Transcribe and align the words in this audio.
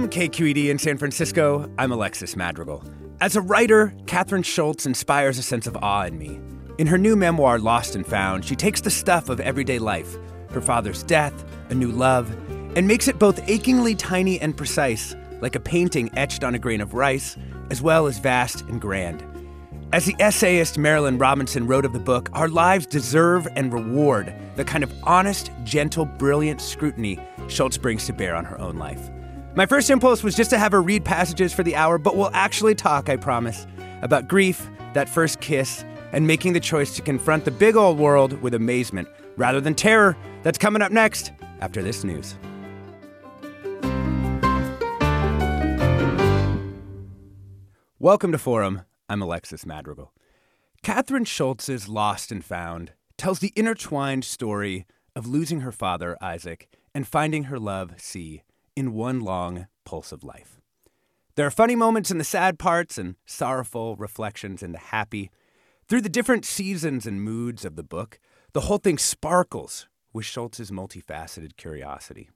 From 0.00 0.08
KQED 0.08 0.70
in 0.70 0.78
San 0.78 0.96
Francisco, 0.96 1.70
I'm 1.76 1.92
Alexis 1.92 2.34
Madrigal. 2.34 2.82
As 3.20 3.36
a 3.36 3.42
writer, 3.42 3.92
Kathryn 4.06 4.42
Schulz 4.42 4.86
inspires 4.86 5.36
a 5.36 5.42
sense 5.42 5.66
of 5.66 5.76
awe 5.76 6.04
in 6.04 6.16
me. 6.16 6.40
In 6.78 6.86
her 6.86 6.96
new 6.96 7.16
memoir, 7.16 7.58
Lost 7.58 7.94
and 7.94 8.06
Found, 8.06 8.46
she 8.46 8.56
takes 8.56 8.80
the 8.80 8.88
stuff 8.88 9.28
of 9.28 9.40
everyday 9.40 9.78
life 9.78 10.16
her 10.52 10.62
father's 10.62 11.02
death, 11.02 11.44
a 11.68 11.74
new 11.74 11.92
love 11.92 12.34
and 12.76 12.88
makes 12.88 13.08
it 13.08 13.18
both 13.18 13.46
achingly 13.46 13.94
tiny 13.94 14.40
and 14.40 14.56
precise, 14.56 15.14
like 15.42 15.54
a 15.54 15.60
painting 15.60 16.10
etched 16.16 16.44
on 16.44 16.54
a 16.54 16.58
grain 16.58 16.80
of 16.80 16.94
rice, 16.94 17.36
as 17.68 17.82
well 17.82 18.06
as 18.06 18.18
vast 18.18 18.62
and 18.62 18.80
grand. 18.80 19.22
As 19.92 20.06
the 20.06 20.16
essayist 20.18 20.76
Marilynne 20.76 21.20
Robinson 21.20 21.66
wrote 21.66 21.84
of 21.84 21.92
the 21.92 21.98
book, 21.98 22.30
our 22.32 22.48
lives 22.48 22.86
deserve 22.86 23.46
and 23.54 23.70
reward 23.70 24.34
the 24.56 24.64
kind 24.64 24.82
of 24.82 24.94
honest, 25.02 25.50
gentle, 25.64 26.06
brilliant 26.06 26.62
scrutiny 26.62 27.18
Schulz 27.48 27.76
brings 27.76 28.06
to 28.06 28.14
bear 28.14 28.34
on 28.34 28.46
her 28.46 28.58
own 28.58 28.78
life. 28.78 29.10
My 29.56 29.66
first 29.66 29.90
impulse 29.90 30.22
was 30.22 30.36
just 30.36 30.50
to 30.50 30.58
have 30.58 30.70
her 30.70 30.80
read 30.80 31.04
passages 31.04 31.52
for 31.52 31.64
the 31.64 31.74
hour, 31.74 31.98
but 31.98 32.16
we'll 32.16 32.30
actually 32.32 32.76
talk, 32.76 33.08
I 33.08 33.16
promise, 33.16 33.66
about 34.00 34.28
grief, 34.28 34.70
that 34.94 35.08
first 35.08 35.40
kiss, 35.40 35.84
and 36.12 36.24
making 36.24 36.52
the 36.52 36.60
choice 36.60 36.94
to 36.94 37.02
confront 37.02 37.44
the 37.44 37.50
big 37.50 37.74
old 37.74 37.98
world 37.98 38.40
with 38.42 38.54
amazement 38.54 39.08
rather 39.36 39.60
than 39.60 39.74
terror. 39.74 40.16
That's 40.44 40.56
coming 40.56 40.82
up 40.82 40.92
next 40.92 41.32
after 41.60 41.82
this 41.82 42.04
news. 42.04 42.36
Welcome 47.98 48.30
to 48.30 48.38
Forum. 48.38 48.82
I'm 49.08 49.20
Alexis 49.20 49.66
Madrigal. 49.66 50.12
Kathryn 50.84 51.26
Schulz's 51.26 51.88
Lost 51.88 52.30
and 52.30 52.44
Found 52.44 52.92
tells 53.18 53.40
the 53.40 53.52
intertwined 53.56 54.24
story 54.24 54.86
of 55.16 55.26
losing 55.26 55.62
her 55.62 55.72
father, 55.72 56.16
Isaac, 56.22 56.68
and 56.94 57.04
finding 57.04 57.44
her 57.44 57.58
love, 57.58 57.94
C, 57.96 58.44
in 58.80 58.94
one 58.94 59.20
long 59.20 59.66
pulse 59.84 60.10
of 60.10 60.24
life. 60.24 60.58
There 61.36 61.46
are 61.46 61.50
funny 61.50 61.76
moments 61.76 62.10
in 62.10 62.16
the 62.16 62.24
sad 62.24 62.58
parts 62.58 62.96
and 62.96 63.14
sorrowful 63.26 63.94
reflections 63.96 64.62
in 64.62 64.72
the 64.72 64.78
happy. 64.78 65.30
Through 65.86 66.00
the 66.00 66.08
different 66.08 66.46
seasons 66.46 67.06
and 67.06 67.22
moods 67.22 67.66
of 67.66 67.76
the 67.76 67.82
book, 67.82 68.18
the 68.54 68.62
whole 68.62 68.78
thing 68.78 68.96
sparkles 68.96 69.86
with 70.14 70.24
Schulz's 70.24 70.70
multifaceted 70.70 71.58
curiosity. 71.58 72.30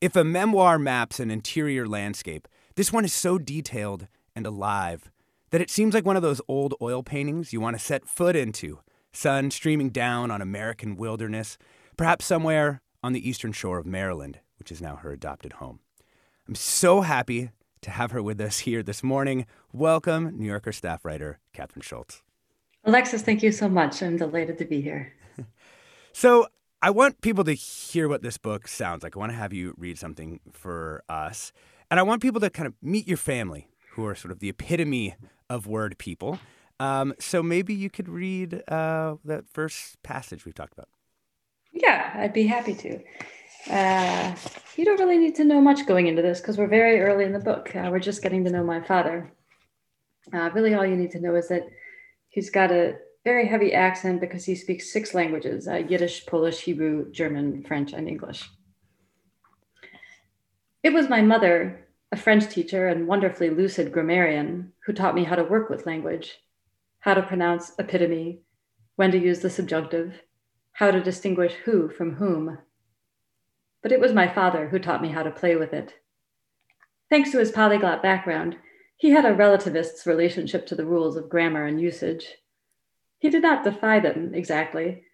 If 0.00 0.16
a 0.16 0.24
memoir 0.24 0.80
maps 0.80 1.20
an 1.20 1.30
interior 1.30 1.86
landscape, 1.86 2.48
this 2.74 2.92
one 2.92 3.04
is 3.04 3.12
so 3.12 3.38
detailed 3.38 4.08
and 4.34 4.46
alive 4.46 5.12
that 5.50 5.60
it 5.60 5.70
seems 5.70 5.94
like 5.94 6.04
one 6.04 6.16
of 6.16 6.22
those 6.22 6.40
old 6.48 6.74
oil 6.82 7.04
paintings 7.04 7.52
you 7.52 7.60
want 7.60 7.78
to 7.78 7.84
set 7.84 8.04
foot 8.04 8.34
into, 8.34 8.80
sun 9.12 9.52
streaming 9.52 9.90
down 9.90 10.32
on 10.32 10.42
American 10.42 10.96
wilderness, 10.96 11.56
perhaps 11.96 12.24
somewhere 12.24 12.82
on 13.00 13.12
the 13.12 13.28
eastern 13.28 13.52
shore 13.52 13.78
of 13.78 13.86
Maryland, 13.86 14.40
which 14.58 14.72
is 14.72 14.80
now 14.80 14.96
her 14.96 15.12
adopted 15.12 15.54
home. 15.54 15.80
I'm 16.46 16.54
so 16.54 17.02
happy 17.02 17.50
to 17.82 17.90
have 17.90 18.10
her 18.10 18.22
with 18.22 18.40
us 18.40 18.60
here 18.60 18.82
this 18.82 19.02
morning. 19.02 19.46
Welcome, 19.72 20.38
New 20.38 20.46
Yorker 20.46 20.72
staff 20.72 21.04
writer 21.04 21.38
Kathryn 21.54 21.82
Schulz. 21.82 22.22
Alexis, 22.84 23.22
thank 23.22 23.42
you 23.42 23.52
so 23.52 23.68
much. 23.68 24.02
I'm 24.02 24.16
delighted 24.16 24.58
to 24.58 24.64
be 24.64 24.80
here. 24.80 25.12
so, 26.12 26.46
I 26.80 26.90
want 26.90 27.20
people 27.22 27.42
to 27.42 27.54
hear 27.54 28.08
what 28.08 28.22
this 28.22 28.38
book 28.38 28.68
sounds 28.68 29.02
like. 29.02 29.16
I 29.16 29.18
want 29.18 29.32
to 29.32 29.36
have 29.36 29.52
you 29.52 29.74
read 29.76 29.98
something 29.98 30.38
for 30.52 31.02
us. 31.08 31.52
And 31.90 31.98
I 31.98 32.04
want 32.04 32.22
people 32.22 32.40
to 32.40 32.50
kind 32.50 32.68
of 32.68 32.74
meet 32.80 33.08
your 33.08 33.16
family, 33.16 33.68
who 33.92 34.06
are 34.06 34.14
sort 34.14 34.30
of 34.30 34.38
the 34.38 34.48
epitome 34.48 35.16
of 35.50 35.66
word 35.66 35.98
people. 35.98 36.38
Um, 36.78 37.14
so 37.18 37.42
maybe 37.42 37.74
you 37.74 37.90
could 37.90 38.08
read 38.08 38.62
uh, 38.68 39.16
that 39.24 39.48
first 39.48 40.00
passage 40.04 40.44
we've 40.44 40.54
talked 40.54 40.72
about. 40.72 40.88
Yeah, 41.72 42.12
I'd 42.14 42.32
be 42.32 42.46
happy 42.46 42.74
to. 42.74 43.00
Uh, 43.70 44.34
you 44.76 44.84
don't 44.84 45.00
really 45.00 45.18
need 45.18 45.34
to 45.34 45.44
know 45.44 45.60
much 45.60 45.86
going 45.86 46.06
into 46.06 46.22
this 46.22 46.40
because 46.40 46.56
we're 46.56 46.68
very 46.68 47.00
early 47.00 47.24
in 47.24 47.32
the 47.32 47.38
book. 47.38 47.74
Uh, 47.74 47.88
we're 47.90 47.98
just 47.98 48.22
getting 48.22 48.44
to 48.44 48.50
know 48.50 48.64
my 48.64 48.80
father. 48.80 49.32
Uh, 50.32 50.50
really, 50.54 50.74
all 50.74 50.86
you 50.86 50.96
need 50.96 51.10
to 51.10 51.20
know 51.20 51.34
is 51.34 51.48
that 51.48 51.66
he's 52.28 52.50
got 52.50 52.70
a 52.70 52.96
very 53.24 53.46
heavy 53.46 53.74
accent 53.74 54.20
because 54.20 54.44
he 54.44 54.54
speaks 54.54 54.92
six 54.92 55.14
languages 55.14 55.66
uh, 55.68 55.74
Yiddish, 55.74 56.26
Polish, 56.26 56.60
Hebrew, 56.60 57.10
German, 57.10 57.62
French, 57.64 57.92
and 57.92 58.08
English. 58.08 58.48
It 60.82 60.92
was 60.92 61.08
my 61.08 61.22
mother, 61.22 61.88
a 62.12 62.16
French 62.16 62.48
teacher 62.48 62.88
and 62.88 63.08
wonderfully 63.08 63.50
lucid 63.50 63.92
grammarian, 63.92 64.72
who 64.86 64.92
taught 64.92 65.14
me 65.14 65.24
how 65.24 65.36
to 65.36 65.44
work 65.44 65.68
with 65.68 65.86
language, 65.86 66.38
how 67.00 67.14
to 67.14 67.22
pronounce 67.22 67.72
epitome, 67.78 68.42
when 68.96 69.10
to 69.10 69.18
use 69.18 69.40
the 69.40 69.50
subjunctive, 69.50 70.22
how 70.72 70.90
to 70.90 71.02
distinguish 71.02 71.52
who 71.64 71.88
from 71.88 72.14
whom. 72.14 72.58
But 73.82 73.92
it 73.92 74.00
was 74.00 74.12
my 74.12 74.28
father 74.28 74.68
who 74.68 74.78
taught 74.78 75.02
me 75.02 75.10
how 75.10 75.22
to 75.22 75.30
play 75.30 75.56
with 75.56 75.72
it. 75.72 75.94
Thanks 77.10 77.30
to 77.30 77.38
his 77.38 77.52
polyglot 77.52 78.02
background, 78.02 78.56
he 78.96 79.10
had 79.10 79.24
a 79.24 79.34
relativist's 79.34 80.06
relationship 80.06 80.66
to 80.66 80.74
the 80.74 80.84
rules 80.84 81.16
of 81.16 81.28
grammar 81.28 81.64
and 81.64 81.80
usage. 81.80 82.34
He 83.18 83.30
did 83.30 83.42
not 83.42 83.64
defy 83.64 84.00
them 84.00 84.32
exactly, 84.34 85.04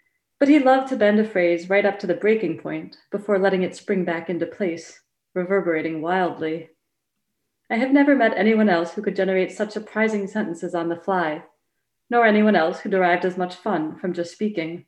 but 0.41 0.49
he 0.49 0.59
loved 0.59 0.89
to 0.89 0.97
bend 0.97 1.21
a 1.21 1.25
phrase 1.29 1.71
right 1.71 1.85
up 1.85 1.99
to 2.01 2.07
the 2.07 2.15
breaking 2.15 2.59
point 2.59 2.97
before 3.11 3.39
letting 3.39 3.63
it 3.63 3.77
spring 3.77 4.05
back 4.05 4.29
into 4.29 4.47
place, 4.47 5.01
reverberating 5.35 6.03
wildly. 6.03 6.71
I 7.71 7.77
have 7.77 7.93
never 7.93 8.15
met 8.15 8.37
anyone 8.37 8.69
else 8.69 8.93
who 8.93 9.03
could 9.03 9.17
generate 9.17 9.53
such 9.53 9.73
surprising 9.73 10.27
sentences 10.27 10.75
on 10.75 10.89
the 10.89 10.97
fly, 10.97 11.45
nor 12.11 12.27
anyone 12.27 12.57
else 12.57 12.81
who 12.81 12.91
derived 12.91 13.25
as 13.25 13.39
much 13.39 13.55
fun 13.55 13.97
from 13.99 14.13
just 14.13 14.33
speaking. 14.33 14.87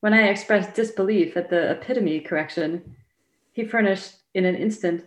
When 0.00 0.14
I 0.14 0.28
expressed 0.28 0.74
disbelief 0.74 1.36
at 1.36 1.50
the 1.50 1.72
epitome 1.72 2.20
correction, 2.20 2.96
he 3.52 3.64
furnished 3.64 4.14
in 4.34 4.44
an 4.44 4.54
instant 4.54 5.04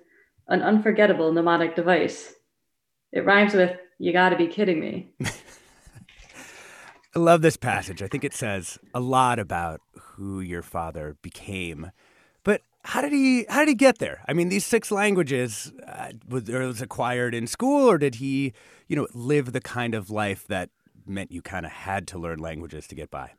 an 0.47 0.61
unforgettable 0.61 1.31
mnemonic 1.31 1.75
device. 1.75 2.33
It 3.11 3.25
rhymes 3.25 3.53
with, 3.53 3.77
You 3.99 4.11
gotta 4.11 4.35
be 4.35 4.47
kidding 4.47 4.79
me. 4.79 5.13
I 7.15 7.19
love 7.19 7.41
this 7.41 7.57
passage. 7.57 8.01
I 8.01 8.07
think 8.07 8.23
it 8.23 8.33
says 8.33 8.77
a 8.93 8.99
lot 8.99 9.39
about 9.39 9.81
who 9.99 10.39
your 10.39 10.61
father 10.61 11.17
became. 11.21 11.91
But 12.43 12.61
how 12.83 13.01
did 13.01 13.11
he 13.11 13.45
how 13.49 13.59
did 13.59 13.69
he 13.69 13.75
get 13.75 13.99
there? 13.99 14.23
I 14.27 14.33
mean, 14.33 14.49
these 14.49 14.65
six 14.65 14.91
languages 14.91 15.71
uh, 15.87 16.11
was, 16.27 16.43
was 16.49 16.81
acquired 16.81 17.35
in 17.35 17.47
school, 17.47 17.89
or 17.89 17.97
did 17.97 18.15
he, 18.15 18.53
you 18.87 18.95
know, 18.95 19.07
live 19.13 19.51
the 19.51 19.61
kind 19.61 19.93
of 19.93 20.09
life 20.09 20.47
that 20.47 20.69
meant 21.05 21.31
you 21.31 21.41
kind 21.41 21.65
of 21.65 21.71
had 21.71 22.07
to 22.07 22.19
learn 22.19 22.39
languages 22.39 22.87
to 22.87 22.95
get 22.95 23.11
by? 23.11 23.31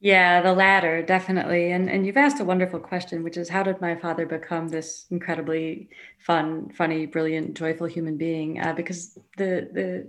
Yeah, 0.00 0.42
the 0.42 0.52
latter, 0.52 1.02
definitely. 1.02 1.72
And 1.72 1.90
and 1.90 2.06
you've 2.06 2.16
asked 2.16 2.40
a 2.40 2.44
wonderful 2.44 2.78
question, 2.78 3.24
which 3.24 3.36
is 3.36 3.48
how 3.48 3.64
did 3.64 3.80
my 3.80 3.96
father 3.96 4.26
become 4.26 4.68
this 4.68 5.06
incredibly 5.10 5.88
fun, 6.20 6.70
funny, 6.70 7.06
brilliant, 7.06 7.56
joyful 7.56 7.88
human 7.88 8.16
being? 8.16 8.60
Uh, 8.60 8.74
because 8.74 9.18
the 9.36 9.68
the 9.72 10.08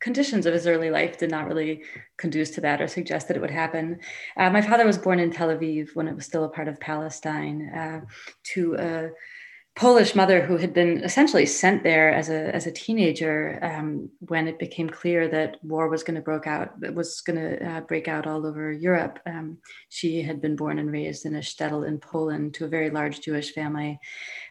conditions 0.00 0.44
of 0.46 0.52
his 0.54 0.66
early 0.66 0.90
life 0.90 1.18
did 1.18 1.30
not 1.30 1.46
really 1.46 1.82
conduce 2.18 2.50
to 2.50 2.60
that 2.62 2.80
or 2.82 2.88
suggest 2.88 3.28
that 3.28 3.36
it 3.36 3.40
would 3.40 3.50
happen. 3.50 3.98
Uh, 4.36 4.50
my 4.50 4.60
father 4.62 4.86
was 4.86 4.98
born 4.98 5.18
in 5.18 5.30
Tel 5.30 5.48
Aviv 5.48 5.94
when 5.94 6.08
it 6.08 6.14
was 6.14 6.26
still 6.26 6.44
a 6.44 6.48
part 6.48 6.68
of 6.68 6.80
Palestine 6.80 7.70
uh, 7.74 8.00
to 8.44 8.74
a 8.78 9.10
Polish 9.76 10.14
mother 10.14 10.44
who 10.44 10.56
had 10.56 10.74
been 10.74 11.02
essentially 11.04 11.46
sent 11.46 11.84
there 11.84 12.12
as 12.12 12.28
a 12.28 12.54
as 12.54 12.66
a 12.66 12.72
teenager 12.72 13.58
um, 13.62 14.10
when 14.18 14.46
it 14.46 14.58
became 14.58 14.90
clear 14.90 15.28
that 15.28 15.56
war 15.62 15.88
was 15.88 16.02
going 16.02 16.16
to 16.16 16.20
break 16.20 16.46
out 16.46 16.74
was 16.94 17.20
going 17.22 17.38
to 17.38 17.66
uh, 17.66 17.80
break 17.82 18.06
out 18.06 18.26
all 18.26 18.44
over 18.46 18.72
Europe. 18.72 19.20
Um, 19.26 19.58
she 19.88 20.22
had 20.22 20.42
been 20.42 20.56
born 20.56 20.78
and 20.78 20.92
raised 20.92 21.24
in 21.24 21.36
a 21.36 21.38
shtetl 21.38 21.86
in 21.86 21.98
Poland 21.98 22.54
to 22.54 22.66
a 22.66 22.68
very 22.68 22.90
large 22.90 23.20
Jewish 23.20 23.54
family, 23.54 23.98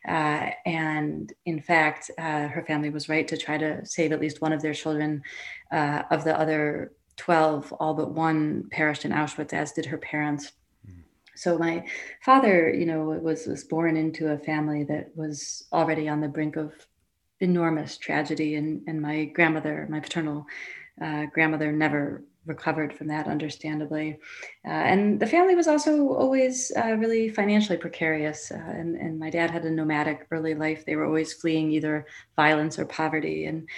uh, 0.08 0.50
and 0.66 1.32
in 1.46 1.62
fact, 1.62 2.10
uh, 2.18 2.48
her 2.48 2.64
family 2.66 2.90
was 2.90 3.10
right 3.10 3.28
to 3.28 3.38
try 3.38 3.58
to 3.58 3.86
save 3.86 4.12
at 4.12 4.22
least 4.22 4.42
one 4.42 4.54
of 4.54 4.62
their 4.62 4.74
children. 4.74 5.22
Uh, 5.72 6.02
of 6.10 6.24
the 6.24 6.36
other 6.40 6.94
twelve, 7.18 7.72
all 7.74 7.94
but 7.94 8.12
one 8.12 8.68
perished 8.72 9.06
in 9.06 9.12
Auschwitz, 9.12 9.54
as 9.54 9.74
did 9.74 9.86
her 9.86 9.98
parents. 10.00 10.54
So 11.40 11.58
my 11.58 11.86
father, 12.22 12.70
you 12.70 12.86
know, 12.86 13.06
was 13.06 13.48
was 13.48 13.64
born 13.64 13.96
into 13.96 14.32
a 14.32 14.38
family 14.38 14.84
that 14.86 15.16
was 15.16 15.66
already 15.72 16.10
on 16.10 16.20
the 16.20 16.28
brink 16.28 16.58
of 16.58 16.74
enormous 17.40 17.98
tragedy, 17.98 18.56
and 18.56 18.84
and 18.88 19.02
my 19.02 19.26
grandmother, 19.26 19.88
my 19.90 20.02
paternal 20.02 20.46
uh, 21.02 21.28
grandmother, 21.34 21.72
never 21.72 22.24
recovered 22.50 22.94
from 22.94 23.08
that, 23.08 23.28
understandably. 23.28 24.18
Uh, 24.66 24.72
and 24.72 25.20
the 25.20 25.28
family 25.28 25.56
was 25.56 25.68
also 25.68 26.10
always 26.10 26.72
uh, 26.76 26.96
really 26.98 27.30
financially 27.30 27.78
precarious. 27.78 28.52
Uh, 28.52 28.58
and, 28.58 28.96
and 28.98 29.18
my 29.18 29.30
dad 29.30 29.50
had 29.50 29.64
a 29.64 29.72
nomadic 29.72 30.28
early 30.32 30.56
life. 30.56 30.84
They 30.86 30.98
were 30.98 31.06
always 31.06 31.32
fleeing 31.32 31.72
either 31.72 32.06
violence 32.36 32.78
or 32.78 32.86
poverty 32.86 33.46
and 33.46 33.70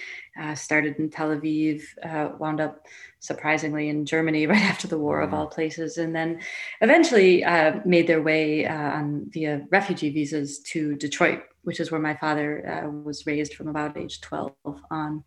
uh, 0.41 0.55
started 0.55 0.97
in 0.97 1.09
Tel 1.09 1.29
Aviv, 1.29 1.83
uh, 2.03 2.35
wound 2.39 2.61
up 2.61 2.87
surprisingly 3.19 3.89
in 3.89 4.05
Germany 4.05 4.47
right 4.53 4.63
after 4.63 4.87
the 4.87 4.97
war, 4.97 5.21
of 5.21 5.33
all 5.33 5.47
places, 5.47 5.97
and 5.97 6.15
then 6.15 6.41
eventually 6.79 7.43
uh, 7.43 7.79
made 7.85 8.07
their 8.07 8.21
way 8.21 8.65
on 8.65 9.25
via 9.29 9.61
refugee 9.69 10.09
visas 10.09 10.59
to 10.59 10.95
Detroit, 10.95 11.43
which 11.63 11.79
is 11.79 11.91
where 11.91 12.01
my 12.01 12.15
father 12.15 12.81
was 13.03 13.27
raised 13.27 13.53
from 13.53 13.67
about 13.67 13.97
age 13.97 14.21
12 14.21 14.53
on 14.89 15.23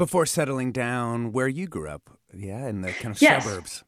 before 0.00 0.24
settling 0.24 0.72
down 0.72 1.30
where 1.30 1.46
you 1.46 1.66
grew 1.66 1.86
up. 1.86 2.08
Yeah, 2.32 2.68
in 2.68 2.80
the 2.80 2.90
kind 2.92 3.14
of 3.14 3.20
yes. 3.20 3.44
suburbs. 3.44 3.84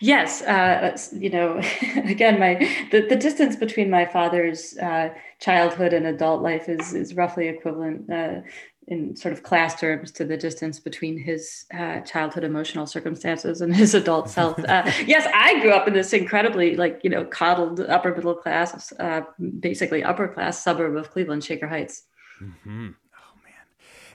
Yes, 0.00 0.40
uh, 0.40 0.96
you 1.12 1.28
know, 1.28 1.60
again, 1.96 2.40
my 2.40 2.54
the, 2.90 3.02
the 3.02 3.16
distance 3.16 3.54
between 3.54 3.90
my 3.90 4.06
father's 4.06 4.78
uh, 4.78 5.10
childhood 5.38 5.92
and 5.92 6.06
adult 6.06 6.40
life 6.40 6.70
is 6.70 6.94
is 6.94 7.14
roughly 7.14 7.48
equivalent 7.48 8.10
uh, 8.10 8.40
in 8.88 9.14
sort 9.14 9.34
of 9.34 9.42
class 9.42 9.78
terms 9.78 10.10
to 10.12 10.24
the 10.24 10.38
distance 10.38 10.80
between 10.80 11.18
his 11.18 11.66
uh, 11.78 12.00
childhood 12.00 12.42
emotional 12.42 12.86
circumstances 12.86 13.60
and 13.60 13.76
his 13.76 13.94
adult 13.94 14.30
self. 14.38 14.58
Uh, 14.58 14.90
yes, 15.06 15.28
I 15.34 15.60
grew 15.60 15.72
up 15.72 15.86
in 15.86 15.92
this 15.92 16.14
incredibly 16.14 16.76
like 16.76 16.98
you 17.04 17.10
know 17.10 17.26
coddled 17.26 17.78
upper 17.80 18.14
middle 18.14 18.34
class, 18.34 18.90
uh, 18.98 19.20
basically 19.60 20.02
upper 20.02 20.28
class 20.28 20.64
suburb 20.64 20.96
of 20.96 21.10
Cleveland, 21.10 21.44
Shaker 21.44 21.68
Heights. 21.68 22.04
Mm-hmm. 22.42 22.88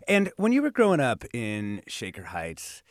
And 0.07 0.31
when 0.37 0.51
you 0.51 0.61
were 0.61 0.71
growing 0.71 0.99
up 0.99 1.23
in 1.33 1.81
Shaker 1.87 2.23
Heights, 2.23 2.83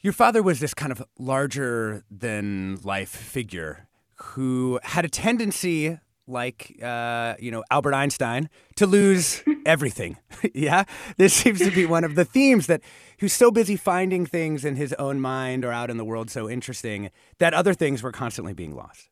your 0.00 0.12
father 0.12 0.42
was 0.42 0.60
this 0.60 0.74
kind 0.74 0.92
of 0.92 1.02
larger 1.18 2.04
than 2.10 2.78
life 2.82 3.10
figure 3.10 3.88
who 4.16 4.78
had 4.82 5.04
a 5.04 5.08
tendency 5.08 5.98
like 6.26 6.78
uh, 6.82 7.34
you 7.38 7.50
know 7.50 7.62
Albert 7.70 7.94
Einstein 7.94 8.48
to 8.76 8.86
lose 8.86 9.42
everything. 9.66 10.16
yeah, 10.54 10.84
this 11.16 11.34
seems 11.34 11.60
to 11.60 11.70
be 11.70 11.86
one 11.86 12.04
of 12.04 12.14
the 12.14 12.24
themes 12.24 12.66
that 12.66 12.80
who's 13.18 13.32
so 13.32 13.50
busy 13.50 13.76
finding 13.76 14.26
things 14.26 14.64
in 14.64 14.76
his 14.76 14.92
own 14.94 15.20
mind 15.20 15.64
or 15.64 15.72
out 15.72 15.90
in 15.90 15.96
the 15.96 16.04
world 16.04 16.30
so 16.30 16.48
interesting 16.48 17.10
that 17.38 17.54
other 17.54 17.74
things 17.74 18.02
were 18.02 18.12
constantly 18.12 18.52
being 18.52 18.74
lost. 18.74 19.10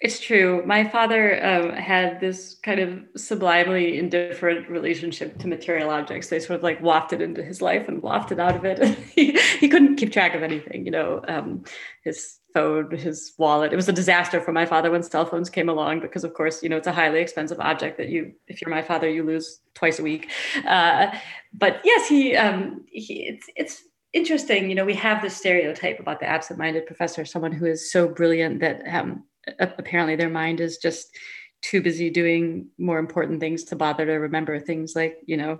It's 0.00 0.18
true. 0.18 0.62
My 0.66 0.84
father 0.84 1.42
um, 1.44 1.70
had 1.70 2.20
this 2.20 2.56
kind 2.62 2.80
of 2.80 3.04
sublimely 3.16 3.96
indifferent 3.96 4.68
relationship 4.68 5.38
to 5.38 5.46
material 5.46 5.88
objects. 5.88 6.28
They 6.28 6.40
sort 6.40 6.58
of 6.58 6.64
like 6.64 6.82
wafted 6.82 7.22
into 7.22 7.44
his 7.44 7.62
life 7.62 7.86
and 7.86 8.02
wafted 8.02 8.40
out 8.40 8.56
of 8.56 8.64
it. 8.64 8.82
he, 9.14 9.38
he 9.60 9.68
couldn't 9.68 9.96
keep 9.96 10.12
track 10.12 10.34
of 10.34 10.42
anything, 10.42 10.84
you 10.84 10.90
know, 10.90 11.24
um, 11.28 11.62
his 12.02 12.40
phone, 12.52 12.90
his 12.90 13.34
wallet. 13.38 13.72
It 13.72 13.76
was 13.76 13.88
a 13.88 13.92
disaster 13.92 14.40
for 14.40 14.52
my 14.52 14.66
father 14.66 14.90
when 14.90 15.02
cell 15.04 15.26
phones 15.26 15.48
came 15.48 15.68
along 15.68 16.00
because, 16.00 16.24
of 16.24 16.34
course, 16.34 16.60
you 16.62 16.68
know, 16.68 16.76
it's 16.76 16.88
a 16.88 16.92
highly 16.92 17.20
expensive 17.20 17.60
object 17.60 17.96
that 17.98 18.08
you, 18.08 18.32
if 18.48 18.60
you're 18.60 18.74
my 18.74 18.82
father, 18.82 19.08
you 19.08 19.22
lose 19.22 19.60
twice 19.74 20.00
a 20.00 20.02
week. 20.02 20.28
Uh, 20.66 21.16
but 21.52 21.80
yes, 21.84 22.08
he, 22.08 22.36
um, 22.36 22.84
he 22.90 23.22
it's, 23.28 23.46
it's, 23.56 23.82
interesting 24.12 24.68
you 24.68 24.76
know 24.76 24.84
we 24.84 24.94
have 24.94 25.20
this 25.20 25.36
stereotype 25.36 25.98
about 25.98 26.20
the 26.20 26.24
absent-minded 26.24 26.86
professor 26.86 27.24
someone 27.24 27.50
who 27.50 27.66
is 27.66 27.90
so 27.90 28.06
brilliant 28.06 28.60
that 28.60 28.80
um, 28.86 29.24
apparently 29.58 30.16
their 30.16 30.30
mind 30.30 30.60
is 30.60 30.78
just 30.78 31.16
too 31.62 31.80
busy 31.80 32.10
doing 32.10 32.68
more 32.78 32.98
important 32.98 33.40
things 33.40 33.64
to 33.64 33.76
bother 33.76 34.04
to 34.04 34.12
remember 34.12 34.60
things 34.60 34.94
like 34.94 35.16
you 35.26 35.36
know 35.36 35.58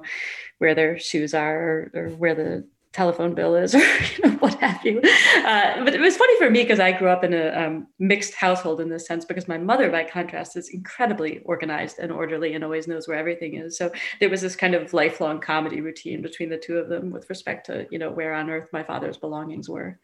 where 0.59 0.75
their 0.75 0.99
shoes 0.99 1.33
are 1.33 1.57
or, 1.57 1.91
or 1.95 2.09
where 2.11 2.35
the 2.35 2.69
telephone 2.95 3.35
bill 3.35 3.57
is 3.57 3.75
or 3.75 3.79
you 4.17 4.23
know, 4.23 4.37
what 4.37 4.55
have 4.61 4.83
you. 4.85 5.01
Uh, 5.45 5.85
but 5.85 5.95
it 5.95 6.01
was 6.01 6.17
funny 6.17 6.39
for 6.39 6.49
me 6.49 6.63
because 6.63 6.79
i 6.79 6.93
grew 6.93 7.09
up 7.09 7.25
in 7.25 7.35
a 7.35 7.49
um, 7.49 7.89
mixed 7.99 8.35
household 8.35 8.81
in 8.81 8.89
this 8.89 9.07
sense 9.07 9.25
because 9.25 9.49
my 9.49 9.59
mother 9.59 9.91
by 9.91 10.05
contrast 10.05 10.57
is 10.57 10.69
incredibly 10.69 11.41
organized 11.41 11.99
and 11.99 12.13
orderly 12.13 12.55
and 12.55 12.63
always 12.63 12.87
knows 12.87 13.09
where 13.09 13.19
everything 13.19 13.57
is. 13.57 13.77
So 13.77 13.91
there 14.21 14.31
was 14.31 14.41
this 14.41 14.55
kind 14.55 14.75
of 14.75 14.95
lifelong 14.95 15.41
comedy 15.41 15.81
routine 15.81 16.23
between 16.23 16.51
the 16.51 16.57
two 16.57 16.79
of 16.79 16.89
them 16.89 17.11
with 17.11 17.29
respect 17.29 17.67
to 17.67 17.87
you 17.91 17.99
know 17.99 18.11
where 18.11 18.33
on 18.33 18.49
earth 18.49 18.69
my 18.73 18.85
father's 18.85 19.17
belongings 19.17 19.69
were. 19.69 19.99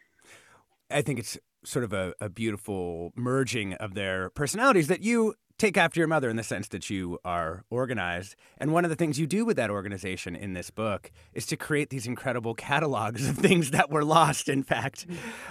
I 0.91 1.03
think 1.03 1.21
it's 1.21 1.39
sort 1.65 1.85
of 1.85 1.93
a, 1.93 2.15
a 2.21 2.29
beautiful 2.29 3.13
merging 3.17 3.75
of 3.75 3.95
their 3.95 4.31
personalities 4.31 4.89
that 4.89 5.03
you 5.03 5.35
take 5.61 5.77
after 5.77 6.01
your 6.01 6.09
mother 6.09 6.31
in 6.31 6.37
the 6.37 6.43
sense 6.43 6.69
that 6.69 6.89
you 6.89 7.19
are 7.23 7.65
organized. 7.69 8.35
And 8.57 8.73
one 8.73 8.85
of 8.85 8.91
the 8.91 8.97
things 8.97 9.21
you 9.21 9.27
do 9.27 9.45
with 9.45 9.57
that 9.59 9.69
organization 9.69 10.35
in 10.35 10.55
this 10.55 10.71
book 10.71 11.13
is 11.35 11.45
to 11.47 11.57
create 11.57 11.91
these 11.91 12.07
incredible 12.07 12.55
catalogs 12.55 13.29
of 13.29 13.37
things 13.37 13.71
that 13.73 13.91
were 13.91 14.05
lost, 14.05 14.49
in 14.49 14.63
fact. 14.63 15.07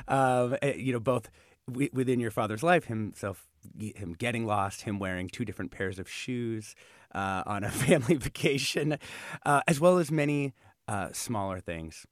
Uh, 0.07 0.57
you 0.75 0.93
know, 0.93 0.99
both 0.99 1.29
w- 1.67 1.89
within 1.93 2.19
your 2.19 2.31
father's 2.31 2.63
life, 2.63 2.85
himself, 2.85 3.47
him 3.79 4.15
getting 4.17 4.47
lost, 4.47 4.81
him 4.81 4.97
wearing 4.97 5.29
two 5.29 5.45
different 5.45 5.69
pairs 5.69 5.99
of 5.99 6.09
shoes 6.09 6.73
uh, 7.13 7.43
on 7.45 7.63
a 7.63 7.69
family 7.69 8.15
vacation, 8.15 8.97
uh, 9.45 9.61
as 9.67 9.79
well 9.79 9.99
as 9.99 10.11
many 10.11 10.53
uh, 10.87 11.09
smaller 11.13 11.59
things. 11.59 12.07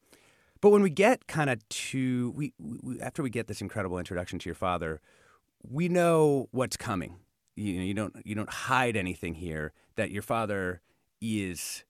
But 0.62 0.70
when 0.70 0.82
we 0.82 0.90
get 0.90 1.28
kind 1.28 1.50
of 1.50 1.68
to 1.70 2.32
we, 2.36 2.54
we, 2.60 3.00
after 3.00 3.24
we 3.24 3.30
get 3.30 3.48
this 3.48 3.62
incredible 3.62 3.98
introduction 4.00 4.40
to 4.40 4.50
your 4.50 4.56
father, 4.56 5.02
we 5.70 5.90
know 5.90 6.48
what's 6.52 6.78
coming. 6.78 7.18
You 7.56 7.78
know, 7.78 7.84
you 7.84 7.94
don't 7.94 8.16
you 8.26 8.36
don't 8.36 8.50
hide 8.50 8.96
anything 8.96 9.36
here. 9.36 9.74
That 9.96 10.12
your 10.12 10.22
father 10.22 10.82
is 11.22 11.84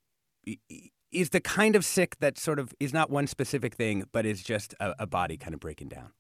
is 1.12 1.30
the 1.30 1.42
kind 1.42 1.76
of 1.76 1.86
sick 1.86 2.18
that 2.20 2.38
sort 2.38 2.60
of 2.60 2.74
is 2.80 2.94
not 2.94 3.10
one 3.10 3.28
specific 3.28 3.76
thing, 3.76 4.06
but 4.12 4.26
is 4.26 4.44
just 4.44 4.74
a, 4.80 4.94
a 5.00 5.08
body 5.08 5.38
kind 5.38 5.54
of 5.54 5.60
breaking 5.60 5.90
down. 5.90 6.12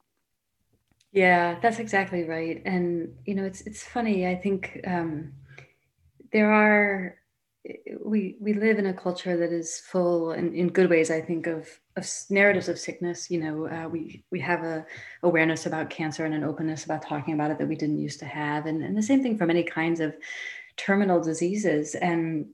Yeah, 1.12 1.60
that's 1.62 1.80
exactly 1.80 2.24
right. 2.24 2.62
And 2.66 3.16
you 3.26 3.36
know, 3.36 3.46
it's 3.46 3.62
it's 3.62 3.84
funny. 3.84 4.28
I 4.28 4.36
think 4.36 4.82
um, 4.86 5.34
there 6.32 6.52
are 6.52 7.16
we 8.04 8.38
we 8.40 8.54
live 8.54 8.80
in 8.80 8.86
a 8.86 8.94
culture 8.94 9.36
that 9.36 9.52
is 9.52 9.80
full 9.80 10.32
and 10.32 10.56
in 10.56 10.70
good 10.70 10.90
ways 10.90 11.12
i 11.12 11.20
think 11.20 11.48
of, 11.48 11.68
of 11.98 12.08
narratives 12.30 12.70
of 12.70 12.80
sickness. 12.80 13.30
You 13.30 13.42
know 13.42 13.68
uh, 13.68 13.90
we 13.90 14.24
we 14.32 14.40
have 14.40 14.64
a 14.64 14.86
awareness 15.24 15.66
about 15.66 15.90
cancer 15.90 16.26
and 16.26 16.34
an 16.34 16.44
openness 16.44 16.86
about 16.86 17.02
talking 17.02 17.34
about 17.34 17.52
it 17.52 17.58
that 17.58 17.68
we 17.68 17.76
didn't 17.76 18.00
used 18.00 18.20
to 18.20 18.26
have. 18.26 18.68
And, 18.68 18.84
and 18.84 18.96
the 18.96 19.04
same 19.04 19.22
thing 19.22 19.38
for 19.38 19.46
many 19.46 19.64
kinds 19.64 20.00
of 20.00 20.16
terminal 20.78 21.22
diseases. 21.22 21.96
And 21.96 22.48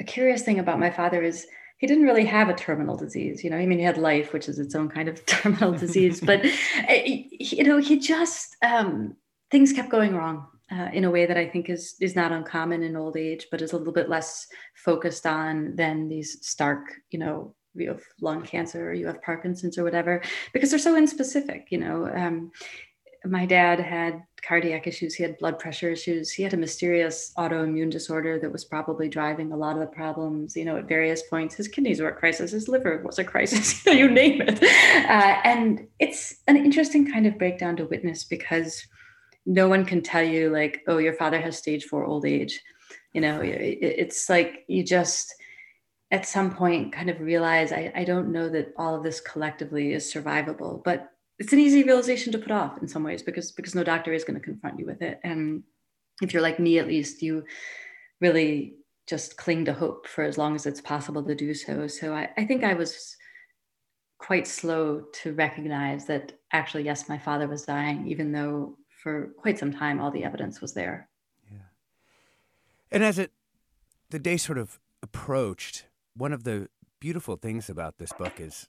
a 0.00 0.04
curious 0.04 0.42
thing 0.42 0.58
about 0.58 0.80
my 0.80 0.90
father 0.90 1.22
is 1.22 1.46
he 1.78 1.86
didn't 1.86 2.04
really 2.04 2.24
have 2.24 2.48
a 2.48 2.54
terminal 2.54 2.96
disease. 2.96 3.44
You 3.44 3.50
know 3.50 3.58
i 3.58 3.66
mean 3.66 3.78
he 3.78 3.84
had 3.84 3.98
life 3.98 4.32
which 4.32 4.48
is 4.48 4.58
its 4.58 4.74
own 4.74 4.88
kind 4.88 5.08
of 5.08 5.24
terminal 5.34 5.72
disease. 5.72 6.20
But 6.20 6.44
you 6.88 7.64
know 7.64 7.78
he 7.78 7.98
just 7.98 8.56
um, 8.62 9.16
things 9.50 9.72
kept 9.72 9.90
going 9.90 10.16
wrong 10.16 10.46
uh, 10.70 10.88
in 10.92 11.04
a 11.04 11.10
way 11.10 11.26
that 11.26 11.36
I 11.36 11.46
think 11.46 11.68
is 11.68 11.94
is 12.00 12.16
not 12.16 12.32
uncommon 12.32 12.82
in 12.82 12.96
old 12.96 13.16
age, 13.16 13.48
but 13.50 13.60
is 13.60 13.72
a 13.72 13.76
little 13.76 13.92
bit 13.92 14.08
less 14.08 14.46
focused 14.74 15.26
on 15.26 15.76
than 15.76 16.08
these 16.08 16.38
stark, 16.46 16.84
you 17.10 17.18
know, 17.18 17.54
you 17.74 17.88
have 17.88 18.02
lung 18.20 18.42
cancer 18.42 18.88
or 18.88 18.94
you 18.94 19.06
have 19.06 19.22
Parkinson's 19.22 19.78
or 19.78 19.84
whatever, 19.84 20.22
because 20.52 20.70
they're 20.70 20.78
so 20.78 20.98
inspecific. 20.98 21.64
You 21.70 21.78
know, 21.78 22.06
um, 22.06 22.50
my 23.26 23.46
dad 23.46 23.80
had 23.80 24.22
cardiac 24.46 24.86
issues, 24.86 25.14
he 25.14 25.22
had 25.22 25.38
blood 25.38 25.58
pressure 25.58 25.90
issues, 25.90 26.30
he 26.30 26.42
had 26.42 26.52
a 26.54 26.58
mysterious 26.58 27.32
autoimmune 27.38 27.90
disorder 27.90 28.38
that 28.38 28.52
was 28.52 28.64
probably 28.64 29.08
driving 29.08 29.52
a 29.52 29.56
lot 29.56 29.74
of 29.76 29.80
the 29.80 29.86
problems. 29.86 30.56
You 30.56 30.64
know, 30.64 30.76
at 30.76 30.88
various 30.88 31.22
points, 31.22 31.54
his 31.54 31.68
kidneys 31.68 32.00
were 32.00 32.08
a 32.08 32.14
crisis, 32.14 32.52
his 32.52 32.68
liver 32.68 33.02
was 33.04 33.18
a 33.18 33.24
crisis, 33.24 33.84
you 33.86 34.10
name 34.10 34.40
it. 34.42 34.62
Uh, 34.62 35.40
and 35.44 35.86
it's 35.98 36.36
an 36.46 36.56
interesting 36.56 37.10
kind 37.10 37.26
of 37.26 37.38
breakdown 37.38 37.76
to 37.76 37.86
witness 37.86 38.24
because 38.24 38.86
no 39.46 39.68
one 39.68 39.84
can 39.84 40.02
tell 40.02 40.22
you 40.22 40.50
like 40.50 40.82
oh 40.86 40.98
your 40.98 41.12
father 41.12 41.40
has 41.40 41.58
stage 41.58 41.84
four 41.84 42.04
old 42.04 42.26
age. 42.26 42.62
You 43.12 43.20
know 43.20 43.40
it's 43.42 44.28
like 44.28 44.64
you 44.68 44.82
just 44.82 45.34
at 46.10 46.26
some 46.26 46.54
point 46.54 46.92
kind 46.92 47.10
of 47.10 47.20
realize 47.20 47.72
I, 47.72 47.92
I 47.94 48.04
don't 48.04 48.32
know 48.32 48.48
that 48.48 48.72
all 48.76 48.94
of 48.94 49.02
this 49.02 49.20
collectively 49.20 49.92
is 49.92 50.12
survivable 50.12 50.82
but 50.84 51.10
it's 51.38 51.52
an 51.52 51.58
easy 51.58 51.82
realization 51.82 52.32
to 52.32 52.38
put 52.38 52.52
off 52.52 52.78
in 52.80 52.88
some 52.88 53.02
ways 53.02 53.22
because 53.22 53.52
because 53.52 53.74
no 53.74 53.84
doctor 53.84 54.12
is 54.12 54.24
going 54.24 54.38
to 54.38 54.44
confront 54.44 54.78
you 54.78 54.86
with 54.86 55.02
it. 55.02 55.20
And 55.24 55.64
if 56.22 56.32
you're 56.32 56.42
like 56.42 56.60
me 56.60 56.78
at 56.78 56.86
least 56.86 57.22
you 57.22 57.44
really 58.20 58.76
just 59.06 59.36
cling 59.36 59.64
to 59.66 59.72
hope 59.72 60.06
for 60.06 60.24
as 60.24 60.38
long 60.38 60.54
as 60.54 60.66
it's 60.66 60.80
possible 60.80 61.22
to 61.24 61.34
do 61.34 61.54
so. 61.54 61.86
So 61.86 62.14
i, 62.14 62.28
I 62.36 62.44
think 62.44 62.64
i 62.64 62.74
was 62.74 63.16
quite 64.18 64.46
slow 64.46 65.04
to 65.12 65.34
recognize 65.34 66.06
that 66.06 66.32
actually 66.52 66.84
yes 66.84 67.08
my 67.08 67.18
father 67.18 67.46
was 67.48 67.64
dying 67.64 68.06
even 68.06 68.32
though 68.32 68.78
for 69.04 69.28
quite 69.36 69.58
some 69.58 69.70
time, 69.70 70.00
all 70.00 70.10
the 70.10 70.24
evidence 70.24 70.62
was 70.62 70.72
there. 70.72 71.10
Yeah. 71.52 71.58
And 72.90 73.04
as 73.04 73.18
it 73.18 73.32
the 74.08 74.18
day 74.18 74.38
sort 74.38 74.56
of 74.56 74.80
approached, 75.02 75.86
one 76.16 76.32
of 76.32 76.44
the 76.44 76.68
beautiful 77.00 77.36
things 77.36 77.68
about 77.68 77.98
this 77.98 78.12
book 78.14 78.40
is 78.40 78.68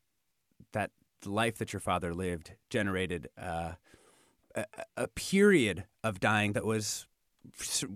that 0.74 0.92
the 1.22 1.32
life 1.32 1.58
that 1.58 1.72
your 1.72 1.80
father 1.80 2.14
lived 2.14 2.52
generated 2.70 3.30
uh, 3.42 3.74
a, 4.54 4.66
a 4.98 5.08
period 5.08 5.86
of 6.04 6.20
dying 6.20 6.52
that 6.52 6.66
was 6.66 7.08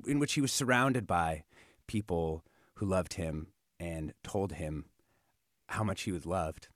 in 0.08 0.18
which 0.18 0.34
he 0.34 0.42
was 0.42 0.54
surrounded 0.54 1.06
by 1.06 1.44
people 1.88 2.46
who 2.76 2.86
loved 2.86 3.16
him 3.16 3.48
and 3.80 4.14
told 4.24 4.54
him 4.54 4.86
how 5.68 5.84
much 5.84 6.04
he 6.04 6.12
was 6.14 6.26
loved. 6.26 6.70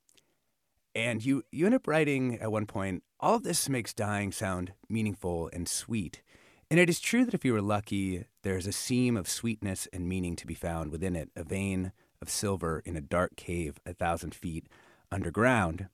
And 0.96 1.26
you, 1.26 1.44
you 1.52 1.66
end 1.66 1.76
up 1.76 1.88
writing 1.88 2.40
at 2.40 2.52
one 2.52 2.66
point, 2.66 3.04
all 3.20 3.36
of 3.36 3.44
this 3.44 3.68
makes 3.68 3.94
dying 3.94 4.32
sound 4.32 4.74
meaningful 4.90 5.50
and 5.52 5.68
sweet. 5.68 6.22
And 6.70 6.80
it 6.80 6.90
is 6.90 7.00
true 7.00 7.26
that 7.26 7.34
if 7.34 7.46
you 7.46 7.54
were 7.54 7.62
lucky, 7.62 8.26
there's 8.44 8.68
a 8.68 8.72
seam 8.72 9.18
of 9.18 9.30
sweetness 9.30 9.88
and 9.94 10.08
meaning 10.08 10.36
to 10.36 10.48
be 10.48 10.54
found 10.54 10.92
within 10.92 11.16
it, 11.16 11.30
a 11.36 11.44
vein 11.44 11.92
of 12.22 12.30
silver 12.30 12.82
in 12.86 12.96
a 12.96 13.02
dark 13.02 13.36
cave 13.36 13.80
a 13.86 13.94
thousand 13.94 14.34
feet 14.34 14.68
underground. 15.12 15.88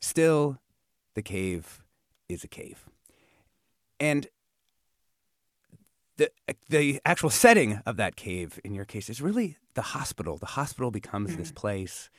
Still, 0.00 0.58
the 1.14 1.22
cave 1.22 1.82
is 2.28 2.44
a 2.44 2.48
cave. 2.48 2.84
And 3.98 4.28
the 6.16 6.30
the 6.68 7.00
actual 7.04 7.30
setting 7.30 7.80
of 7.86 7.96
that 7.96 8.16
cave 8.16 8.60
in 8.64 8.74
your 8.74 8.84
case 8.84 9.08
is 9.08 9.22
really 9.22 9.56
the 9.74 9.82
hospital. 9.82 10.36
The 10.36 10.46
hospital 10.46 10.90
becomes 10.90 11.30
mm-hmm. 11.30 11.38
this 11.38 11.52
place 11.52 12.10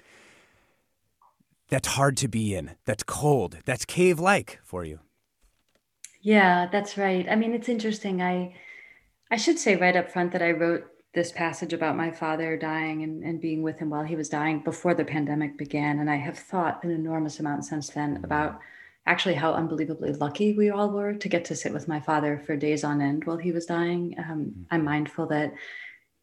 that's 1.69 1.89
hard 1.89 2.17
to 2.17 2.27
be 2.27 2.55
in, 2.55 2.71
that's 2.85 3.03
cold, 3.03 3.57
that's 3.65 3.85
cave 3.85 4.19
like 4.19 4.59
for 4.63 4.83
you. 4.83 4.99
Yeah, 6.21 6.67
that's 6.71 6.97
right. 6.97 7.27
I 7.29 7.35
mean, 7.35 7.53
it's 7.53 7.69
interesting. 7.69 8.21
I 8.21 8.55
I 9.31 9.37
should 9.37 9.59
say 9.59 9.75
right 9.75 9.95
up 9.95 10.11
front 10.11 10.31
that 10.31 10.41
I 10.41 10.51
wrote 10.51 10.85
this 11.13 11.31
passage 11.31 11.73
about 11.73 11.97
my 11.97 12.11
father 12.11 12.57
dying 12.57 13.03
and, 13.03 13.23
and 13.23 13.41
being 13.41 13.63
with 13.63 13.79
him 13.79 13.89
while 13.89 14.03
he 14.03 14.15
was 14.15 14.29
dying 14.29 14.59
before 14.59 14.93
the 14.93 15.05
pandemic 15.05 15.57
began. 15.57 15.99
And 15.99 16.09
I 16.09 16.17
have 16.17 16.37
thought 16.37 16.83
an 16.83 16.91
enormous 16.91 17.39
amount 17.39 17.65
since 17.65 17.89
then 17.89 18.21
about 18.23 18.59
actually 19.05 19.33
how 19.35 19.53
unbelievably 19.53 20.13
lucky 20.13 20.53
we 20.53 20.69
all 20.69 20.91
were 20.91 21.13
to 21.13 21.29
get 21.29 21.45
to 21.45 21.55
sit 21.55 21.73
with 21.73 21.87
my 21.87 21.99
father 21.99 22.41
for 22.45 22.55
days 22.55 22.83
on 22.83 23.01
end 23.01 23.25
while 23.25 23.37
he 23.37 23.51
was 23.51 23.65
dying. 23.65 24.15
Um, 24.19 24.25
mm-hmm. 24.25 24.61
I'm 24.69 24.83
mindful 24.83 25.25
that 25.27 25.53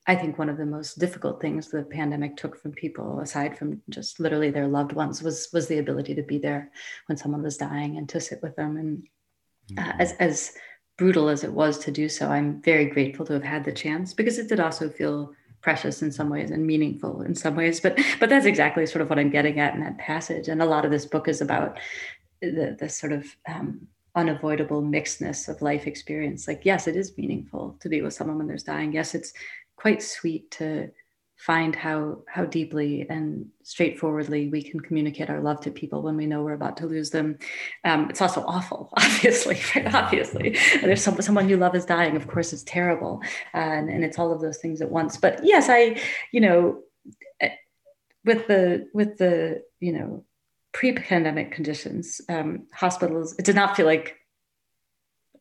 I 0.09 0.15
think 0.15 0.39
one 0.39 0.49
of 0.49 0.57
the 0.57 0.67
most 0.67 0.99
difficult 0.99 1.41
things 1.41 1.69
the 1.69 1.83
pandemic 1.83 2.37
took 2.37 2.61
from 2.61 2.73
people, 2.73 3.21
aside 3.21 3.59
from 3.59 3.83
just 3.89 4.21
literally 4.21 4.51
their 4.51 4.69
loved 4.69 4.93
ones, 4.93 5.23
was 5.23 5.49
was 5.53 5.67
the 5.67 5.79
ability 5.79 6.15
to 6.15 6.23
be 6.23 6.39
there 6.39 6.71
when 7.07 7.19
someone 7.19 7.43
was 7.43 7.57
dying 7.57 7.97
and 7.97 8.09
to 8.11 8.21
sit 8.21 8.41
with 8.43 8.55
them. 8.57 8.77
And 8.77 9.09
uh, 9.79 9.83
mm-hmm. 9.83 10.01
as 10.01 10.13
as 10.21 10.53
brutal 10.97 11.29
as 11.29 11.45
it 11.45 11.53
was 11.53 11.79
to 11.79 11.91
do 11.91 12.09
so, 12.09 12.29
I'm 12.29 12.63
very 12.63 12.87
grateful 12.87 13.27
to 13.27 13.33
have 13.35 13.43
had 13.43 13.65
the 13.65 13.73
chance 13.73 14.15
because 14.15 14.39
it 14.39 14.49
did 14.49 14.61
also 14.61 14.89
feel 14.89 15.33
precious 15.61 16.01
in 16.01 16.13
some 16.13 16.31
ways 16.31 16.53
and 16.53 16.65
meaningful 16.65 17.23
in 17.23 17.35
some 17.35 17.57
ways. 17.57 17.81
But 17.81 17.99
but 18.21 18.29
that's 18.29 18.47
exactly 18.47 18.87
sort 18.87 19.03
of 19.03 19.11
what 19.11 19.19
I'm 19.19 19.31
getting 19.31 19.59
at 19.59 19.75
in 19.75 19.81
that 19.81 19.99
passage. 19.99 20.47
And 20.47 20.63
a 20.63 20.67
lot 20.67 20.85
of 20.85 20.93
this 20.93 21.07
book 21.07 21.27
is 21.27 21.41
about 21.41 21.79
the 22.41 22.77
the 22.79 22.89
sort 22.89 23.13
of 23.13 23.27
um, 23.49 23.89
unavoidable 24.15 24.83
mixedness 24.83 25.49
of 25.49 25.63
life 25.63 25.89
experience. 25.89 26.47
Like 26.47 26.61
yes, 26.65 26.87
it 26.87 26.95
is 26.95 27.19
meaningful 27.19 27.77
to 27.81 27.89
be 27.89 28.03
with 28.03 28.15
someone 28.15 28.39
when 28.39 28.47
there's 28.47 28.63
dying. 28.63 28.93
Yes, 28.93 29.17
it's 29.17 29.33
quite 29.77 30.03
sweet 30.03 30.51
to 30.53 30.91
find 31.37 31.77
how 31.77 32.23
how 32.27 32.47
deeply 32.47 33.07
and 33.11 33.47
straightforwardly 33.63 34.49
we 34.49 34.63
can 34.63 34.81
communicate 34.81 35.29
our 35.29 35.41
love 35.41 35.61
to 35.61 35.71
people 35.71 36.03
when 36.03 36.17
we 36.17 36.27
know 36.27 36.43
we're 36.43 36.55
about 36.55 36.79
to 36.79 36.87
lose 36.87 37.11
them. 37.11 37.39
Um, 37.85 38.09
it's 38.09 38.23
also 38.23 38.43
awful, 38.43 38.91
obviously, 38.97 39.59
right? 39.75 39.95
Obviously, 39.95 40.57
there's 40.81 41.03
some, 41.03 41.21
someone 41.21 41.49
you 41.49 41.57
love 41.57 41.75
is 41.75 41.85
dying. 41.85 42.17
Of 42.17 42.27
course, 42.27 42.53
it's 42.53 42.63
terrible, 42.65 43.23
uh, 43.55 43.59
and, 43.59 43.91
and 43.91 44.05
it's 44.05 44.19
all 44.19 44.33
of 44.33 44.41
those 44.41 44.59
things 44.59 44.81
at 44.81 44.91
once. 44.91 45.19
But 45.19 45.41
yes, 45.45 45.69
I, 45.69 46.01
you 46.33 46.41
know, 46.41 46.81
eh, 47.41 47.51
with 48.25 48.47
the 48.47 48.89
with 48.95 49.19
the 49.19 49.63
you 49.81 49.93
know 49.93 50.25
pre-pandemic 50.73 51.53
conditions, 51.53 52.21
um, 52.29 52.67
hospitals. 52.71 53.35
It 53.39 53.47
did 53.47 53.57
not 53.57 53.77
feel 53.77 53.87
like 53.87 54.17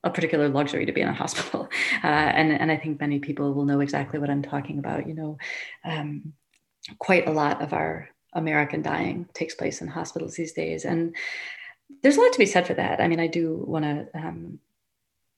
a 0.06 0.10
particular 0.10 0.48
luxury 0.48 0.86
to 0.86 0.94
be 0.94 1.02
in 1.02 1.10
a 1.10 1.14
hospital. 1.24 1.68
Uh, 2.04 2.08
and, 2.08 2.52
and 2.52 2.72
I 2.72 2.78
think 2.78 3.02
many 3.02 3.20
people 3.20 3.54
will 3.54 3.66
know 3.66 3.82
exactly 3.82 4.20
what 4.20 4.30
I'm 4.30 4.44
talking 4.44 4.80
about. 4.80 5.08
You 5.08 5.16
know, 5.16 5.38
um, 5.84 6.34
quite 7.00 7.28
a 7.28 7.32
lot 7.32 7.62
of 7.62 7.74
our 7.74 8.08
American 8.34 8.82
dying 8.82 9.28
takes 9.34 9.56
place 9.56 9.82
in 9.82 9.88
hospitals 9.88 10.36
these 10.36 10.54
days. 10.54 10.86
And 10.86 11.16
there's 12.04 12.18
a 12.18 12.22
lot 12.22 12.34
to 12.34 12.40
be 12.40 12.46
said 12.46 12.68
for 12.68 12.76
that. 12.76 13.02
I 13.02 13.08
mean, 13.08 13.20
I 13.20 13.28
do 13.28 13.64
want 13.68 13.86
to 13.86 14.08
um, 14.14 14.60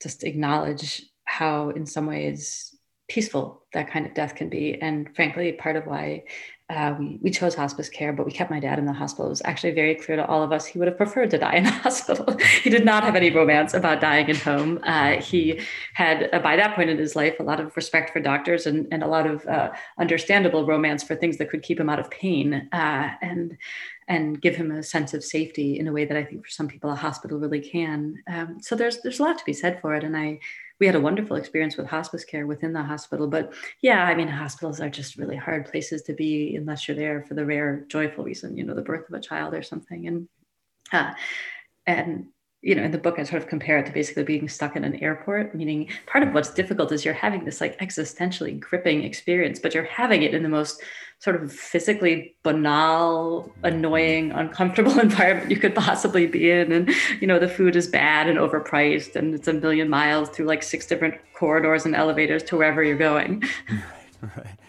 just 0.02 0.24
acknowledge 0.24 1.04
how, 1.24 1.70
in 1.70 1.86
some 1.86 2.06
ways, 2.06 2.74
peaceful 3.08 3.62
that 3.72 3.90
kind 3.90 4.06
of 4.06 4.14
death 4.14 4.34
can 4.34 4.48
be. 4.48 4.80
And 4.80 5.14
frankly, 5.14 5.52
part 5.52 5.76
of 5.76 5.86
why 5.86 6.24
uh, 6.70 6.94
we, 7.22 7.30
chose 7.30 7.54
hospice 7.54 7.88
care, 7.88 8.12
but 8.12 8.26
we 8.26 8.32
kept 8.32 8.50
my 8.50 8.60
dad 8.60 8.78
in 8.78 8.84
the 8.84 8.92
hospital. 8.92 9.26
It 9.26 9.30
was 9.30 9.42
actually 9.46 9.72
very 9.72 9.94
clear 9.94 10.16
to 10.18 10.26
all 10.26 10.42
of 10.42 10.52
us 10.52 10.66
he 10.66 10.78
would 10.78 10.86
have 10.86 10.98
preferred 10.98 11.30
to 11.30 11.38
die 11.38 11.54
in 11.54 11.64
the 11.64 11.70
hospital. 11.86 12.36
he 12.62 12.68
did 12.68 12.84
not 12.84 13.04
have 13.04 13.16
any 13.16 13.30
romance 13.30 13.72
about 13.72 14.02
dying 14.02 14.28
at 14.28 14.36
home. 14.36 14.78
Uh, 14.82 15.12
he 15.12 15.60
had, 15.94 16.28
uh, 16.32 16.40
by 16.40 16.56
that 16.56 16.74
point 16.74 16.90
in 16.90 16.98
his 16.98 17.16
life, 17.16 17.40
a 17.40 17.42
lot 17.42 17.58
of 17.58 17.74
respect 17.74 18.10
for 18.10 18.20
doctors 18.20 18.66
and, 18.66 18.86
and 18.92 19.02
a 19.02 19.06
lot 19.06 19.26
of 19.26 19.46
uh, 19.46 19.70
understandable 19.98 20.66
romance 20.66 21.02
for 21.02 21.16
things 21.16 21.38
that 21.38 21.48
could 21.48 21.62
keep 21.62 21.80
him 21.80 21.88
out 21.88 21.98
of 21.98 22.10
pain 22.10 22.68
uh, 22.72 23.10
and 23.22 23.56
and 24.10 24.40
give 24.40 24.56
him 24.56 24.70
a 24.70 24.82
sense 24.82 25.12
of 25.12 25.22
safety 25.22 25.78
in 25.78 25.86
a 25.86 25.92
way 25.92 26.06
that 26.06 26.16
I 26.16 26.24
think 26.24 26.42
for 26.42 26.50
some 26.50 26.66
people 26.66 26.90
a 26.90 26.94
hospital 26.94 27.38
really 27.38 27.60
can. 27.60 28.22
Um, 28.26 28.56
so 28.60 28.74
there's 28.74 29.02
there's 29.02 29.20
a 29.20 29.22
lot 29.22 29.38
to 29.38 29.44
be 29.44 29.52
said 29.52 29.80
for 29.82 29.94
it, 29.94 30.02
and 30.02 30.16
I 30.16 30.40
we 30.78 30.86
had 30.86 30.94
a 30.94 31.00
wonderful 31.00 31.36
experience 31.36 31.76
with 31.76 31.86
hospice 31.86 32.24
care 32.24 32.46
within 32.46 32.72
the 32.72 32.82
hospital. 32.82 33.26
But 33.26 33.52
yeah, 33.82 34.04
I 34.04 34.14
mean, 34.14 34.28
hospitals 34.28 34.80
are 34.80 34.88
just 34.88 35.16
really 35.16 35.36
hard 35.36 35.66
places 35.66 36.02
to 36.02 36.12
be 36.12 36.54
unless 36.56 36.86
you're 36.86 36.96
there 36.96 37.24
for 37.26 37.34
the 37.34 37.44
rare 37.44 37.84
joyful 37.88 38.24
reason, 38.24 38.56
you 38.56 38.64
know, 38.64 38.74
the 38.74 38.82
birth 38.82 39.08
of 39.08 39.14
a 39.14 39.20
child 39.20 39.54
or 39.54 39.62
something. 39.62 40.06
And 40.06 40.28
uh, 40.92 41.12
and 41.86 42.26
you 42.60 42.74
know, 42.74 42.82
in 42.82 42.90
the 42.90 42.98
book, 42.98 43.18
I 43.18 43.22
sort 43.22 43.40
of 43.40 43.48
compare 43.48 43.78
it 43.78 43.86
to 43.86 43.92
basically 43.92 44.24
being 44.24 44.48
stuck 44.48 44.74
in 44.74 44.82
an 44.82 44.96
airport, 44.96 45.54
meaning 45.54 45.88
part 46.06 46.26
of 46.26 46.34
what's 46.34 46.50
difficult 46.50 46.90
is 46.90 47.04
you're 47.04 47.14
having 47.14 47.44
this 47.44 47.60
like 47.60 47.78
existentially 47.78 48.58
gripping 48.58 49.04
experience, 49.04 49.60
but 49.60 49.74
you're 49.74 49.84
having 49.84 50.22
it 50.22 50.34
in 50.34 50.42
the 50.42 50.48
most 50.48 50.82
sort 51.20 51.40
of 51.40 51.52
physically 51.52 52.34
banal, 52.42 53.52
annoying, 53.62 54.32
uncomfortable 54.32 54.98
environment 55.00 55.50
you 55.50 55.56
could 55.56 55.74
possibly 55.74 56.26
be 56.26 56.50
in. 56.50 56.72
And, 56.72 56.90
you 57.20 57.28
know, 57.28 57.38
the 57.38 57.48
food 57.48 57.76
is 57.76 57.86
bad 57.86 58.28
and 58.28 58.38
overpriced, 58.38 59.14
and 59.14 59.34
it's 59.34 59.48
a 59.48 59.52
million 59.52 59.88
miles 59.88 60.28
through 60.28 60.46
like 60.46 60.64
six 60.64 60.84
different 60.86 61.14
corridors 61.34 61.86
and 61.86 61.94
elevators 61.94 62.42
to 62.44 62.56
wherever 62.56 62.82
you're 62.82 62.98
going. 62.98 63.44
Right, 64.20 64.36
right. 64.36 64.67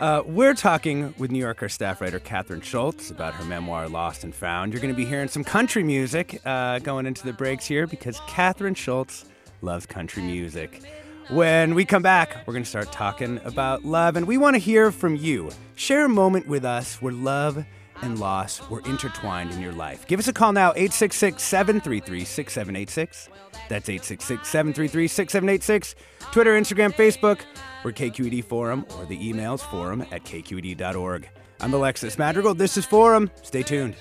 Uh, 0.00 0.22
we're 0.26 0.54
talking 0.54 1.14
with 1.18 1.30
New 1.30 1.38
Yorker 1.38 1.68
staff 1.68 2.00
writer 2.00 2.18
Kathryn 2.18 2.64
Schulz 2.64 3.12
about 3.12 3.32
her 3.34 3.44
memoir 3.44 3.88
Lost 3.88 4.24
and 4.24 4.34
Found. 4.34 4.72
You're 4.72 4.82
going 4.82 4.92
to 4.92 4.96
be 4.96 5.04
hearing 5.04 5.28
some 5.28 5.44
country 5.44 5.84
music 5.84 6.40
uh, 6.44 6.80
going 6.80 7.06
into 7.06 7.24
the 7.24 7.32
breaks 7.32 7.64
here 7.64 7.86
because 7.86 8.18
Kathryn 8.20 8.76
Schulz 8.76 9.24
loves 9.62 9.86
country 9.86 10.24
music. 10.24 10.82
When 11.30 11.76
we 11.76 11.84
come 11.84 12.02
back, 12.02 12.44
we're 12.44 12.54
going 12.54 12.64
to 12.64 12.68
start 12.68 12.90
talking 12.90 13.40
about 13.44 13.84
love, 13.84 14.16
and 14.16 14.26
we 14.26 14.36
want 14.36 14.54
to 14.54 14.58
hear 14.58 14.90
from 14.90 15.14
you. 15.14 15.50
Share 15.76 16.06
a 16.06 16.08
moment 16.08 16.48
with 16.48 16.64
us 16.64 17.00
where 17.00 17.12
love 17.12 17.64
and 18.02 18.18
loss 18.18 18.68
were 18.68 18.80
intertwined 18.80 19.52
in 19.52 19.60
your 19.60 19.72
life. 19.72 20.06
Give 20.06 20.18
us 20.18 20.28
a 20.28 20.32
call 20.32 20.52
now, 20.52 20.70
866 20.70 21.42
733 21.42 22.24
6786. 22.24 23.28
That's 23.68 23.88
866 23.88 24.48
733 24.48 25.08
6786. 25.08 25.94
Twitter, 26.32 26.58
Instagram, 26.58 26.92
Facebook. 26.92 27.40
We're 27.84 27.92
KQED 27.92 28.44
Forum 28.44 28.86
or 28.98 29.04
the 29.04 29.18
emails 29.18 29.60
forum 29.60 30.02
at 30.10 30.24
kqed.org. 30.24 31.28
I'm 31.60 31.72
Alexis 31.72 32.18
Madrigal. 32.18 32.54
This 32.54 32.76
is 32.76 32.84
Forum. 32.84 33.30
Stay 33.42 33.62
tuned. 33.62 33.96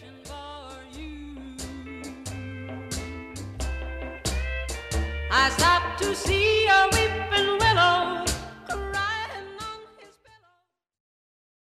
I 5.32 5.50
stopped 5.50 6.02
to 6.02 6.16
see 6.16 6.68
a 6.68 6.90
weeping 6.92 7.58
willow 7.60 8.26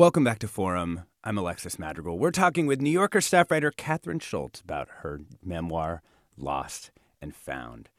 Welcome 0.00 0.24
back 0.24 0.38
to 0.38 0.48
Forum. 0.48 1.02
I'm 1.24 1.36
Alexis 1.36 1.78
Madrigal. 1.78 2.18
We're 2.18 2.30
talking 2.30 2.66
with 2.66 2.80
New 2.80 2.88
Yorker 2.88 3.20
staff 3.20 3.50
writer 3.50 3.70
Kathryn 3.70 4.18
Schulz 4.18 4.62
about 4.62 4.88
her 5.00 5.20
memoir, 5.44 6.00
Lost 6.38 6.90
and 7.20 7.36
Found. 7.36 7.90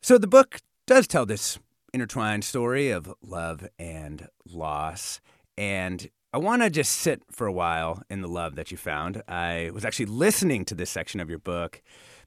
So 0.00 0.18
the 0.18 0.26
book 0.26 0.58
does 0.88 1.06
tell 1.06 1.24
this 1.24 1.60
intertwined 1.94 2.42
story 2.42 2.90
of 2.90 3.14
love 3.22 3.68
and 3.78 4.26
loss. 4.44 5.20
And 5.56 6.10
I 6.34 6.38
want 6.38 6.62
to 6.62 6.68
just 6.68 6.90
sit 6.90 7.22
for 7.30 7.46
a 7.46 7.52
while 7.52 8.02
in 8.10 8.22
the 8.22 8.28
love 8.28 8.56
that 8.56 8.72
you 8.72 8.76
found. 8.76 9.22
I 9.28 9.70
was 9.72 9.84
actually 9.84 10.06
listening 10.06 10.64
to 10.64 10.74
this 10.74 10.90
section 10.90 11.20
of 11.20 11.30
your 11.30 11.38
book, 11.38 11.80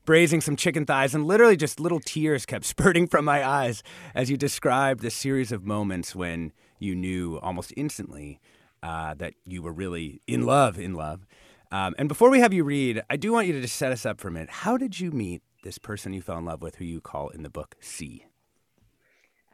braising 0.05 0.39
some 0.39 0.55
chicken 0.55 0.85
thighs, 0.85 1.13
and 1.13 1.25
literally 1.25 1.57
just 1.57 1.81
little 1.81 1.99
tears 1.99 2.45
kept 2.45 2.63
spurting 2.73 3.07
from 3.07 3.25
my 3.25 3.45
eyes 3.45 3.83
as 4.15 4.29
you 4.29 4.37
described 4.37 5.01
the 5.01 5.11
series 5.11 5.51
of 5.51 5.65
moments 5.65 6.15
when 6.15 6.53
you 6.79 6.95
knew 6.95 7.37
almost 7.39 7.73
instantly 7.75 8.39
uh, 8.83 9.15
that 9.15 9.33
you 9.45 9.63
were 9.63 9.71
really 9.71 10.21
in 10.27 10.45
love, 10.45 10.77
in 10.77 10.93
love. 10.93 11.25
Um, 11.71 11.95
and 11.97 12.07
before 12.07 12.29
we 12.29 12.39
have 12.41 12.53
you 12.53 12.63
read, 12.63 13.01
I 13.09 13.15
do 13.15 13.31
want 13.31 13.47
you 13.47 13.53
to 13.53 13.61
just 13.61 13.77
set 13.77 13.91
us 13.91 14.05
up 14.05 14.19
for 14.19 14.27
a 14.27 14.31
minute. 14.31 14.49
How 14.49 14.77
did 14.77 14.99
you 14.99 15.11
meet 15.11 15.41
this 15.63 15.79
person 15.79 16.13
you 16.13 16.21
fell 16.21 16.37
in 16.37 16.45
love 16.45 16.61
with, 16.61 16.75
who 16.75 16.85
you 16.85 17.01
call 17.01 17.29
in 17.29 17.41
the 17.41 17.49
book 17.49 17.75
C? 17.79 18.25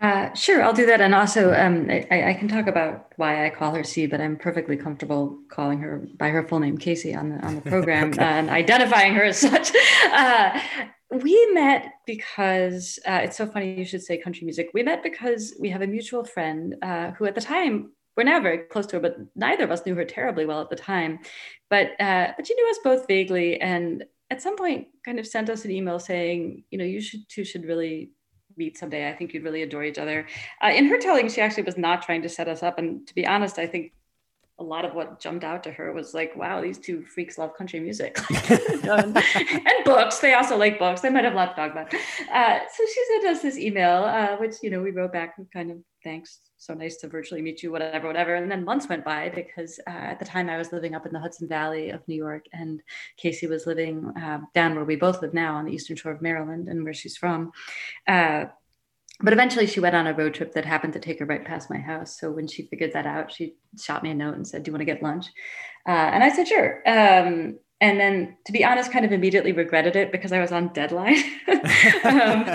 Uh, 0.02 0.34
sure, 0.34 0.64
I'll 0.64 0.74
do 0.74 0.86
that. 0.86 1.02
And 1.02 1.14
also, 1.14 1.54
um, 1.54 1.88
I, 1.90 2.30
I, 2.30 2.34
can 2.34 2.48
talk 2.48 2.68
about 2.68 3.12
why 3.18 3.46
I 3.46 3.50
call 3.50 3.76
her 3.76 3.84
C, 3.84 4.08
but 4.08 4.22
I'm 4.22 4.38
perfectly 4.38 4.78
comfortable 4.78 5.38
calling 5.50 5.80
her 5.80 6.08
by 6.18 6.30
her 6.30 6.48
full 6.48 6.60
name, 6.60 6.78
Casey, 6.78 7.14
on 7.14 7.30
the 7.30 7.46
on 7.46 7.56
the 7.56 7.62
program 7.70 8.12
okay. 8.12 8.24
and 8.24 8.50
identifying 8.50 9.14
her 9.16 9.26
as 9.26 9.38
such. 9.38 9.74
Uh, 10.06 10.60
we 11.12 11.52
met 11.52 11.96
because 12.06 12.98
uh, 13.06 13.20
it's 13.24 13.36
so 13.36 13.46
funny 13.46 13.78
you 13.78 13.84
should 13.84 14.02
say 14.02 14.18
country 14.18 14.46
music. 14.46 14.70
We 14.74 14.84
met 14.84 15.04
because 15.04 15.54
we 15.60 15.70
have 15.70 15.82
a 15.82 15.88
mutual 15.88 16.24
friend 16.24 16.76
uh, 16.82 17.12
who, 17.12 17.26
at 17.26 17.36
the 17.36 17.42
time, 17.42 17.92
we're 18.20 18.24
now 18.24 18.42
very 18.42 18.58
close 18.58 18.86
to 18.86 18.98
her, 18.98 19.00
but 19.00 19.16
neither 19.34 19.64
of 19.64 19.72
us 19.72 19.86
knew 19.86 19.96
her 19.96 20.04
terribly 20.04 20.46
well 20.46 20.60
at 20.60 20.70
the 20.70 20.76
time. 20.76 21.20
But 21.70 21.92
uh, 22.02 22.34
but 22.36 22.46
she 22.46 22.54
knew 22.54 22.70
us 22.70 22.80
both 22.84 23.08
vaguely, 23.08 23.62
and 23.62 24.04
at 24.30 24.42
some 24.42 24.58
point, 24.58 24.88
kind 25.06 25.20
of 25.20 25.26
sent 25.26 25.50
us 25.50 25.64
an 25.64 25.72
email 25.72 26.00
saying, 26.00 26.66
you 26.70 26.78
know, 26.78 26.84
you 26.84 27.00
should 27.00 27.22
two 27.30 27.46
should 27.46 27.64
really 27.64 28.12
meet 28.58 28.78
someday. 28.78 29.08
I 29.08 29.14
think 29.14 29.34
you'd 29.34 29.46
really 29.46 29.64
adore 29.64 29.86
each 29.86 29.98
other. 29.98 30.28
Uh, 30.62 30.68
in 30.68 30.88
her 30.88 30.98
telling, 30.98 31.30
she 31.30 31.40
actually 31.40 31.64
was 31.64 31.78
not 31.78 32.02
trying 32.02 32.22
to 32.24 32.28
set 32.28 32.50
us 32.50 32.62
up. 32.62 32.78
And 32.78 33.08
to 33.08 33.16
be 33.16 33.26
honest, 33.26 33.58
I 33.58 33.68
think 33.68 33.94
a 34.60 34.64
lot 34.64 34.84
of 34.84 34.94
what 34.94 35.22
jumped 35.22 35.46
out 35.46 35.64
to 35.64 35.72
her 35.72 35.94
was 35.94 36.14
like, 36.14 36.36
wow, 36.36 36.60
these 36.60 36.78
two 36.78 37.06
freaks 37.06 37.38
love 37.38 37.56
country 37.56 37.80
music 37.80 38.20
and 38.50 39.86
books. 39.86 40.20
They 40.20 40.34
also 40.34 40.58
like 40.58 40.78
books. 40.78 41.00
They 41.00 41.10
might 41.10 41.24
have 41.24 41.32
a 41.32 41.38
lot 41.38 41.56
to 41.56 41.62
talk 41.62 41.72
about. 41.72 41.94
Uh, 41.94 42.60
so 42.76 42.84
she 42.86 43.06
sent 43.14 43.26
us 43.28 43.42
this 43.42 43.58
email, 43.58 44.04
uh, 44.04 44.36
which, 44.36 44.56
you 44.62 44.70
know, 44.70 44.82
we 44.82 44.92
wrote 44.92 45.14
back 45.14 45.36
kind 45.54 45.72
of 45.72 45.78
thanks. 46.04 46.40
So 46.58 46.74
nice 46.74 46.98
to 46.98 47.08
virtually 47.08 47.42
meet 47.42 47.64
you, 47.64 47.72
whatever, 47.72 48.08
whatever. 48.08 48.36
And 48.36 48.52
then 48.52 48.66
months 48.66 48.90
went 48.90 49.06
by 49.06 49.30
because 49.30 49.80
uh, 49.88 49.92
at 49.92 50.20
the 50.20 50.26
time 50.26 50.50
I 50.50 50.58
was 50.58 50.74
living 50.74 50.94
up 50.94 51.06
in 51.06 51.14
the 51.14 51.20
Hudson 51.20 51.48
Valley 51.48 51.90
of 51.90 52.06
New 52.08 52.16
York 52.16 52.46
and 52.52 52.82
Casey 53.18 53.48
was 53.48 53.66
living 53.66 54.12
uh, 54.18 54.40
down 54.54 54.76
where 54.76 54.84
we 54.84 54.96
both 54.96 55.22
live 55.22 55.34
now 55.34 55.56
on 55.56 55.66
the 55.66 55.74
Eastern 55.74 55.96
Shore 55.96 56.12
of 56.12 56.22
Maryland 56.22 56.68
and 56.68 56.84
where 56.84 56.94
she's 56.94 57.18
from. 57.18 57.52
Uh, 58.08 58.46
but 59.22 59.34
eventually 59.34 59.68
she 59.68 59.80
went 59.80 59.96
on 59.96 60.08
a 60.08 60.14
road 60.14 60.34
trip 60.34 60.54
that 60.54 60.66
happened 60.66 60.94
to 60.94 61.00
take 61.00 61.20
her 61.20 61.26
right 61.26 61.44
past 61.44 61.70
my 61.70 61.78
house. 61.78 62.20
So 62.20 62.32
when 62.32 62.48
she 62.48 62.68
figured 62.68 62.94
that 62.94 63.06
out, 63.06 63.32
she 63.32 63.56
shot 63.78 64.04
me 64.04 64.12
a 64.12 64.16
note 64.16 64.36
and 64.36 64.48
said, 64.48 64.64
Do 64.64 64.70
you 64.70 64.74
want 64.74 64.82
to 64.82 64.86
get 64.86 65.04
lunch? 65.04 65.28
Uh, 65.88 65.92
and 65.92 66.24
I 66.24 66.30
said, 66.30 66.48
Sure. 66.48 66.82
Um, 66.88 67.60
and 67.82 68.00
then, 68.00 68.36
to 68.46 68.52
be 68.52 68.66
honest, 68.66 68.92
kind 68.92 69.06
of 69.06 69.12
immediately 69.12 69.54
regretted 69.54 69.96
it 69.96 70.12
because 70.12 70.32
I 70.32 70.40
was 70.40 70.52
on 70.52 70.74
deadline. 70.74 71.24
um, 71.48 72.46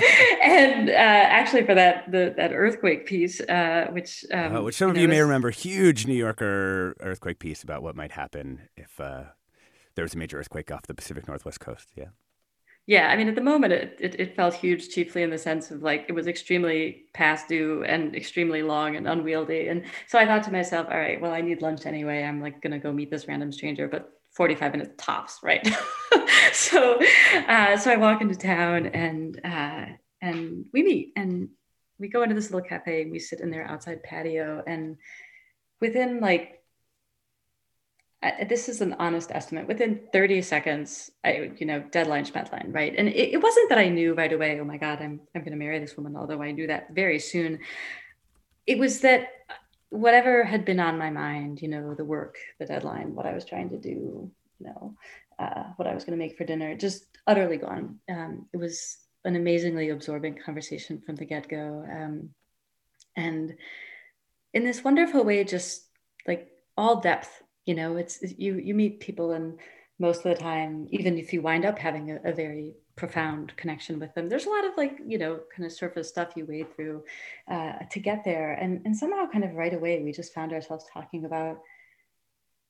and 0.42 0.90
uh, 0.90 0.92
actually, 0.92 1.64
for 1.64 1.74
that 1.74 2.10
the, 2.10 2.34
that 2.36 2.52
earthquake 2.52 3.06
piece, 3.06 3.40
uh, 3.40 3.86
which 3.90 4.24
um, 4.32 4.56
uh, 4.56 4.62
which 4.62 4.74
some 4.74 4.90
of 4.90 4.96
you, 4.96 5.06
know, 5.06 5.12
you 5.12 5.18
may 5.18 5.22
remember, 5.22 5.50
huge 5.50 6.06
New 6.06 6.14
Yorker 6.14 6.96
earthquake 7.00 7.38
piece 7.38 7.62
about 7.62 7.82
what 7.82 7.96
might 7.96 8.12
happen 8.12 8.68
if 8.76 9.00
uh, 9.00 9.24
there 9.94 10.04
was 10.04 10.14
a 10.14 10.18
major 10.18 10.38
earthquake 10.38 10.70
off 10.70 10.82
the 10.82 10.94
Pacific 10.94 11.26
Northwest 11.26 11.60
coast. 11.60 11.92
Yeah 11.96 12.08
yeah 12.86 13.08
i 13.08 13.16
mean 13.16 13.28
at 13.28 13.34
the 13.34 13.40
moment 13.40 13.72
it, 13.72 13.96
it, 14.00 14.20
it, 14.20 14.36
felt 14.36 14.54
huge 14.54 14.88
chiefly 14.90 15.22
in 15.22 15.30
the 15.30 15.38
sense 15.38 15.70
of 15.70 15.82
like 15.82 16.04
it 16.08 16.12
was 16.12 16.26
extremely 16.26 17.04
past 17.14 17.48
due 17.48 17.82
and 17.84 18.14
extremely 18.14 18.62
long 18.62 18.96
and 18.96 19.08
unwieldy. 19.08 19.68
And 19.68 19.84
so 20.06 20.18
i 20.18 20.26
thought 20.26 20.42
to 20.44 20.52
myself 20.52 20.88
all 20.90 20.98
right 20.98 21.20
well 21.20 21.32
i 21.32 21.40
need 21.40 21.62
lunch 21.62 21.86
anyway. 21.86 22.22
I'm 22.22 22.40
like 22.40 22.60
gonna 22.60 22.78
go 22.78 22.92
meet 22.92 23.10
this 23.10 23.28
random 23.28 23.52
stranger. 23.52 23.88
But 23.88 24.10
45 24.32 24.72
minutes 24.72 24.90
tops 24.98 25.40
right? 25.42 25.66
So 26.52 27.00
uh, 27.48 27.76
so 27.76 27.90
i 27.90 27.96
walk 27.96 28.20
into 28.20 28.36
town 28.36 28.86
and 28.86 29.40
uh, 29.42 29.86
and 30.22 30.66
we 30.72 30.82
meet 30.82 31.12
and 31.16 31.48
we 31.98 32.08
go 32.08 32.22
into 32.22 32.34
this 32.34 32.50
little 32.50 32.68
cafe 32.68 33.02
and 33.02 33.10
we 33.10 33.18
sit 33.18 33.40
in 33.40 33.50
their 33.50 33.66
outside 33.66 34.02
patio. 34.02 34.62
And 34.66 34.96
within 35.80 36.20
like 36.20 36.62
this 38.48 38.68
is 38.68 38.80
an 38.80 38.94
honest 38.98 39.30
estimate. 39.30 39.66
Within 39.66 40.00
30 40.12 40.42
seconds, 40.42 41.10
I, 41.24 41.52
you 41.58 41.66
know, 41.66 41.80
deadline, 41.90 42.24
schmedline, 42.24 42.74
right? 42.74 42.94
And 42.96 43.08
it, 43.08 43.34
it 43.34 43.42
wasn't 43.42 43.68
that 43.68 43.78
I 43.78 43.88
knew 43.88 44.14
right 44.14 44.32
away, 44.32 44.58
oh 44.60 44.64
my 44.64 44.78
God, 44.78 45.00
I'm, 45.00 45.20
I'm 45.34 45.42
going 45.42 45.52
to 45.52 45.58
marry 45.58 45.78
this 45.78 45.96
woman, 45.96 46.16
although 46.16 46.40
I 46.40 46.52
knew 46.52 46.66
that 46.66 46.94
very 46.94 47.18
soon. 47.18 47.58
It 48.66 48.78
was 48.78 49.00
that 49.00 49.28
whatever 49.90 50.42
had 50.42 50.64
been 50.64 50.80
on 50.80 50.98
my 50.98 51.10
mind, 51.10 51.60
you 51.60 51.68
know, 51.68 51.94
the 51.94 52.04
work, 52.04 52.36
the 52.58 52.66
deadline, 52.66 53.14
what 53.14 53.26
I 53.26 53.34
was 53.34 53.44
trying 53.44 53.70
to 53.70 53.78
do, 53.78 54.30
you 54.58 54.66
know, 54.66 54.94
uh, 55.38 55.64
what 55.76 55.86
I 55.86 55.94
was 55.94 56.04
going 56.04 56.18
to 56.18 56.24
make 56.24 56.38
for 56.38 56.44
dinner, 56.44 56.74
just 56.76 57.04
utterly 57.26 57.58
gone. 57.58 57.98
Um, 58.08 58.46
it 58.52 58.56
was 58.56 58.98
an 59.24 59.36
amazingly 59.36 59.90
absorbing 59.90 60.38
conversation 60.44 61.02
from 61.04 61.16
the 61.16 61.24
get 61.24 61.48
go. 61.48 61.84
Um, 61.90 62.30
and 63.16 63.54
in 64.54 64.64
this 64.64 64.82
wonderful 64.82 65.24
way, 65.24 65.44
just 65.44 65.84
like 66.26 66.48
all 66.76 67.00
depth 67.00 67.43
you 67.66 67.74
know 67.74 67.96
it's 67.96 68.18
you 68.38 68.56
you 68.56 68.74
meet 68.74 69.00
people 69.00 69.32
and 69.32 69.58
most 69.98 70.18
of 70.18 70.24
the 70.24 70.34
time 70.34 70.86
even 70.90 71.18
if 71.18 71.32
you 71.32 71.40
wind 71.40 71.64
up 71.64 71.78
having 71.78 72.10
a, 72.10 72.20
a, 72.24 72.32
very 72.32 72.74
profound 72.96 73.56
connection 73.56 73.98
with 73.98 74.12
them 74.14 74.28
there's 74.28 74.46
a 74.46 74.50
lot 74.50 74.64
of 74.64 74.76
like 74.76 74.98
you 75.06 75.18
know 75.18 75.40
kind 75.54 75.64
of 75.64 75.72
surface 75.72 76.08
stuff 76.08 76.32
you 76.36 76.44
wade 76.46 76.74
through 76.74 77.02
uh, 77.48 77.72
to 77.90 78.00
get 78.00 78.24
there. 78.24 78.52
And 78.52 78.82
and 78.84 78.96
somehow 78.96 79.26
kind 79.30 79.44
of 79.44 79.54
right 79.54 79.74
away 79.74 80.02
we 80.02 80.12
just 80.12 80.34
found 80.34 80.52
ourselves 80.52 80.86
talking 80.92 81.24
about 81.24 81.60